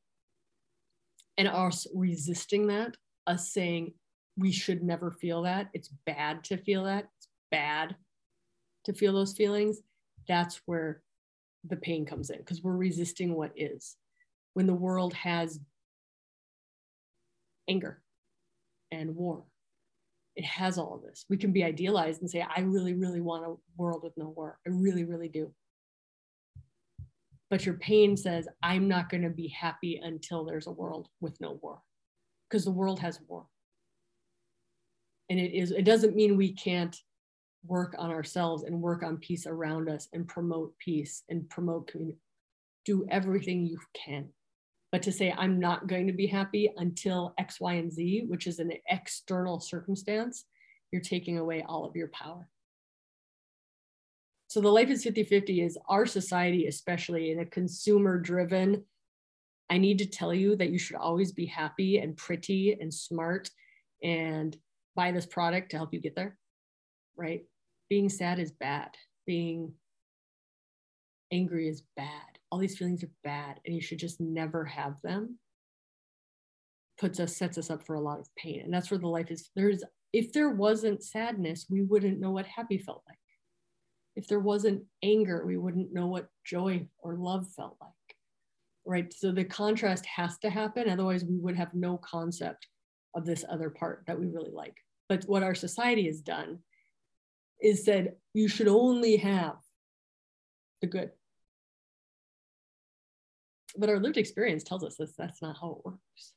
And 1.37 1.49
us 1.49 1.87
resisting 1.95 2.67
that, 2.67 2.97
us 3.27 3.51
saying, 3.51 3.95
we 4.39 4.53
should 4.53 4.83
never 4.83 5.11
feel 5.11 5.43
that. 5.43 5.69
It's 5.75 5.91
bad 6.07 6.45
to 6.45 6.57
feel 6.57 6.85
that. 6.85 7.09
It's 7.19 7.29
bad 7.51 7.97
to 8.85 8.93
feel 8.93 9.13
those 9.13 9.37
feelings. 9.37 9.81
That's 10.29 10.61
where 10.67 11.03
the 11.65 11.77
pain 11.77 12.07
comes 12.07 12.31
in 12.31 12.39
because 12.39 12.63
we're 12.63 12.77
resisting 12.77 13.35
what 13.35 13.53
is. 13.57 13.97
When 14.55 14.67
the 14.67 14.75
world 14.75 15.13
has 15.15 15.59
anger 17.69 18.01
and 18.93 19.17
war, 19.17 19.45
it 20.37 20.45
has 20.45 20.79
all 20.79 20.95
of 20.95 21.03
this. 21.03 21.25
We 21.29 21.37
can 21.37 21.53
be 21.53 21.65
idealized 21.65 22.21
and 22.21 22.31
say, 22.31 22.47
I 22.57 22.61
really, 22.61 22.95
really 22.95 23.21
want 23.21 23.45
a 23.45 23.57
world 23.77 24.03
with 24.05 24.17
no 24.17 24.29
war. 24.29 24.59
I 24.67 24.71
really, 24.71 25.05
really 25.05 25.29
do. 25.29 25.53
But 27.51 27.67
your 27.67 27.75
pain 27.77 28.17
says, 28.17 28.47
I'm 28.63 28.87
not 28.87 29.09
going 29.09 29.23
to 29.23 29.31
be 29.31 29.49
happy 29.49 30.01
until 30.03 30.45
there's 30.45 30.67
a 30.67 30.73
world 30.73 31.09
with 31.21 31.41
no 31.41 31.59
war 31.61 31.81
because 32.49 32.65
the 32.65 32.71
world 32.71 33.01
has 33.01 33.21
war 33.27 33.47
and 35.31 35.39
it 35.39 35.57
is 35.57 35.71
it 35.71 35.85
doesn't 35.85 36.17
mean 36.17 36.37
we 36.37 36.53
can't 36.53 36.97
work 37.67 37.95
on 37.99 38.11
ourselves 38.11 38.63
and 38.63 38.81
work 38.81 39.03
on 39.03 39.17
peace 39.17 39.47
around 39.47 39.89
us 39.89 40.09
and 40.13 40.27
promote 40.27 40.77
peace 40.79 41.25
and 41.29 41.49
promote 41.51 41.89
community. 41.89 42.19
Do 42.85 43.07
everything 43.11 43.67
you 43.67 43.79
can. 43.95 44.29
But 44.91 45.03
to 45.03 45.13
say 45.13 45.35
i'm 45.37 45.61
not 45.61 45.87
going 45.87 46.07
to 46.07 46.15
be 46.15 46.27
happy 46.27 46.73
until 46.77 47.35
x 47.39 47.61
y 47.61 47.75
and 47.75 47.93
z 47.93 48.25
which 48.27 48.47
is 48.47 48.59
an 48.59 48.73
external 48.89 49.61
circumstance 49.61 50.45
you're 50.91 51.03
taking 51.03 51.37
away 51.37 51.63
all 51.69 51.85
of 51.85 51.95
your 51.95 52.09
power. 52.09 52.49
So 54.47 54.63
the 54.63 54.71
life 54.71 54.89
is 54.89 55.05
50-50 55.05 55.67
is 55.67 55.77
our 55.91 56.07
society 56.07 56.67
especially 56.69 57.31
in 57.31 57.41
a 57.41 57.45
consumer 57.45 58.19
driven 58.19 58.85
i 59.69 59.77
need 59.77 59.99
to 59.99 60.07
tell 60.07 60.33
you 60.33 60.57
that 60.57 60.71
you 60.71 60.79
should 60.79 60.97
always 60.97 61.33
be 61.33 61.45
happy 61.45 61.99
and 61.99 62.17
pretty 62.17 62.79
and 62.81 62.93
smart 62.93 63.51
and 64.03 64.57
buy 64.99 65.13
this 65.13 65.27
product 65.27 65.71
to 65.71 65.77
help 65.77 65.95
you 65.95 66.01
get 66.01 66.17
there, 66.17 66.37
right? 67.17 67.43
Being 67.89 68.09
sad 68.09 68.41
is 68.41 68.51
bad. 68.51 68.89
Being 69.29 69.73
angry 71.33 71.69
is 71.69 71.85
bad. 71.97 72.09
All 72.51 72.59
these 72.59 72.77
feelings 72.77 73.05
are 73.05 73.11
bad, 73.23 73.61
and 73.65 73.77
you 73.77 73.81
should 73.81 74.01
just 74.01 74.21
never 74.21 74.65
have 74.65 75.01
them. 75.03 75.39
Puts 77.01 77.21
us, 77.21 77.37
sets 77.37 77.59
us 77.59 77.71
up 77.71 77.87
for 77.87 77.95
a 77.95 78.01
lot 78.01 78.19
of 78.19 78.27
pain. 78.37 78.63
And 78.65 78.75
that's 78.75 78.91
where 78.91 78.99
the 78.99 79.07
life 79.07 79.31
is. 79.31 79.51
There's, 79.55 79.85
if 80.13 80.33
there 80.33 80.51
wasn't 80.51 81.05
sadness, 81.05 81.67
we 81.71 81.83
wouldn't 81.83 82.19
know 82.19 82.33
what 82.33 82.47
happy 82.47 82.79
felt 82.79 83.05
like. 83.09 83.19
If 84.17 84.27
there 84.27 84.41
wasn't 84.41 84.83
anger, 85.05 85.47
we 85.47 85.59
wouldn't 85.59 85.95
know 85.95 86.09
what 86.09 86.27
joy 86.45 86.89
or 86.99 87.15
love 87.15 87.47
felt 87.55 87.77
like. 87.81 88.17
Right. 88.85 89.13
So 89.13 89.31
the 89.31 89.45
contrast 89.45 90.05
has 90.07 90.39
to 90.39 90.51
happen. 90.51 90.89
Otherwise, 90.89 91.25
we 91.25 91.39
would 91.39 91.55
have 91.55 91.73
no 91.73 91.99
concept 91.99 92.67
of 93.15 93.25
this 93.25 93.45
other 93.49 93.71
part 93.71 94.03
that 94.09 94.19
we 94.19 94.27
really 94.27 94.51
like. 94.51 94.75
But 95.09 95.25
what 95.25 95.43
our 95.43 95.55
society 95.55 96.07
has 96.07 96.21
done 96.21 96.59
is 97.61 97.85
said 97.85 98.17
you 98.35 98.49
should 98.49 98.69
only 98.69 99.17
have 99.17 99.57
the 100.81 100.87
good. 100.87 101.11
But 103.77 103.91
our 103.91 103.99
lived 103.99 104.17
experience 104.17 104.65
tells 104.65 104.85
us 104.85 104.97
this 104.97 105.15
that's 105.17 105.43
not 105.43 105.57
how 105.61 105.71
it 105.79 105.85
works. 105.85 106.33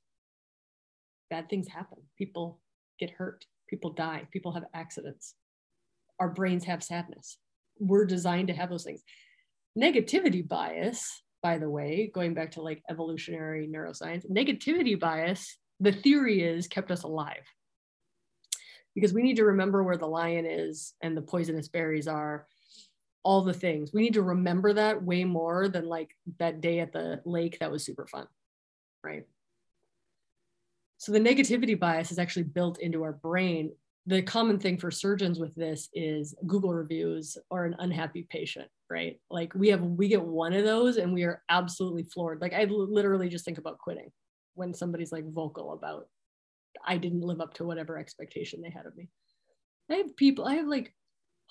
Bad 1.29 1.49
things 1.49 1.67
happen. 1.67 1.97
People 2.17 2.59
get 2.99 3.11
hurt, 3.11 3.45
people 3.67 3.91
die, 3.91 4.27
people 4.31 4.51
have 4.53 4.63
accidents. 4.73 5.35
Our 6.19 6.29
brains 6.29 6.65
have 6.65 6.83
sadness. 6.83 7.37
We're 7.79 8.05
designed 8.05 8.47
to 8.49 8.53
have 8.53 8.69
those 8.69 8.83
things. 8.83 9.01
Negativity 9.77 10.47
bias, 10.47 11.23
by 11.41 11.57
the 11.57 11.69
way, 11.69 12.11
going 12.13 12.33
back 12.33 12.51
to 12.51 12.61
like 12.61 12.83
evolutionary 12.89 13.67
neuroscience, 13.67 14.29
negativity 14.29 14.99
bias, 14.99 15.57
the 15.79 15.91
theory 15.91 16.43
is 16.43 16.67
kept 16.67 16.91
us 16.91 17.03
alive 17.03 17.43
because 18.95 19.13
we 19.13 19.23
need 19.23 19.37
to 19.37 19.45
remember 19.45 19.83
where 19.83 19.97
the 19.97 20.07
lion 20.07 20.45
is 20.45 20.93
and 21.01 21.15
the 21.15 21.21
poisonous 21.21 21.67
berries 21.67 22.07
are 22.07 22.47
all 23.23 23.41
the 23.41 23.53
things. 23.53 23.91
We 23.93 24.01
need 24.01 24.15
to 24.15 24.23
remember 24.23 24.73
that 24.73 25.01
way 25.03 25.23
more 25.23 25.67
than 25.67 25.85
like 25.85 26.15
that 26.39 26.61
day 26.61 26.79
at 26.79 26.91
the 26.91 27.21
lake 27.25 27.59
that 27.59 27.71
was 27.71 27.85
super 27.85 28.05
fun 28.05 28.27
right? 29.03 29.25
So 30.97 31.11
the 31.11 31.19
negativity 31.19 31.79
bias 31.79 32.11
is 32.11 32.19
actually 32.19 32.43
built 32.43 32.79
into 32.79 33.03
our 33.03 33.13
brain. 33.13 33.71
The 34.05 34.21
common 34.21 34.59
thing 34.59 34.77
for 34.77 34.91
surgeons 34.91 35.39
with 35.39 35.53
this 35.55 35.89
is 35.93 36.35
google 36.47 36.73
reviews 36.73 37.37
or 37.49 37.65
an 37.65 37.75
unhappy 37.79 38.27
patient 38.29 38.69
right? 38.89 39.19
Like 39.29 39.53
we 39.55 39.69
have 39.69 39.81
we 39.81 40.07
get 40.07 40.21
one 40.21 40.53
of 40.53 40.65
those 40.65 40.97
and 40.97 41.13
we 41.13 41.23
are 41.23 41.41
absolutely 41.49 42.03
floored. 42.03 42.41
Like 42.41 42.53
i 42.53 42.65
literally 42.65 43.29
just 43.29 43.45
think 43.45 43.57
about 43.57 43.77
quitting 43.77 44.11
when 44.55 44.73
somebody's 44.73 45.11
like 45.11 45.31
vocal 45.31 45.73
about 45.73 46.07
I 46.85 46.97
didn't 46.97 47.21
live 47.21 47.41
up 47.41 47.53
to 47.55 47.65
whatever 47.65 47.97
expectation 47.97 48.61
they 48.61 48.69
had 48.69 48.85
of 48.85 48.95
me. 48.95 49.09
I 49.89 49.95
have 49.95 50.15
people, 50.15 50.45
I 50.45 50.55
have 50.55 50.67
like 50.67 50.93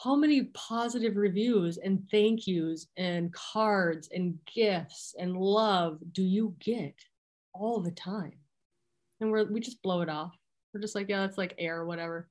how 0.03 0.17
many 0.17 0.45
positive 0.55 1.17
reviews 1.17 1.77
and 1.77 2.03
thank 2.11 2.47
yous 2.47 2.87
and 2.97 3.33
cards 3.35 4.09
and 4.15 4.39
gifts 4.53 5.15
and 5.19 5.37
love 5.37 5.99
do 6.13 6.23
you 6.23 6.55
get 6.59 6.95
all 7.53 7.81
the 7.81 7.91
time? 7.91 8.33
And 9.21 9.31
we're 9.31 9.45
we 9.45 9.61
just 9.61 9.83
blow 9.83 10.01
it 10.01 10.09
off. 10.09 10.35
We're 10.73 10.81
just 10.81 10.95
like, 10.95 11.09
yeah, 11.11 11.25
it's 11.25 11.37
like 11.37 11.55
air 11.59 11.81
or 11.81 11.87
whatever. 11.87 12.31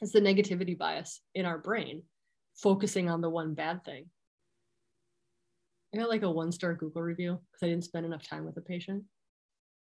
It's 0.00 0.12
the 0.12 0.20
negativity 0.20 0.78
bias 0.78 1.20
in 1.34 1.46
our 1.46 1.58
brain, 1.58 2.02
focusing 2.54 3.10
on 3.10 3.20
the 3.20 3.30
one 3.30 3.54
bad 3.54 3.84
thing. 3.84 4.06
I 5.92 5.98
got 5.98 6.08
like 6.08 6.22
a 6.22 6.30
one 6.30 6.52
star 6.52 6.74
Google 6.74 7.02
review 7.02 7.40
because 7.50 7.66
I 7.66 7.70
didn't 7.70 7.84
spend 7.84 8.06
enough 8.06 8.22
time 8.22 8.44
with 8.44 8.56
a 8.56 8.60
patient 8.60 9.02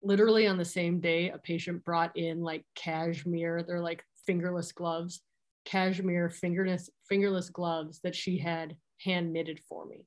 literally 0.02 0.46
on 0.46 0.58
the 0.58 0.64
same 0.64 1.00
day, 1.00 1.30
a 1.30 1.38
patient 1.38 1.84
brought 1.84 2.16
in 2.16 2.42
like 2.42 2.64
cashmere, 2.74 3.62
they're 3.62 3.80
like 3.80 4.04
fingerless 4.26 4.72
gloves, 4.72 5.22
cashmere 5.64 6.28
fingerless, 6.28 6.90
fingerless 7.08 7.50
gloves 7.50 8.00
that 8.02 8.14
she 8.14 8.38
had 8.38 8.76
hand 8.98 9.32
knitted 9.32 9.60
for 9.68 9.86
me 9.86 10.04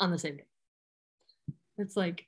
on 0.00 0.10
the 0.10 0.18
same 0.18 0.36
day. 0.36 0.46
It's 1.78 1.96
like 1.96 2.26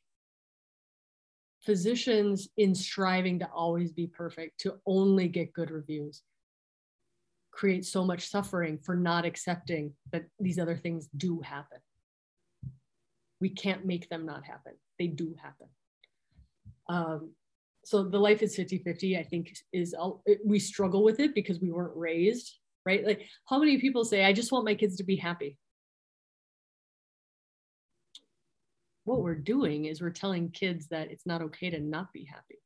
physicians 1.64 2.48
in 2.56 2.74
striving 2.74 3.38
to 3.40 3.46
always 3.46 3.92
be 3.92 4.06
perfect, 4.06 4.60
to 4.60 4.74
only 4.86 5.28
get 5.28 5.52
good 5.52 5.70
reviews, 5.70 6.22
create 7.50 7.84
so 7.84 8.04
much 8.04 8.28
suffering 8.28 8.78
for 8.78 8.94
not 8.94 9.24
accepting 9.24 9.92
that 10.12 10.24
these 10.38 10.58
other 10.58 10.76
things 10.76 11.08
do 11.16 11.40
happen. 11.40 11.78
We 13.40 13.50
can't 13.50 13.86
make 13.86 14.08
them 14.08 14.26
not 14.26 14.44
happen. 14.44 14.74
They 14.98 15.06
do 15.06 15.34
happen. 15.40 15.68
Um, 16.90 17.30
so 17.84 18.02
the 18.02 18.18
life 18.18 18.42
is 18.42 18.56
50 18.56 18.78
50, 18.78 19.16
I 19.16 19.22
think, 19.22 19.54
is 19.72 19.94
we 20.44 20.58
struggle 20.58 21.04
with 21.04 21.20
it 21.20 21.34
because 21.34 21.60
we 21.60 21.70
weren't 21.70 21.96
raised, 21.96 22.58
right? 22.84 23.06
Like, 23.06 23.22
how 23.46 23.58
many 23.58 23.78
people 23.78 24.04
say, 24.04 24.24
I 24.24 24.32
just 24.32 24.50
want 24.50 24.64
my 24.64 24.74
kids 24.74 24.96
to 24.96 25.04
be 25.04 25.16
happy? 25.16 25.56
What 29.04 29.22
we're 29.22 29.36
doing 29.36 29.84
is 29.84 30.02
we're 30.02 30.10
telling 30.10 30.50
kids 30.50 30.88
that 30.88 31.10
it's 31.10 31.26
not 31.26 31.42
okay 31.42 31.70
to 31.70 31.80
not 31.80 32.12
be 32.12 32.24
happy. 32.24 32.58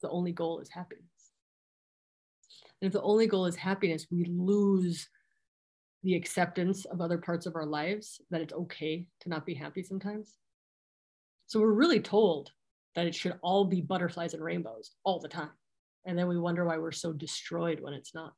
The 0.00 0.10
only 0.10 0.32
goal 0.32 0.60
is 0.60 0.70
happiness. 0.70 1.04
And 2.80 2.86
if 2.86 2.92
the 2.92 3.02
only 3.02 3.26
goal 3.26 3.46
is 3.46 3.56
happiness, 3.56 4.06
we 4.10 4.24
lose 4.26 5.08
the 6.04 6.14
acceptance 6.14 6.84
of 6.84 7.00
other 7.00 7.18
parts 7.18 7.46
of 7.46 7.56
our 7.56 7.66
lives 7.66 8.20
that 8.30 8.40
it's 8.40 8.52
okay 8.52 9.06
to 9.22 9.28
not 9.28 9.44
be 9.44 9.54
happy 9.54 9.82
sometimes. 9.82 10.36
So 11.46 11.60
we're 11.60 11.72
really 11.72 12.00
told 12.00 12.52
that 12.96 13.06
it 13.06 13.14
should 13.14 13.38
all 13.42 13.64
be 13.64 13.80
butterflies 13.80 14.34
and 14.34 14.42
rainbows 14.42 14.92
all 15.04 15.20
the 15.20 15.28
time. 15.28 15.50
And 16.06 16.18
then 16.18 16.26
we 16.26 16.38
wonder 16.38 16.64
why 16.64 16.78
we're 16.78 16.92
so 16.92 17.12
destroyed 17.12 17.80
when 17.80 17.92
it's 17.92 18.14
not. 18.14 18.34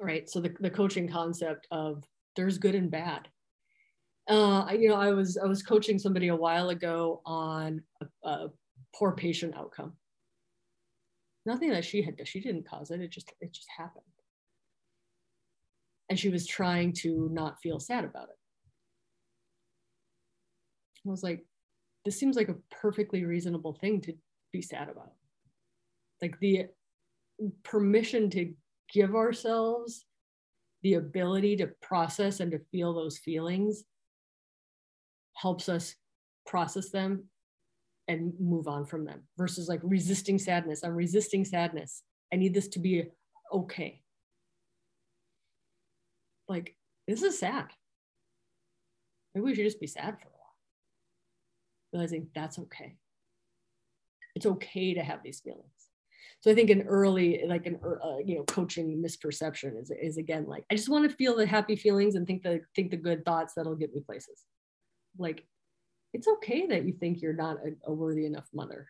Right. 0.00 0.28
So 0.28 0.40
the, 0.40 0.54
the 0.58 0.70
coaching 0.70 1.06
concept 1.06 1.66
of 1.70 2.02
there's 2.34 2.58
good 2.58 2.74
and 2.74 2.90
bad. 2.90 3.28
Uh, 4.28 4.66
you 4.72 4.88
know, 4.88 4.94
I 4.94 5.10
was 5.10 5.36
I 5.36 5.46
was 5.46 5.62
coaching 5.62 5.98
somebody 5.98 6.28
a 6.28 6.36
while 6.36 6.70
ago 6.70 7.20
on 7.26 7.82
a, 8.00 8.28
a 8.28 8.50
poor 8.94 9.12
patient 9.12 9.54
outcome. 9.56 9.94
Nothing 11.44 11.70
that 11.70 11.84
she 11.84 12.02
had 12.02 12.16
she 12.26 12.40
didn't 12.40 12.68
cause 12.68 12.90
it. 12.90 13.00
It 13.00 13.10
just 13.10 13.32
it 13.40 13.52
just 13.52 13.66
happened. 13.76 14.04
And 16.08 16.18
she 16.18 16.28
was 16.28 16.46
trying 16.46 16.92
to 16.94 17.28
not 17.32 17.60
feel 17.60 17.80
sad 17.80 18.04
about 18.04 18.28
it. 18.28 18.36
I 21.06 21.10
was 21.10 21.22
like, 21.22 21.44
this 22.04 22.18
seems 22.18 22.36
like 22.36 22.48
a 22.48 22.56
perfectly 22.70 23.24
reasonable 23.24 23.74
thing 23.74 24.00
to 24.02 24.14
be 24.52 24.62
sad 24.62 24.88
about. 24.88 25.12
Like 26.22 26.38
the 26.40 26.66
permission 27.62 28.30
to 28.30 28.52
give 28.92 29.14
ourselves 29.14 30.04
the 30.82 30.94
ability 30.94 31.56
to 31.56 31.68
process 31.82 32.40
and 32.40 32.50
to 32.52 32.58
feel 32.70 32.94
those 32.94 33.18
feelings 33.18 33.84
helps 35.34 35.68
us 35.68 35.94
process 36.46 36.90
them 36.90 37.24
and 38.08 38.32
move 38.40 38.66
on 38.66 38.84
from 38.84 39.04
them 39.04 39.22
versus 39.38 39.68
like 39.68 39.80
resisting 39.82 40.38
sadness. 40.38 40.82
I'm 40.82 40.94
resisting 40.94 41.44
sadness. 41.44 42.02
I 42.32 42.36
need 42.36 42.54
this 42.54 42.68
to 42.68 42.78
be 42.78 43.04
okay. 43.52 44.02
Like, 46.48 46.74
this 47.06 47.22
is 47.22 47.38
sad. 47.38 47.66
Maybe 49.34 49.44
we 49.44 49.54
should 49.54 49.64
just 49.64 49.80
be 49.80 49.86
sad 49.86 50.16
for. 50.20 50.29
Realizing 51.92 52.28
that's 52.34 52.58
okay. 52.58 52.96
It's 54.34 54.46
okay 54.46 54.94
to 54.94 55.02
have 55.02 55.22
these 55.22 55.40
feelings. 55.40 55.64
So 56.40 56.50
I 56.50 56.54
think 56.54 56.70
an 56.70 56.82
early, 56.82 57.42
like 57.46 57.66
an 57.66 57.78
uh, 57.84 58.18
you 58.24 58.36
know, 58.36 58.44
coaching 58.44 59.02
misperception 59.04 59.80
is 59.80 59.90
is 59.90 60.16
again 60.16 60.46
like 60.46 60.64
I 60.70 60.74
just 60.74 60.88
want 60.88 61.08
to 61.08 61.16
feel 61.16 61.36
the 61.36 61.46
happy 61.46 61.76
feelings 61.76 62.14
and 62.14 62.26
think 62.26 62.42
the 62.42 62.60
think 62.74 62.90
the 62.90 62.96
good 62.96 63.24
thoughts 63.24 63.54
that'll 63.54 63.74
get 63.74 63.94
me 63.94 64.00
places. 64.00 64.44
Like, 65.18 65.44
it's 66.12 66.28
okay 66.28 66.66
that 66.68 66.84
you 66.84 66.92
think 66.92 67.20
you're 67.20 67.32
not 67.34 67.56
a, 67.58 67.72
a 67.90 67.92
worthy 67.92 68.26
enough 68.26 68.48
mother. 68.54 68.88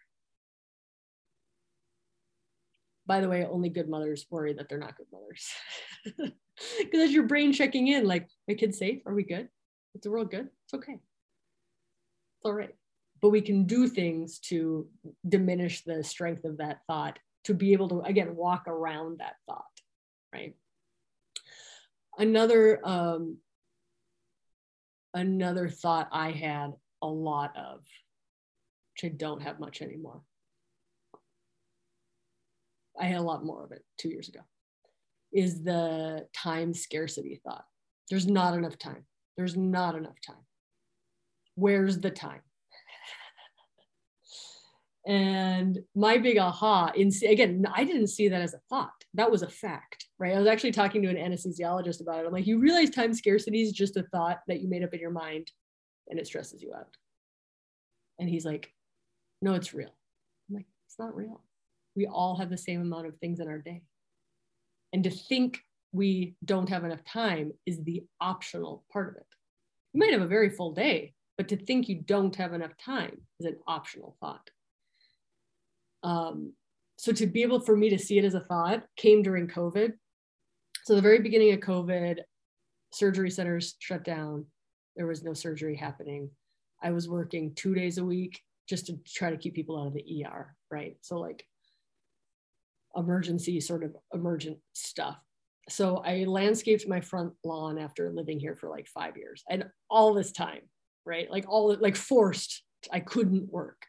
By 3.07 3.21
the 3.21 3.29
way, 3.29 3.45
only 3.45 3.69
good 3.69 3.89
mothers 3.89 4.27
worry 4.31 4.53
that 4.55 4.69
they're 4.69 4.79
not 4.79 4.97
good 4.97 5.09
mothers. 5.13 5.49
Because 6.79 7.11
your 7.11 7.23
brain 7.27 7.55
checking 7.55 7.89
in, 7.89 8.05
like, 8.05 8.29
my 8.47 8.53
kid's 8.53 8.77
safe. 8.77 9.01
Are 9.07 9.15
we 9.15 9.23
good? 9.23 9.49
Is 9.95 10.03
the 10.03 10.11
world 10.11 10.31
good? 10.31 10.51
It's 10.67 10.75
okay. 10.75 10.93
It's 10.93 12.45
all 12.45 12.53
right. 12.53 12.75
But 13.21 13.31
we 13.31 13.41
can 13.41 13.65
do 13.65 13.87
things 13.87 14.39
to 14.41 14.89
diminish 15.29 15.85
the 15.85 16.03
strength 16.03 16.45
of 16.45 16.59
that 16.59 16.81
thought 16.87 17.19
to 17.45 17.55
be 17.55 17.73
able 17.73 17.89
to, 17.89 18.01
again, 18.01 18.37
walk 18.37 18.65
around 18.67 19.19
that 19.19 19.37
thought, 19.47 19.65
right? 20.33 20.55
Another, 22.19 22.81
um, 22.87 23.39
another 25.15 25.69
thought 25.69 26.09
I 26.13 26.31
had 26.31 26.73
a 27.03 27.07
lot 27.07 27.57
of, 27.57 27.81
which 28.95 29.11
I 29.11 29.15
don't 29.15 29.43
have 29.43 29.61
much 29.61 29.81
anymore. 29.83 30.23
I 32.99 33.07
had 33.07 33.19
a 33.19 33.23
lot 33.23 33.45
more 33.45 33.65
of 33.65 33.73
it 33.73 33.83
two 33.99 34.11
years 34.11 34.29
ago, 34.29 34.41
is 35.33 35.63
the 35.63 36.27
time 36.35 36.75
scarcity 36.75 37.41
thought. 37.43 37.65
There's 38.11 38.27
not 38.27 38.55
enough 38.55 38.77
time. 38.79 39.05
There's 39.37 39.57
not 39.57 39.95
enough 39.95 40.21
time. 40.27 40.45
Where's 41.55 41.99
the 41.99 42.11
time? 42.11 42.41
And 45.07 45.79
my 45.95 46.19
big 46.19 46.39
aha, 46.39 46.93
in, 46.95 47.11
again, 47.27 47.67
I 47.75 47.85
didn't 47.85 48.09
see 48.09 48.29
that 48.29 48.43
as 48.43 48.55
a 48.55 48.61
thought. 48.69 48.93
That 49.15 49.31
was 49.31 49.43
a 49.43 49.49
fact, 49.49 50.07
right? 50.19 50.35
I 50.35 50.39
was 50.39 50.47
actually 50.47 50.73
talking 50.73 51.03
to 51.03 51.09
an 51.09 51.17
anesthesiologist 51.17 52.01
about 52.01 52.21
it. 52.21 52.27
I'm 52.27 52.33
like, 52.33 52.47
you 52.47 52.59
realize 52.59 52.91
time 52.91 53.15
scarcity 53.15 53.63
is 53.63 53.73
just 53.73 53.97
a 53.97 54.05
thought 54.05 54.41
that 54.47 54.61
you 54.61 54.69
made 54.69 54.85
up 54.85 54.93
in 54.93 55.01
your 55.01 55.11
mind 55.11 55.51
and 56.09 56.19
it 56.19 56.27
stresses 56.27 56.63
you 56.63 56.75
out. 56.75 56.97
And 58.19 58.29
he's 58.29 58.45
like, 58.45 58.73
no, 59.41 59.55
it's 59.55 59.73
real. 59.73 59.95
I'm 60.49 60.57
like, 60.57 60.67
it's 60.87 60.99
not 60.99 61.17
real. 61.17 61.43
We 61.97 62.07
all 62.07 62.37
have 62.37 62.51
the 62.51 62.59
same 62.59 62.83
amount 62.83 63.07
of 63.07 63.17
things 63.17 63.41
in 63.41 63.49
our 63.49 63.59
day. 63.59 63.83
And 64.93 65.03
to 65.05 65.11
think 65.11 65.61
we 65.93 66.35
don't 66.45 66.69
have 66.69 66.85
enough 66.85 67.05
time 67.05 67.53
is 67.67 67.83
the 67.83 68.05
optional 68.21 68.85
part 68.93 69.09
of 69.09 69.17
it. 69.17 69.27
You 69.93 70.01
might 70.01 70.13
have 70.13 70.23
a 70.23 70.27
very 70.27 70.51
full 70.51 70.73
day, 70.73 71.15
but 71.39 71.49
to 71.49 71.57
think 71.57 71.89
you 71.89 72.03
don't 72.03 72.37
have 72.37 72.53
enough 72.53 72.77
time 72.77 73.23
is 73.41 73.47
an 73.47 73.57
optional 73.67 74.17
thought. 74.21 74.51
Um, 76.03 76.53
so 76.97 77.13
to 77.13 77.27
be 77.27 77.43
able 77.43 77.61
for 77.61 77.77
me 77.77 77.91
to 77.91 77.99
see 77.99 78.19
it 78.19 78.25
as 78.25 78.35
a 78.35 78.41
thought 78.41 78.85
came 78.97 79.23
during 79.23 79.49
COVID. 79.49 79.93
So 80.85 80.95
the 80.95 81.03
very 81.03 81.21
beginning 81.21 81.53
of 81.53 81.61
COVID, 81.61 82.19
surgery 82.93 83.31
centers 83.31 83.77
shut 83.79 84.05
down. 84.05 84.47
There 84.97 85.07
was 85.07 85.23
no 85.23 85.35
surgery 85.35 85.77
happening. 85.77 86.31
I 86.83 86.91
was 86.91 87.09
working 87.09 87.55
two 87.55 87.75
days 87.75 87.99
a 87.99 88.05
week 88.05 88.41
just 88.69 88.87
to 88.87 88.99
try 89.07 89.31
to 89.31 89.37
keep 89.37 89.55
people 89.55 89.79
out 89.79 89.89
of 89.89 89.95
the 89.95 90.25
ER, 90.25 90.55
right? 90.71 90.97
So 91.01 91.19
like 91.19 91.45
emergency 92.97 93.61
sort 93.61 93.85
of 93.85 93.95
emergent 94.13 94.59
stuff 94.73 95.19
so 95.71 95.99
I 95.99 96.25
landscaped 96.25 96.89
my 96.89 97.01
front 97.01 97.33
lawn 97.45 97.79
after 97.79 98.11
living 98.11 98.41
here 98.41 98.57
for 98.57 98.69
like 98.69 98.89
five 98.89 99.17
years 99.17 99.45
and 99.49 99.65
all 99.89 100.15
this 100.15 100.33
time, 100.33 100.63
right? 101.07 101.31
Like 101.31 101.45
all 101.49 101.77
like 101.81 101.97
forced, 101.97 102.63
I 102.93 103.01
couldn't 103.01 103.51
work. 103.53 103.87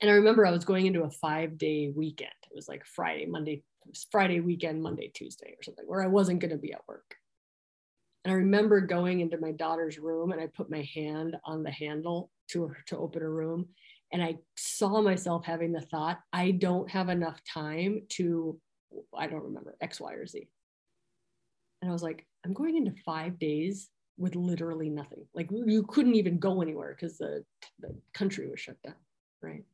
And 0.00 0.10
I 0.10 0.14
remember 0.14 0.46
I 0.46 0.52
was 0.52 0.64
going 0.64 0.86
into 0.86 1.02
a 1.02 1.10
five 1.10 1.58
day 1.58 1.90
weekend. 1.94 2.30
It 2.50 2.54
was 2.54 2.68
like 2.68 2.84
Friday, 2.84 3.26
Monday, 3.26 3.62
Friday 4.10 4.40
weekend, 4.40 4.82
Monday, 4.82 5.10
Tuesday 5.12 5.54
or 5.58 5.62
something 5.62 5.86
where 5.86 6.02
I 6.02 6.06
wasn't 6.06 6.40
going 6.40 6.52
to 6.52 6.56
be 6.58 6.72
at 6.72 6.86
work. 6.86 7.16
And 8.24 8.32
I 8.32 8.36
remember 8.36 8.80
going 8.80 9.20
into 9.20 9.38
my 9.38 9.52
daughter's 9.52 9.98
room 9.98 10.32
and 10.32 10.40
I 10.40 10.46
put 10.46 10.70
my 10.70 10.88
hand 10.94 11.36
on 11.44 11.62
the 11.62 11.70
handle 11.70 12.30
to 12.48 12.72
to 12.86 12.98
open 12.98 13.22
her 13.22 13.32
room. 13.32 13.66
And 14.12 14.22
I 14.22 14.36
saw 14.56 15.00
myself 15.02 15.44
having 15.44 15.72
the 15.72 15.80
thought, 15.80 16.20
I 16.32 16.52
don't 16.52 16.88
have 16.90 17.08
enough 17.08 17.40
time 17.44 18.02
to 18.10 18.58
I 19.16 19.26
don't 19.26 19.44
remember 19.44 19.76
X, 19.80 20.00
Y, 20.00 20.12
or 20.12 20.26
Z. 20.26 20.48
And 21.82 21.90
I 21.90 21.92
was 21.92 22.02
like, 22.02 22.26
I'm 22.44 22.52
going 22.52 22.76
into 22.76 22.92
five 23.04 23.38
days 23.38 23.88
with 24.16 24.34
literally 24.34 24.90
nothing. 24.90 25.24
Like 25.34 25.48
you 25.50 25.84
couldn't 25.84 26.16
even 26.16 26.38
go 26.38 26.60
anywhere 26.60 26.96
because 26.98 27.18
the, 27.18 27.44
the 27.78 27.94
country 28.12 28.48
was 28.50 28.60
shut 28.60 28.82
down, 28.82 28.96
right? 29.40 29.64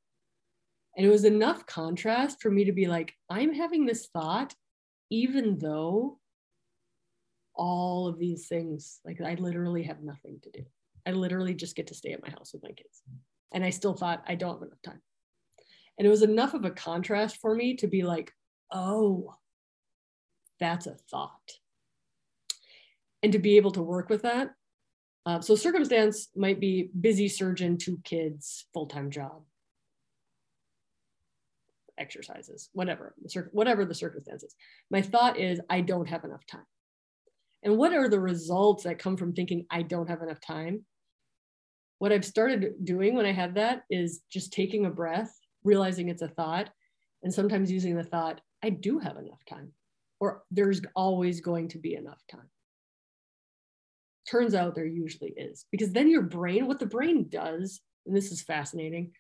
And 0.97 1.07
it 1.07 1.11
was 1.11 1.25
enough 1.25 1.67
contrast 1.67 2.41
for 2.41 2.51
me 2.51 2.65
to 2.65 2.73
be 2.73 2.87
like, 2.87 3.15
I'm 3.29 3.53
having 3.53 3.85
this 3.85 4.07
thought, 4.07 4.55
even 5.11 5.59
though 5.59 6.19
all 7.55 8.07
of 8.07 8.19
these 8.19 8.47
things, 8.47 9.01
like 9.05 9.21
I 9.21 9.35
literally 9.35 9.85
have 9.85 10.03
nothing 10.03 10.39
to 10.43 10.51
do. 10.51 10.65
I 11.07 11.13
literally 11.13 11.55
just 11.55 11.77
get 11.77 11.89
to 11.89 11.95
stay 11.95 12.13
at 12.13 12.23
my 12.23 12.31
house 12.31 12.53
with 12.53 12.63
my 12.63 12.71
kids. 12.71 13.03
And 13.53 13.65
I 13.65 13.71
still 13.71 13.95
thought 13.95 14.25
I 14.27 14.35
don't 14.35 14.55
have 14.55 14.63
enough 14.63 14.83
time. 14.83 15.01
And 15.99 16.07
it 16.07 16.11
was 16.11 16.23
enough 16.23 16.55
of 16.55 16.65
a 16.65 16.71
contrast 16.71 17.41
for 17.41 17.55
me 17.55 17.77
to 17.77 17.87
be 17.87 18.03
like, 18.03 18.33
oh, 18.73 19.35
that's 20.59 20.87
a 20.87 20.97
thought. 21.11 21.53
And 23.23 23.33
to 23.33 23.39
be 23.39 23.57
able 23.57 23.71
to 23.73 23.83
work 23.83 24.09
with 24.09 24.23
that. 24.23 24.51
Uh, 25.27 25.41
so 25.41 25.55
circumstance 25.55 26.29
might 26.37 26.61
be 26.61 26.91
busy 27.01 27.29
surgeon, 27.29 27.79
two 27.79 27.99
kids, 28.05 28.67
full-time 28.75 29.11
job, 29.11 29.43
exercises, 31.99 32.71
whatever, 32.73 33.15
whatever 33.53 33.85
the 33.85 33.95
circumstances. 33.95 34.55
My 34.91 35.03
thought 35.03 35.39
is 35.39 35.61
I 35.71 35.81
don't 35.81 36.09
have 36.09 36.25
enough 36.25 36.47
time. 36.47 36.67
And 37.63 37.79
what 37.79 37.95
are 37.95 38.09
the 38.09 38.21
results 38.21 38.85
that 38.85 38.99
come 38.99 39.17
from 39.17 39.33
thinking 39.33 39.67
I 39.71 39.83
don't 39.83 40.09
have 40.09 40.23
enough 40.23 40.41
time? 40.41 40.85
What 41.99 42.13
I've 42.13 42.25
started 42.25 42.85
doing 42.85 43.15
when 43.15 43.25
I 43.25 43.33
have 43.33 43.55
that 43.55 43.85
is 43.89 44.21
just 44.31 44.53
taking 44.53 44.85
a 44.85 44.91
breath, 44.91 45.33
realizing 45.63 46.09
it's 46.09 46.23
a 46.23 46.29
thought, 46.29 46.69
and 47.23 47.33
sometimes 47.33 47.71
using 47.73 47.97
the 47.97 48.05
thought, 48.05 48.41
I 48.63 48.71
do 48.71 48.99
have 48.99 49.17
enough 49.17 49.43
time, 49.49 49.73
or 50.21 50.43
there's 50.51 50.83
always 50.95 51.41
going 51.41 51.69
to 51.69 51.79
be 51.79 51.95
enough 51.95 52.21
time. 52.31 52.51
Turns 54.31 54.55
out 54.55 54.75
there 54.75 54.87
usually 54.87 55.33
is, 55.37 55.67
because 55.71 55.93
then 55.93 56.11
your 56.11 56.23
brain, 56.23 56.67
what 56.67 56.81
the 56.81 56.87
brain 56.87 57.29
does, 57.29 57.81
and 58.07 58.15
this 58.15 58.33
is 58.33 58.43
fascinating. 58.43 59.13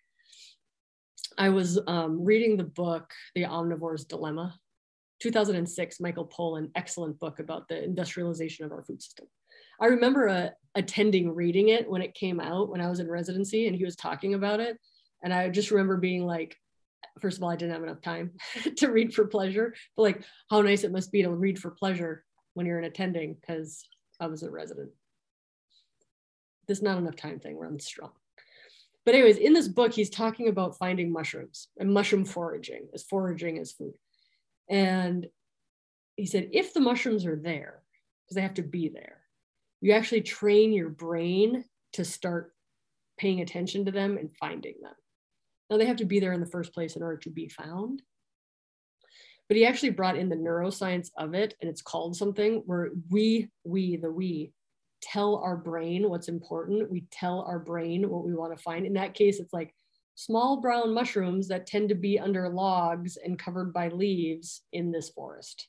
I 1.36 1.48
was 1.48 1.78
um, 1.86 2.24
reading 2.24 2.56
the 2.56 2.64
book, 2.64 3.12
The 3.34 3.44
Omnivore's 3.44 4.04
Dilemma, 4.04 4.54
2006, 5.20 6.00
Michael 6.00 6.26
Pollan, 6.26 6.70
excellent 6.74 7.18
book 7.18 7.38
about 7.38 7.68
the 7.68 7.82
industrialization 7.82 8.64
of 8.64 8.72
our 8.72 8.82
food 8.82 9.02
system. 9.02 9.26
I 9.80 9.86
remember 9.86 10.28
uh, 10.28 10.50
attending 10.74 11.34
reading 11.34 11.68
it 11.68 11.88
when 11.88 12.02
it 12.02 12.14
came 12.14 12.40
out 12.40 12.68
when 12.68 12.80
I 12.80 12.88
was 12.88 13.00
in 13.00 13.10
residency 13.10 13.66
and 13.66 13.76
he 13.76 13.84
was 13.84 13.96
talking 13.96 14.34
about 14.34 14.60
it. 14.60 14.78
And 15.22 15.32
I 15.32 15.48
just 15.48 15.70
remember 15.70 15.96
being 15.96 16.24
like, 16.24 16.56
first 17.20 17.38
of 17.38 17.42
all, 17.42 17.50
I 17.50 17.56
didn't 17.56 17.72
have 17.72 17.82
enough 17.82 18.02
time 18.02 18.32
to 18.76 18.90
read 18.90 19.14
for 19.14 19.26
pleasure, 19.26 19.74
but 19.96 20.02
like 20.02 20.22
how 20.50 20.60
nice 20.60 20.84
it 20.84 20.92
must 20.92 21.10
be 21.10 21.22
to 21.22 21.30
read 21.30 21.58
for 21.58 21.70
pleasure 21.70 22.24
when 22.54 22.66
you're 22.66 22.78
an 22.78 22.84
attending 22.84 23.34
because 23.34 23.84
I 24.20 24.26
was 24.26 24.42
a 24.42 24.50
resident. 24.50 24.90
This 26.66 26.82
not 26.82 26.98
enough 26.98 27.16
time 27.16 27.40
thing 27.40 27.58
runs 27.58 27.84
strong. 27.84 28.12
But 29.04 29.14
anyways, 29.14 29.36
in 29.36 29.52
this 29.52 29.68
book, 29.68 29.92
he's 29.92 30.10
talking 30.10 30.48
about 30.48 30.78
finding 30.78 31.12
mushrooms 31.12 31.68
and 31.78 31.92
mushroom 31.92 32.24
foraging 32.24 32.88
as 32.94 33.02
foraging 33.02 33.58
as 33.58 33.72
food. 33.72 33.94
And 34.68 35.26
he 36.16 36.26
said, 36.26 36.50
if 36.52 36.72
the 36.72 36.80
mushrooms 36.80 37.26
are 37.26 37.36
there, 37.36 37.82
because 38.24 38.36
they 38.36 38.42
have 38.42 38.54
to 38.54 38.62
be 38.62 38.88
there, 38.88 39.20
you 39.80 39.92
actually 39.92 40.22
train 40.22 40.72
your 40.72 40.88
brain 40.88 41.64
to 41.92 42.04
start 42.04 42.54
paying 43.18 43.40
attention 43.40 43.84
to 43.84 43.92
them 43.92 44.16
and 44.16 44.34
finding 44.40 44.74
them. 44.82 44.94
Now 45.68 45.76
they 45.76 45.86
have 45.86 45.96
to 45.98 46.06
be 46.06 46.20
there 46.20 46.32
in 46.32 46.40
the 46.40 46.46
first 46.46 46.72
place 46.72 46.96
in 46.96 47.02
order 47.02 47.18
to 47.18 47.30
be 47.30 47.48
found. 47.48 48.02
But 49.48 49.58
he 49.58 49.66
actually 49.66 49.90
brought 49.90 50.16
in 50.16 50.30
the 50.30 50.36
neuroscience 50.36 51.10
of 51.18 51.34
it, 51.34 51.54
and 51.60 51.68
it's 51.68 51.82
called 51.82 52.16
something 52.16 52.62
where 52.64 52.90
we, 53.10 53.50
we, 53.64 53.96
the 53.96 54.10
we, 54.10 54.52
tell 55.04 55.36
our 55.36 55.56
brain 55.56 56.08
what's 56.08 56.28
important. 56.28 56.90
We 56.90 57.04
tell 57.10 57.42
our 57.42 57.58
brain 57.58 58.08
what 58.08 58.24
we 58.24 58.34
want 58.34 58.56
to 58.56 58.62
find. 58.62 58.86
In 58.86 58.94
that 58.94 59.14
case, 59.14 59.38
it's 59.38 59.52
like 59.52 59.74
small 60.14 60.60
brown 60.60 60.94
mushrooms 60.94 61.48
that 61.48 61.66
tend 61.66 61.90
to 61.90 61.94
be 61.94 62.18
under 62.18 62.48
logs 62.48 63.16
and 63.16 63.38
covered 63.38 63.72
by 63.72 63.88
leaves 63.88 64.62
in 64.72 64.90
this 64.90 65.10
forest, 65.10 65.68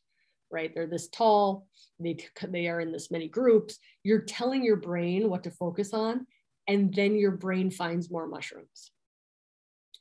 right? 0.52 0.72
They're 0.74 0.88
this 0.88 1.10
tall, 1.10 1.68
they, 2.00 2.18
they 2.48 2.68
are 2.68 2.80
in 2.80 2.92
this 2.92 3.12
many 3.12 3.28
groups. 3.28 3.78
You're 4.04 4.22
telling 4.22 4.64
your 4.64 4.78
brain 4.78 5.30
what 5.30 5.44
to 5.44 5.52
focus 5.52 5.94
on, 5.94 6.26
and 6.68 6.94
then 6.94 7.18
your 7.18 7.32
brain 7.32 7.70
finds 7.70 8.12
more 8.12 8.28
mushrooms. 8.28 8.92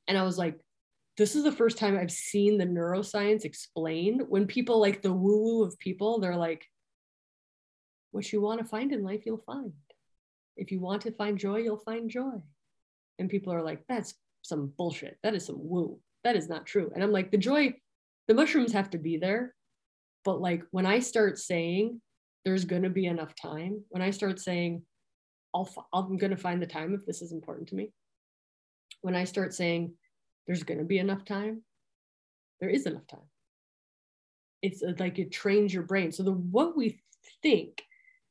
And 0.07 0.17
I 0.17 0.23
was 0.23 0.39
like, 0.39 0.59
this 1.17 1.37
is 1.37 1.45
the 1.45 1.53
first 1.53 1.79
time 1.79 1.97
I've 1.97 2.11
seen 2.11 2.59
the 2.59 2.67
neuroscience 2.67 3.45
explained. 3.45 4.23
When 4.29 4.47
people 4.47 4.81
like 4.81 5.01
the 5.01 5.13
woo 5.13 5.43
woo 5.43 5.65
of 5.65 5.79
people, 5.79 6.19
they're 6.19 6.37
like, 6.37 6.67
what 8.15 8.33
you 8.33 8.41
want 8.41 8.61
to 8.61 8.65
find 8.65 8.93
in 8.93 9.03
life, 9.03 9.23
you'll 9.27 9.39
find. 9.39 9.73
If 10.57 10.71
you 10.71 10.79
want 10.79 11.03
to 11.03 11.11
find 11.11 11.37
joy, 11.37 11.57
you'll 11.57 11.79
find 11.79 12.09
joy. 12.09 12.41
And 13.19 13.29
people 13.29 13.53
are 13.53 13.63
like, 13.63 13.83
that's 13.89 14.15
some 14.43 14.73
bullshit. 14.79 15.19
That 15.25 15.35
is 15.35 15.47
some 15.47 15.59
woo. 15.59 15.99
That 16.23 16.37
is 16.37 16.49
not 16.49 16.65
true. 16.65 16.93
And 16.95 17.03
I'm 17.03 17.11
like, 17.11 17.33
the 17.33 17.39
joy, 17.39 17.75
the 18.29 18.35
mushrooms 18.35 18.73
have 18.73 18.91
to 18.91 18.99
be 18.99 19.17
there. 19.17 19.53
But 20.25 20.41
like 20.41 20.63
when 20.71 20.87
I 20.87 21.01
start 21.01 21.39
saying 21.39 22.01
there's 22.45 22.65
going 22.65 22.85
to 22.85 22.91
be 22.91 23.07
enough 23.07 23.35
time, 23.35 23.83
when 23.89 24.01
I 24.01 24.11
start 24.11 24.39
saying, 24.39 24.83
I'll, 25.53 25.69
I'm 25.93 26.17
going 26.17 26.31
to 26.31 26.37
find 26.37 26.63
the 26.63 26.67
time 26.67 26.95
if 26.95 27.05
this 27.05 27.21
is 27.21 27.33
important 27.33 27.69
to 27.71 27.75
me. 27.75 27.91
When 29.01 29.17
I 29.17 29.25
start 29.25 29.55
saying 29.55 29.93
there's 30.47 30.63
going 30.63 30.79
to 30.79 30.85
be 30.85 30.99
enough 30.99 31.25
time, 31.25 31.63
there 32.61 32.71
is 32.71 32.87
enough 32.87 33.09
time. 33.09 33.29
It's 34.63 34.85
uh, 34.85 34.93
like 35.01 35.19
it 35.19 35.33
trains 35.33 35.75
your 35.75 35.83
brain. 35.83 36.13
So 36.13 36.23
the 36.23 36.33
what 36.33 36.77
we 36.77 37.01
think, 37.43 37.83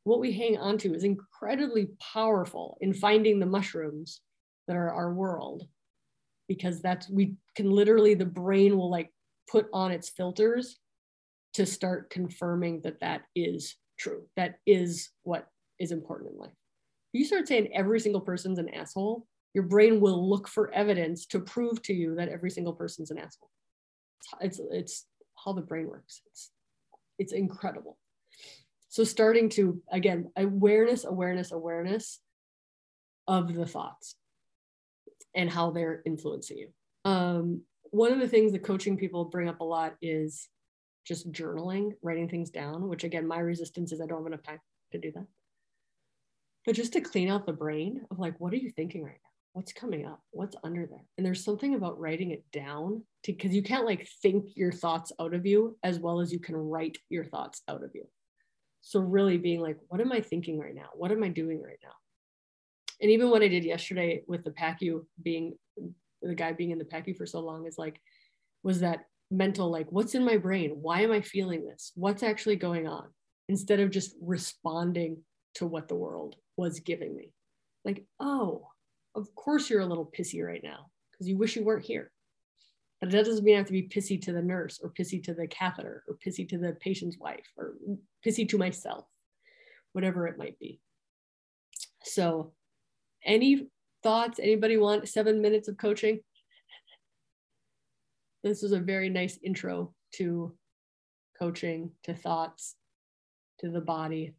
what 0.04 0.20
we 0.20 0.32
hang 0.34 0.58
on 0.58 0.78
to 0.80 0.94
is 0.94 1.04
incredibly 1.04 1.90
powerful 2.14 2.78
in 2.82 2.94
finding 2.94 3.40
the 3.40 3.46
mushrooms 3.46 4.22
that 4.68 4.76
are 4.76 4.92
our 4.92 5.14
world. 5.14 5.68
Because 6.48 6.82
that's 6.82 7.10
we 7.10 7.36
can 7.56 7.72
literally 7.72 8.14
the 8.14 8.26
brain 8.26 8.78
will 8.78 8.92
like 8.92 9.12
put 9.50 9.68
on 9.74 9.92
its 9.92 10.10
filters 10.10 10.78
to 11.54 11.66
start 11.66 12.10
confirming 12.10 12.82
that 12.82 13.00
that 13.00 13.22
is 13.36 13.76
true 13.98 14.24
that 14.36 14.56
is 14.66 15.12
what 15.24 15.48
is 15.80 15.92
important 15.92 16.32
in 16.32 16.38
life. 16.38 16.52
If 17.14 17.20
you 17.20 17.26
start 17.26 17.48
saying 17.48 17.74
every 17.74 18.00
single 18.00 18.22
person's 18.22 18.60
an 18.60 18.70
asshole 18.70 19.26
your 19.54 19.64
brain 19.64 20.02
will 20.02 20.30
look 20.30 20.48
for 20.48 20.74
evidence 20.74 21.26
to 21.28 21.40
prove 21.40 21.82
to 21.84 21.94
you 21.94 22.16
that 22.16 22.30
every 22.30 22.50
single 22.50 22.74
person's 22.74 23.12
an 23.12 23.20
asshole. 23.20 23.52
It's 24.42 24.60
it's 24.72 25.06
how 25.44 25.54
the 25.54 25.62
brain 25.62 25.88
works. 25.88 26.22
It's 26.28 26.52
it's 27.20 27.34
incredible 27.34 27.98
so 28.94 29.04
starting 29.04 29.50
to 29.50 29.82
again 29.92 30.30
awareness 30.38 31.04
awareness 31.04 31.52
awareness 31.52 32.20
of 33.28 33.52
the 33.52 33.66
thoughts 33.66 34.14
and 35.34 35.50
how 35.50 35.72
they're 35.72 36.04
influencing 36.06 36.60
you. 36.60 36.68
Um, 37.04 37.62
one 37.86 38.12
of 38.12 38.20
the 38.20 38.28
things 38.28 38.52
that 38.52 38.62
coaching 38.62 38.96
people 38.96 39.26
bring 39.26 39.50
up 39.50 39.62
a 39.62 39.64
lot 39.64 39.96
is 40.00 40.48
just 41.08 41.32
journaling, 41.32 41.94
writing 42.04 42.30
things 42.30 42.52
down, 42.52 42.88
which 42.88 43.04
again, 43.04 43.28
my 43.28 43.40
resistance 43.40 43.92
is 43.92 44.00
I 44.00 44.06
don't 44.06 44.20
have 44.20 44.28
enough 44.28 44.44
time 44.44 44.60
to 44.92 45.00
do 45.00 45.12
that. 45.16 45.26
But 46.64 46.76
just 46.76 46.94
to 46.94 47.02
clean 47.02 47.32
out 47.32 47.48
the 47.48 47.52
brain 47.52 48.06
of 48.12 48.20
like, 48.20 48.40
what 48.40 48.54
are 48.54 48.58
you 48.58 48.70
thinking 48.70 49.04
right 49.04 49.14
now? 49.14 49.30
What's 49.54 49.74
coming 49.74 50.06
up? 50.06 50.22
What's 50.30 50.56
under 50.64 50.86
there? 50.86 51.06
And 51.18 51.26
there's 51.26 51.44
something 51.44 51.74
about 51.74 52.00
writing 52.00 52.30
it 52.30 52.44
down 52.52 53.02
because 53.26 53.56
you 53.56 53.64
can't 53.64 53.88
like 53.88 54.08
think 54.22 54.50
your 54.54 54.72
thoughts 54.72 55.12
out 55.20 55.34
of 55.34 55.48
you 55.48 55.80
as 55.82 55.98
well 55.98 56.20
as 56.20 56.32
you 56.32 56.38
can 56.38 56.56
write 56.56 57.00
your 57.10 57.26
thoughts 57.26 57.64
out 57.68 57.84
of 57.84 57.90
you. 57.96 58.06
So, 58.84 59.00
really 59.00 59.38
being 59.38 59.62
like, 59.62 59.78
what 59.88 60.02
am 60.02 60.12
I 60.12 60.22
thinking 60.22 60.60
right 60.60 60.76
now? 60.76 60.90
What 60.94 61.12
am 61.12 61.24
I 61.24 61.30
doing 61.30 61.62
right 61.62 61.80
now? 61.84 61.94
and 63.04 63.12
even 63.12 63.30
what 63.30 63.44
I 63.44 63.50
did 63.50 63.66
yesterday 63.66 64.24
with 64.28 64.46
the 64.46 64.52
PACU 64.52 65.06
being 65.22 65.58
the 66.22 66.36
guy 66.36 66.54
being 66.54 66.72
in 66.72 66.78
the 66.78 66.86
PACU 66.86 67.18
for 67.18 67.26
so 67.26 67.42
long 67.42 67.68
is 67.68 67.78
like, 67.78 68.00
was 68.64 68.80
that 68.80 69.08
mental, 69.30 69.70
like, 69.70 69.92
what's 69.92 70.16
in 70.16 70.24
my 70.24 70.38
brain? 70.38 70.78
Why 70.82 71.02
am 71.02 71.12
I 71.12 71.20
feeling 71.20 71.68
this? 71.68 71.92
What's 71.96 72.24
actually 72.24 72.56
going 72.56 72.88
on? 72.88 73.10
Instead 73.50 73.82
of 73.82 73.92
just 73.92 74.16
responding 74.22 75.18
to 75.56 75.68
what 75.68 75.90
the 75.90 75.96
world 75.96 76.38
was 76.56 76.80
giving 76.80 77.14
me. 77.14 77.34
Like, 77.84 78.06
oh, 78.22 78.68
of 79.16 79.36
course 79.36 79.70
you're 79.70 79.82
a 79.82 79.86
little 79.86 80.10
pissy 80.18 80.42
right 80.42 80.64
now 80.64 80.88
because 81.12 81.28
you 81.28 81.38
wish 81.38 81.58
you 81.58 81.66
weren't 81.66 81.84
here. 81.84 82.10
But 83.04 83.12
that 83.12 83.26
doesn't 83.26 83.44
mean 83.44 83.56
I 83.56 83.58
have 83.58 83.68
to 83.68 83.74
be 83.74 83.90
pissy 83.90 84.22
to 84.22 84.32
the 84.32 84.42
nurse 84.42 84.80
or 84.82 84.90
pissy 84.90 85.22
to 85.26 85.34
the 85.34 85.46
catheter 85.46 86.06
or 86.08 86.18
pissy 86.26 86.48
to 86.48 86.58
the 86.58 86.72
patient's 86.80 87.18
wife 87.20 87.44
or 87.58 87.74
pissy 88.26 88.48
to 88.48 88.58
myself, 88.58 89.04
whatever 89.92 90.26
it 90.26 90.38
might 90.38 90.58
be. 90.58 90.80
So 92.04 92.54
any 93.26 93.68
thoughts? 94.04 94.40
Anybody 94.40 94.78
want 94.78 95.10
seven 95.10 95.42
minutes 95.42 95.68
of 95.68 95.76
coaching? 95.76 96.22
This 98.42 98.62
was 98.62 98.72
a 98.72 98.80
very 98.80 99.10
nice 99.10 99.38
intro 99.44 99.94
to 100.14 100.56
coaching, 101.38 101.92
to 102.06 102.14
thoughts, 102.14 102.78
to 103.60 103.70
the 103.70 103.82
body. 103.82 104.34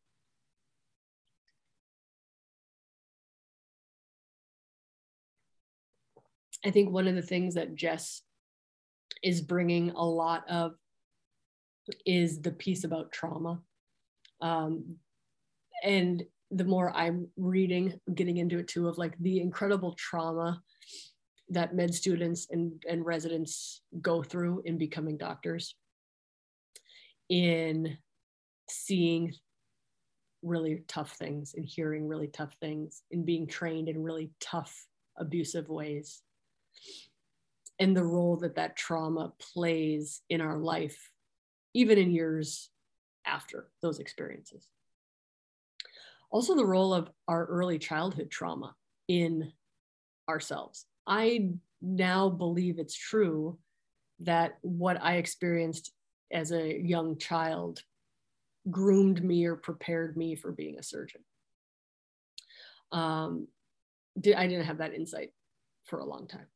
I 6.64 6.70
think 6.70 6.90
one 6.90 7.06
of 7.06 7.14
the 7.14 7.20
things 7.20 7.56
that 7.56 7.74
Jess 7.74 8.22
is 9.24 9.40
bringing 9.40 9.90
a 9.90 10.04
lot 10.04 10.48
of 10.48 10.74
is 12.06 12.40
the 12.40 12.52
piece 12.52 12.84
about 12.84 13.10
trauma. 13.10 13.60
Um, 14.40 14.96
and 15.82 16.22
the 16.50 16.64
more 16.64 16.94
I'm 16.94 17.28
reading, 17.36 17.98
getting 18.14 18.36
into 18.36 18.58
it 18.58 18.68
too, 18.68 18.86
of 18.86 18.98
like 18.98 19.18
the 19.18 19.40
incredible 19.40 19.94
trauma 19.94 20.62
that 21.48 21.74
med 21.74 21.94
students 21.94 22.46
and, 22.50 22.82
and 22.88 23.04
residents 23.04 23.82
go 24.00 24.22
through 24.22 24.62
in 24.64 24.78
becoming 24.78 25.16
doctors, 25.16 25.74
in 27.28 27.96
seeing 28.68 29.34
really 30.42 30.84
tough 30.86 31.12
things, 31.12 31.54
in 31.54 31.64
hearing 31.64 32.06
really 32.06 32.28
tough 32.28 32.54
things, 32.60 33.02
in 33.10 33.24
being 33.24 33.46
trained 33.46 33.88
in 33.88 34.02
really 34.02 34.30
tough, 34.40 34.86
abusive 35.18 35.68
ways, 35.68 36.22
and 37.78 37.96
the 37.96 38.04
role 38.04 38.36
that 38.38 38.56
that 38.56 38.76
trauma 38.76 39.32
plays 39.38 40.22
in 40.28 40.40
our 40.40 40.58
life, 40.58 41.10
even 41.74 41.98
in 41.98 42.10
years 42.10 42.70
after 43.26 43.70
those 43.82 43.98
experiences 43.98 44.68
also 46.34 46.56
the 46.56 46.66
role 46.66 46.92
of 46.92 47.08
our 47.28 47.46
early 47.46 47.78
childhood 47.78 48.28
trauma 48.28 48.74
in 49.06 49.52
ourselves. 50.28 50.84
I 51.06 51.50
now 51.80 52.28
believe 52.28 52.80
it's 52.80 52.96
true 52.96 53.56
that 54.18 54.58
what 54.62 55.00
I 55.00 55.14
experienced 55.14 55.92
as 56.32 56.50
a 56.50 56.76
young 56.76 57.18
child 57.18 57.84
groomed 58.68 59.22
me 59.22 59.44
or 59.44 59.54
prepared 59.54 60.16
me 60.16 60.34
for 60.34 60.50
being 60.50 60.76
a 60.76 60.82
surgeon. 60.82 61.20
Um, 62.90 63.46
I 64.18 64.48
didn't 64.48 64.64
have 64.64 64.78
that 64.78 64.94
insight 64.94 65.30
for 65.84 66.00
a 66.00 66.04
long 66.04 66.26
time. 66.26 66.46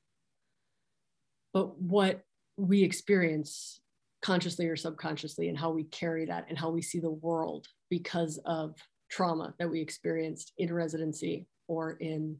But 1.52 1.80
what 1.80 2.22
we 2.56 2.82
experience 2.82 3.80
consciously 4.22 4.66
or 4.66 4.76
subconsciously 4.76 5.48
and 5.48 5.56
how 5.56 5.70
we 5.70 5.84
carry 5.84 6.26
that 6.26 6.46
and 6.48 6.58
how 6.58 6.70
we 6.70 6.82
see 6.82 7.00
the 7.00 7.10
world 7.10 7.66
because 7.88 8.38
of 8.44 8.74
trauma 9.10 9.54
that 9.58 9.70
we 9.70 9.80
experienced 9.80 10.52
in 10.58 10.72
residency 10.72 11.46
or 11.68 11.92
in 11.92 12.36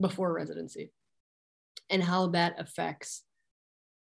before 0.00 0.32
residency. 0.32 0.92
And 1.90 2.02
how 2.02 2.28
that 2.28 2.54
affects 2.58 3.22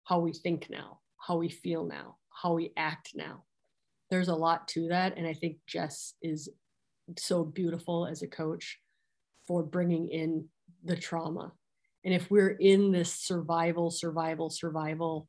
how 0.03 0.19
we 0.19 0.33
think 0.33 0.69
now 0.69 0.99
how 1.17 1.35
we 1.35 1.49
feel 1.49 1.85
now 1.85 2.15
how 2.41 2.53
we 2.53 2.71
act 2.77 3.11
now. 3.15 3.43
There's 4.09 4.27
a 4.27 4.35
lot 4.35 4.67
to 4.69 4.87
that. 4.89 5.17
And 5.17 5.27
i 5.27 5.33
think 5.33 5.57
jess 5.67 6.13
is 6.21 6.49
so 7.17 7.43
beautiful 7.43 8.05
as 8.05 8.21
a 8.21 8.27
coach 8.27 8.79
for 9.47 9.63
bringing 9.63 10.09
in 10.09 10.45
the 10.83 10.95
trauma 10.95 11.53
and 12.03 12.13
if 12.13 12.29
we're 12.29 12.49
in 12.49 12.91
this 12.91 13.13
survival 13.13 13.89
survival 13.91 14.49
survival 14.49 15.27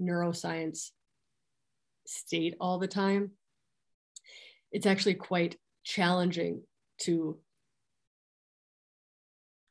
neuroscience 0.00 0.90
state 2.06 2.54
all 2.60 2.78
the 2.78 2.88
time 2.88 3.30
it's 4.72 4.86
actually 4.86 5.14
quite 5.14 5.56
challenging 5.84 6.62
to 6.98 7.38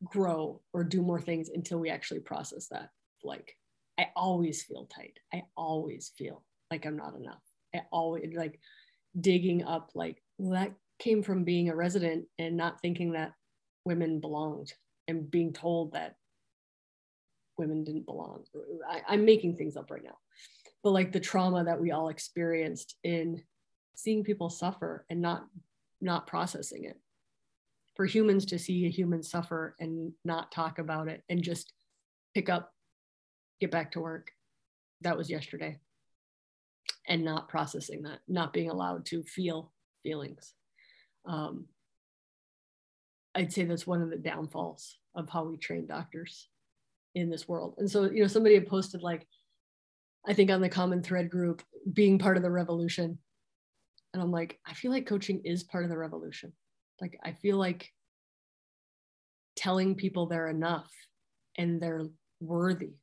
grow 0.03 0.61
or 0.73 0.83
do 0.83 1.01
more 1.01 1.19
things 1.19 1.49
until 1.49 1.79
we 1.79 1.89
actually 1.89 2.19
process 2.19 2.67
that. 2.67 2.89
Like, 3.23 3.57
I 3.97 4.07
always 4.15 4.63
feel 4.63 4.85
tight. 4.85 5.19
I 5.33 5.43
always 5.55 6.11
feel 6.17 6.43
like 6.71 6.85
I'm 6.85 6.97
not 6.97 7.15
enough. 7.15 7.41
I 7.73 7.81
always 7.91 8.33
like 8.35 8.59
digging 9.19 9.63
up, 9.63 9.91
like, 9.95 10.21
well, 10.37 10.51
that 10.51 10.73
came 10.99 11.23
from 11.23 11.43
being 11.43 11.69
a 11.69 11.75
resident 11.75 12.25
and 12.39 12.57
not 12.57 12.81
thinking 12.81 13.13
that 13.13 13.33
women 13.85 14.19
belonged 14.19 14.73
and 15.07 15.29
being 15.29 15.53
told 15.53 15.93
that 15.93 16.15
women 17.57 17.83
didn't 17.83 18.05
belong. 18.05 18.43
I, 18.89 19.01
I'm 19.07 19.25
making 19.25 19.57
things 19.57 19.77
up 19.77 19.91
right 19.91 20.03
now. 20.03 20.17
But 20.83 20.91
like 20.91 21.11
the 21.11 21.19
trauma 21.19 21.63
that 21.63 21.79
we 21.79 21.91
all 21.91 22.09
experienced 22.09 22.95
in 23.03 23.41
seeing 23.95 24.23
people 24.23 24.49
suffer 24.49 25.05
and 25.09 25.21
not 25.21 25.45
not 26.01 26.27
processing 26.27 26.83
it. 26.83 26.99
For 27.95 28.05
humans 28.05 28.45
to 28.47 28.59
see 28.59 28.85
a 28.85 28.89
human 28.89 29.23
suffer 29.23 29.75
and 29.79 30.11
not 30.25 30.51
talk 30.51 30.79
about 30.79 31.07
it 31.07 31.23
and 31.29 31.41
just 31.41 31.71
pick 32.33 32.49
up, 32.49 32.73
get 33.61 33.71
back 33.71 33.91
to 33.93 34.01
work. 34.01 34.31
That 35.01 35.17
was 35.17 35.29
yesterday. 35.29 35.79
And 37.07 37.23
not 37.23 37.49
processing 37.49 38.03
that, 38.03 38.19
not 38.27 38.51
being 38.51 38.69
allowed 38.69 39.05
to 39.07 39.23
feel 39.23 39.71
feelings. 40.03 40.53
Um, 41.25 41.65
I'd 43.35 43.51
say 43.51 43.63
that's 43.63 43.87
one 43.87 44.01
of 44.01 44.09
the 44.09 44.17
downfalls 44.17 44.97
of 45.15 45.29
how 45.29 45.45
we 45.45 45.57
train 45.57 45.87
doctors 45.87 46.49
in 47.15 47.29
this 47.29 47.47
world. 47.47 47.75
And 47.77 47.89
so, 47.89 48.03
you 48.03 48.21
know, 48.21 48.27
somebody 48.27 48.55
had 48.55 48.67
posted 48.67 49.01
like, 49.01 49.27
I 50.27 50.33
think 50.33 50.49
on 50.51 50.61
the 50.61 50.69
common 50.69 51.03
thread 51.03 51.29
group, 51.29 51.61
being 51.91 52.17
part 52.17 52.37
of 52.37 52.43
the 52.43 52.51
revolution. 52.51 53.17
And 54.13 54.21
I'm 54.21 54.31
like, 54.31 54.59
I 54.65 54.73
feel 54.73 54.91
like 54.91 55.07
coaching 55.07 55.41
is 55.43 55.63
part 55.63 55.83
of 55.83 55.89
the 55.89 55.97
revolution. 55.97 56.53
Like, 57.01 57.17
I 57.23 57.33
feel 57.33 57.57
like 57.57 57.91
telling 59.55 59.95
people 59.95 60.27
they're 60.27 60.47
enough 60.47 60.91
and 61.57 61.81
they're 61.81 62.07
worthy 62.39 62.93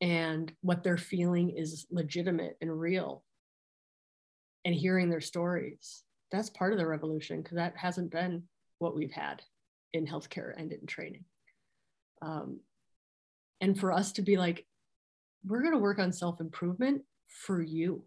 and 0.00 0.52
what 0.60 0.82
they're 0.82 0.98
feeling 0.98 1.50
is 1.50 1.86
legitimate 1.90 2.56
and 2.60 2.80
real 2.80 3.24
and 4.64 4.74
hearing 4.74 5.08
their 5.08 5.20
stories 5.20 6.02
that's 6.30 6.50
part 6.50 6.72
of 6.72 6.78
the 6.78 6.86
revolution 6.86 7.42
because 7.42 7.56
that 7.56 7.76
hasn't 7.76 8.10
been 8.10 8.42
what 8.78 8.96
we've 8.96 9.12
had 9.12 9.42
in 9.92 10.06
healthcare 10.06 10.52
and 10.56 10.72
in 10.72 10.86
training. 10.86 11.24
Um, 12.22 12.60
and 13.60 13.78
for 13.78 13.92
us 13.92 14.12
to 14.12 14.22
be 14.22 14.36
like 14.36 14.66
we're 15.46 15.62
going 15.62 15.72
to 15.72 15.78
work 15.78 15.98
on 15.98 16.12
self-improvement 16.12 17.02
for 17.28 17.62
you. 17.62 18.02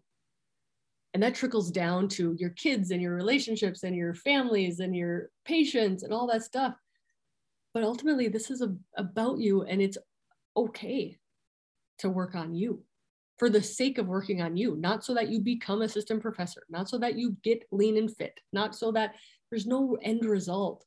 And 1.14 1.22
that 1.22 1.34
trickles 1.34 1.70
down 1.70 2.08
to 2.08 2.36
your 2.38 2.50
kids 2.50 2.90
and 2.90 3.02
your 3.02 3.14
relationships 3.14 3.82
and 3.82 3.96
your 3.96 4.14
families 4.14 4.80
and 4.80 4.94
your 4.94 5.30
patients 5.44 6.02
and 6.02 6.12
all 6.12 6.26
that 6.28 6.44
stuff. 6.44 6.74
But 7.72 7.82
ultimately 7.82 8.28
this 8.28 8.50
is 8.50 8.60
a, 8.60 8.74
about 8.96 9.38
you 9.38 9.62
and 9.62 9.80
it's 9.80 9.98
okay 10.56 11.16
to 11.98 12.08
work 12.08 12.34
on 12.34 12.54
you 12.54 12.82
for 13.40 13.48
the 13.48 13.62
sake 13.62 13.96
of 13.96 14.06
working 14.06 14.42
on 14.42 14.54
you 14.54 14.76
not 14.76 15.02
so 15.02 15.14
that 15.14 15.30
you 15.30 15.40
become 15.40 15.80
an 15.80 15.86
assistant 15.86 16.20
professor 16.20 16.62
not 16.68 16.90
so 16.90 16.98
that 16.98 17.16
you 17.16 17.34
get 17.42 17.64
lean 17.72 17.96
and 17.96 18.14
fit 18.14 18.38
not 18.52 18.76
so 18.76 18.92
that 18.92 19.14
there's 19.50 19.66
no 19.66 19.98
end 20.02 20.24
result. 20.24 20.84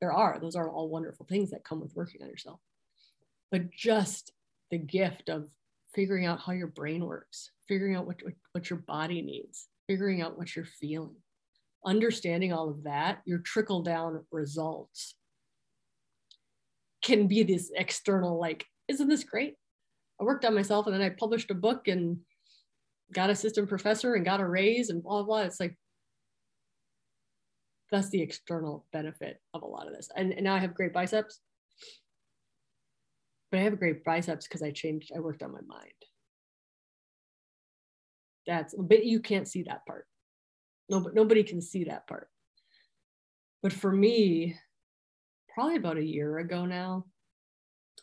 There 0.00 0.12
are 0.12 0.38
those 0.40 0.56
are 0.56 0.68
all 0.68 0.88
wonderful 0.88 1.26
things 1.26 1.50
that 1.50 1.64
come 1.64 1.80
with 1.80 1.94
working 1.94 2.22
on 2.22 2.28
yourself. 2.28 2.60
But 3.50 3.70
just 3.70 4.32
the 4.70 4.78
gift 4.78 5.28
of 5.28 5.48
figuring 5.94 6.26
out 6.26 6.40
how 6.40 6.52
your 6.52 6.68
brain 6.68 7.04
works 7.04 7.50
figuring 7.68 7.94
out 7.94 8.06
what, 8.06 8.16
what, 8.22 8.34
what 8.52 8.70
your 8.70 8.78
body 8.78 9.20
needs 9.20 9.68
figuring 9.86 10.22
out 10.22 10.38
what 10.38 10.56
you're 10.56 10.64
feeling 10.64 11.16
understanding 11.84 12.52
all 12.52 12.70
of 12.70 12.84
that 12.84 13.20
your 13.26 13.40
trickle 13.40 13.82
down 13.82 14.24
results 14.30 15.14
can 17.04 17.26
be 17.26 17.42
this 17.42 17.70
external 17.76 18.40
like 18.40 18.64
isn't 18.88 19.08
this 19.08 19.24
great 19.24 19.56
i 20.20 20.24
worked 20.24 20.44
on 20.44 20.54
myself 20.54 20.86
and 20.86 20.94
then 20.94 21.02
i 21.02 21.08
published 21.08 21.50
a 21.50 21.54
book 21.54 21.88
and 21.88 22.18
got 23.12 23.30
assistant 23.30 23.68
professor 23.68 24.14
and 24.14 24.24
got 24.24 24.40
a 24.40 24.46
raise 24.46 24.90
and 24.90 25.02
blah 25.02 25.22
blah 25.22 25.42
it's 25.42 25.60
like 25.60 25.76
that's 27.92 28.08
the 28.08 28.22
external 28.22 28.86
benefit 28.90 29.38
of 29.52 29.62
a 29.62 29.66
lot 29.66 29.86
of 29.86 29.92
this. 29.92 30.08
And, 30.16 30.32
and 30.32 30.42
now 30.42 30.54
i 30.54 30.58
have 30.58 30.74
great 30.74 30.94
biceps. 30.94 31.38
But 33.52 33.60
i 33.60 33.62
have 33.64 33.78
great 33.78 34.02
biceps 34.02 34.48
because 34.48 34.62
i 34.62 34.70
changed 34.70 35.12
i 35.14 35.20
worked 35.20 35.42
on 35.42 35.52
my 35.52 35.60
mind. 35.60 35.92
That's 38.46 38.74
but 38.76 39.04
you 39.04 39.20
can't 39.20 39.46
see 39.46 39.62
that 39.64 39.86
part. 39.86 40.06
No 40.88 41.00
but 41.00 41.14
nobody 41.14 41.44
can 41.44 41.60
see 41.60 41.84
that 41.84 42.08
part. 42.08 42.28
But 43.62 43.74
for 43.74 43.92
me 43.92 44.56
probably 45.54 45.76
about 45.76 45.98
a 45.98 46.04
year 46.04 46.38
ago 46.38 46.64
now. 46.64 47.04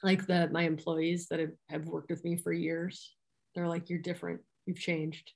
Like 0.04 0.26
the 0.26 0.50
my 0.52 0.64
employees 0.64 1.28
that 1.28 1.40
have, 1.40 1.52
have 1.70 1.86
worked 1.86 2.10
with 2.10 2.24
me 2.24 2.38
for 2.38 2.54
years, 2.54 3.16
they're 3.54 3.68
like, 3.68 3.90
You're 3.90 4.00
different. 4.00 4.42
You've 4.66 4.80
changed. 4.80 5.32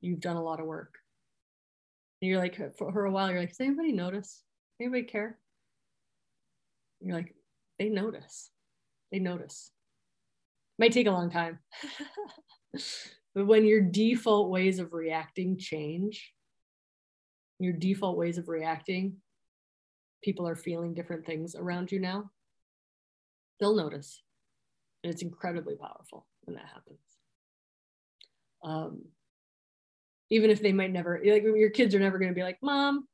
You've 0.00 0.20
done 0.20 0.36
a 0.36 0.42
lot 0.42 0.60
of 0.60 0.66
work. 0.66 0.94
And 2.20 2.30
you're 2.30 2.40
like, 2.40 2.56
for, 2.76 2.92
for 2.92 3.04
a 3.04 3.10
while, 3.10 3.30
you're 3.30 3.40
like, 3.40 3.50
Does 3.50 3.60
anybody 3.60 3.92
notice? 3.92 4.42
Anybody 4.80 5.04
care? 5.04 5.38
You're 7.00 7.16
like, 7.16 7.34
They 7.78 7.88
notice. 7.88 8.50
They 9.12 9.18
notice. 9.18 9.70
Might 10.78 10.92
take 10.92 11.06
a 11.06 11.12
long 11.12 11.30
time. 11.30 11.58
but 13.34 13.46
when 13.46 13.64
your 13.64 13.80
default 13.80 14.50
ways 14.50 14.78
of 14.78 14.92
reacting 14.92 15.58
change, 15.58 16.32
your 17.58 17.72
default 17.72 18.18
ways 18.18 18.36
of 18.36 18.48
reacting 18.48 19.16
people 20.22 20.46
are 20.48 20.56
feeling 20.56 20.92
different 20.92 21.24
things 21.24 21.54
around 21.54 21.92
you 21.92 22.00
now, 22.00 22.30
they'll 23.60 23.76
notice. 23.76 24.22
And 25.02 25.12
it's 25.12 25.22
incredibly 25.22 25.76
powerful 25.76 26.26
when 26.42 26.56
that 26.56 26.66
happens. 26.66 26.98
Um, 28.64 29.02
even 30.30 30.50
if 30.50 30.60
they 30.60 30.72
might 30.72 30.92
never, 30.92 31.20
like 31.24 31.42
your 31.42 31.70
kids 31.70 31.94
are 31.94 32.00
never 32.00 32.18
going 32.18 32.30
to 32.30 32.34
be 32.34 32.42
like, 32.42 32.58
Mom, 32.62 33.06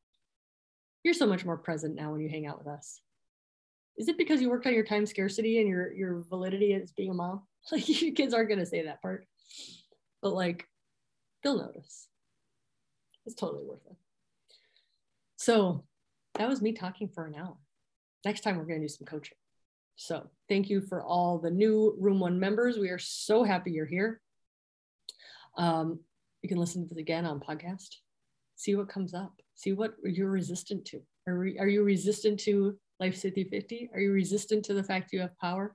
you're 1.03 1.14
so 1.14 1.26
much 1.26 1.45
more 1.45 1.59
present 1.59 1.95
now 1.95 2.12
when 2.12 2.20
you 2.20 2.28
hang 2.28 2.47
out 2.47 2.59
with 2.59 2.68
us. 2.68 3.01
Is 3.97 4.09
it 4.09 4.16
because 4.16 4.40
you 4.40 4.49
worked 4.49 4.66
on 4.66 4.74
your 4.74 4.84
time 4.84 5.05
scarcity 5.05 5.59
and 5.59 5.68
your 5.68 5.93
your 5.93 6.24
validity 6.28 6.72
as 6.72 6.93
being 6.93 7.11
a 7.11 7.14
mom? 7.14 7.43
Like 7.70 8.03
your 8.03 8.12
kids 8.12 8.34
aren't 8.34 8.49
going 8.49 8.59
to 8.59 8.66
say 8.66 8.86
that 8.86 9.01
part, 9.03 9.24
but 10.20 10.32
like 10.32 10.66
they'll 11.45 11.59
notice. 11.59 12.09
It's 13.24 13.36
totally 13.36 13.64
worth 13.64 13.86
it. 13.88 13.97
So 15.36 15.84
that 16.34 16.49
was 16.49 16.61
me 16.61 16.72
talking 16.72 17.09
for 17.09 17.24
an 17.24 17.36
hour. 17.36 17.57
Next 18.24 18.40
time 18.40 18.57
we're 18.57 18.64
going 18.64 18.80
to 18.80 18.88
do 18.88 18.93
some 18.93 19.07
coaching. 19.07 19.36
So 20.03 20.28
thank 20.48 20.68
you 20.68 20.80
for 20.80 21.00
all 21.00 21.38
the 21.38 21.50
new 21.53 21.94
Room 21.96 22.18
One 22.18 22.40
members. 22.40 22.76
We 22.76 22.88
are 22.88 22.98
so 22.98 23.44
happy 23.44 23.70
you're 23.70 23.86
here. 23.86 24.20
Um, 25.57 26.00
you 26.42 26.48
can 26.48 26.59
listen 26.59 26.82
to 26.82 26.88
this 26.88 26.98
again 26.98 27.24
on 27.24 27.38
podcast. 27.38 27.98
See 28.57 28.74
what 28.74 28.88
comes 28.88 29.14
up. 29.14 29.32
See 29.55 29.72
what 29.72 29.94
you're 30.03 30.28
resistant 30.28 30.84
to. 30.86 31.03
Are, 31.28 31.46
are 31.61 31.68
you 31.68 31.84
resistant 31.84 32.40
to 32.40 32.76
Life 32.98 33.20
50 33.20 33.44
50? 33.44 33.90
Are 33.94 34.00
you 34.00 34.11
resistant 34.11 34.64
to 34.64 34.74
the 34.74 34.82
fact 34.82 35.12
you 35.12 35.20
have 35.20 35.38
power? 35.38 35.72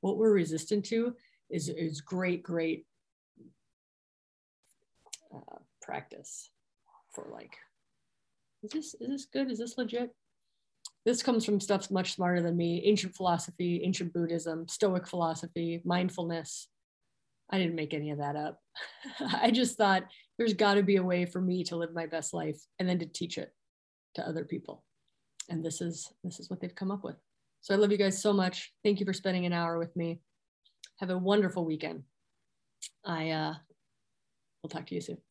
What 0.00 0.16
we're 0.16 0.32
resistant 0.32 0.84
to 0.86 1.14
is, 1.48 1.68
is 1.68 2.00
great, 2.00 2.42
great 2.42 2.84
uh, 5.32 5.58
practice 5.80 6.50
for 7.14 7.28
like 7.32 7.56
is 8.64 8.70
this 8.72 8.94
is 8.94 9.08
this 9.08 9.26
good? 9.26 9.52
Is 9.52 9.58
this 9.58 9.78
legit? 9.78 10.10
This 11.08 11.22
comes 11.22 11.42
from 11.46 11.58
stuff 11.58 11.90
much 11.90 12.12
smarter 12.12 12.42
than 12.42 12.54
me. 12.54 12.82
Ancient 12.84 13.16
philosophy, 13.16 13.80
ancient 13.82 14.12
Buddhism, 14.12 14.68
Stoic 14.68 15.06
philosophy, 15.06 15.80
mindfulness. 15.82 16.68
I 17.48 17.56
didn't 17.56 17.76
make 17.76 17.94
any 17.94 18.10
of 18.10 18.18
that 18.18 18.36
up. 18.36 18.60
I 19.40 19.50
just 19.50 19.78
thought 19.78 20.02
there's 20.36 20.52
got 20.52 20.74
to 20.74 20.82
be 20.82 20.96
a 20.96 21.02
way 21.02 21.24
for 21.24 21.40
me 21.40 21.64
to 21.64 21.76
live 21.76 21.94
my 21.94 22.04
best 22.04 22.34
life 22.34 22.60
and 22.78 22.86
then 22.86 22.98
to 22.98 23.06
teach 23.06 23.38
it 23.38 23.54
to 24.16 24.28
other 24.28 24.44
people. 24.44 24.84
And 25.48 25.64
this 25.64 25.80
is 25.80 26.12
this 26.24 26.40
is 26.40 26.50
what 26.50 26.60
they've 26.60 26.74
come 26.74 26.90
up 26.90 27.04
with. 27.04 27.16
So 27.62 27.72
I 27.72 27.78
love 27.78 27.90
you 27.90 27.96
guys 27.96 28.20
so 28.20 28.34
much. 28.34 28.74
Thank 28.84 29.00
you 29.00 29.06
for 29.06 29.14
spending 29.14 29.46
an 29.46 29.54
hour 29.54 29.78
with 29.78 29.96
me. 29.96 30.20
Have 30.98 31.08
a 31.08 31.16
wonderful 31.16 31.64
weekend. 31.64 32.02
I 33.02 33.30
uh, 33.30 33.54
will 34.62 34.68
talk 34.68 34.84
to 34.88 34.94
you 34.94 35.00
soon. 35.00 35.27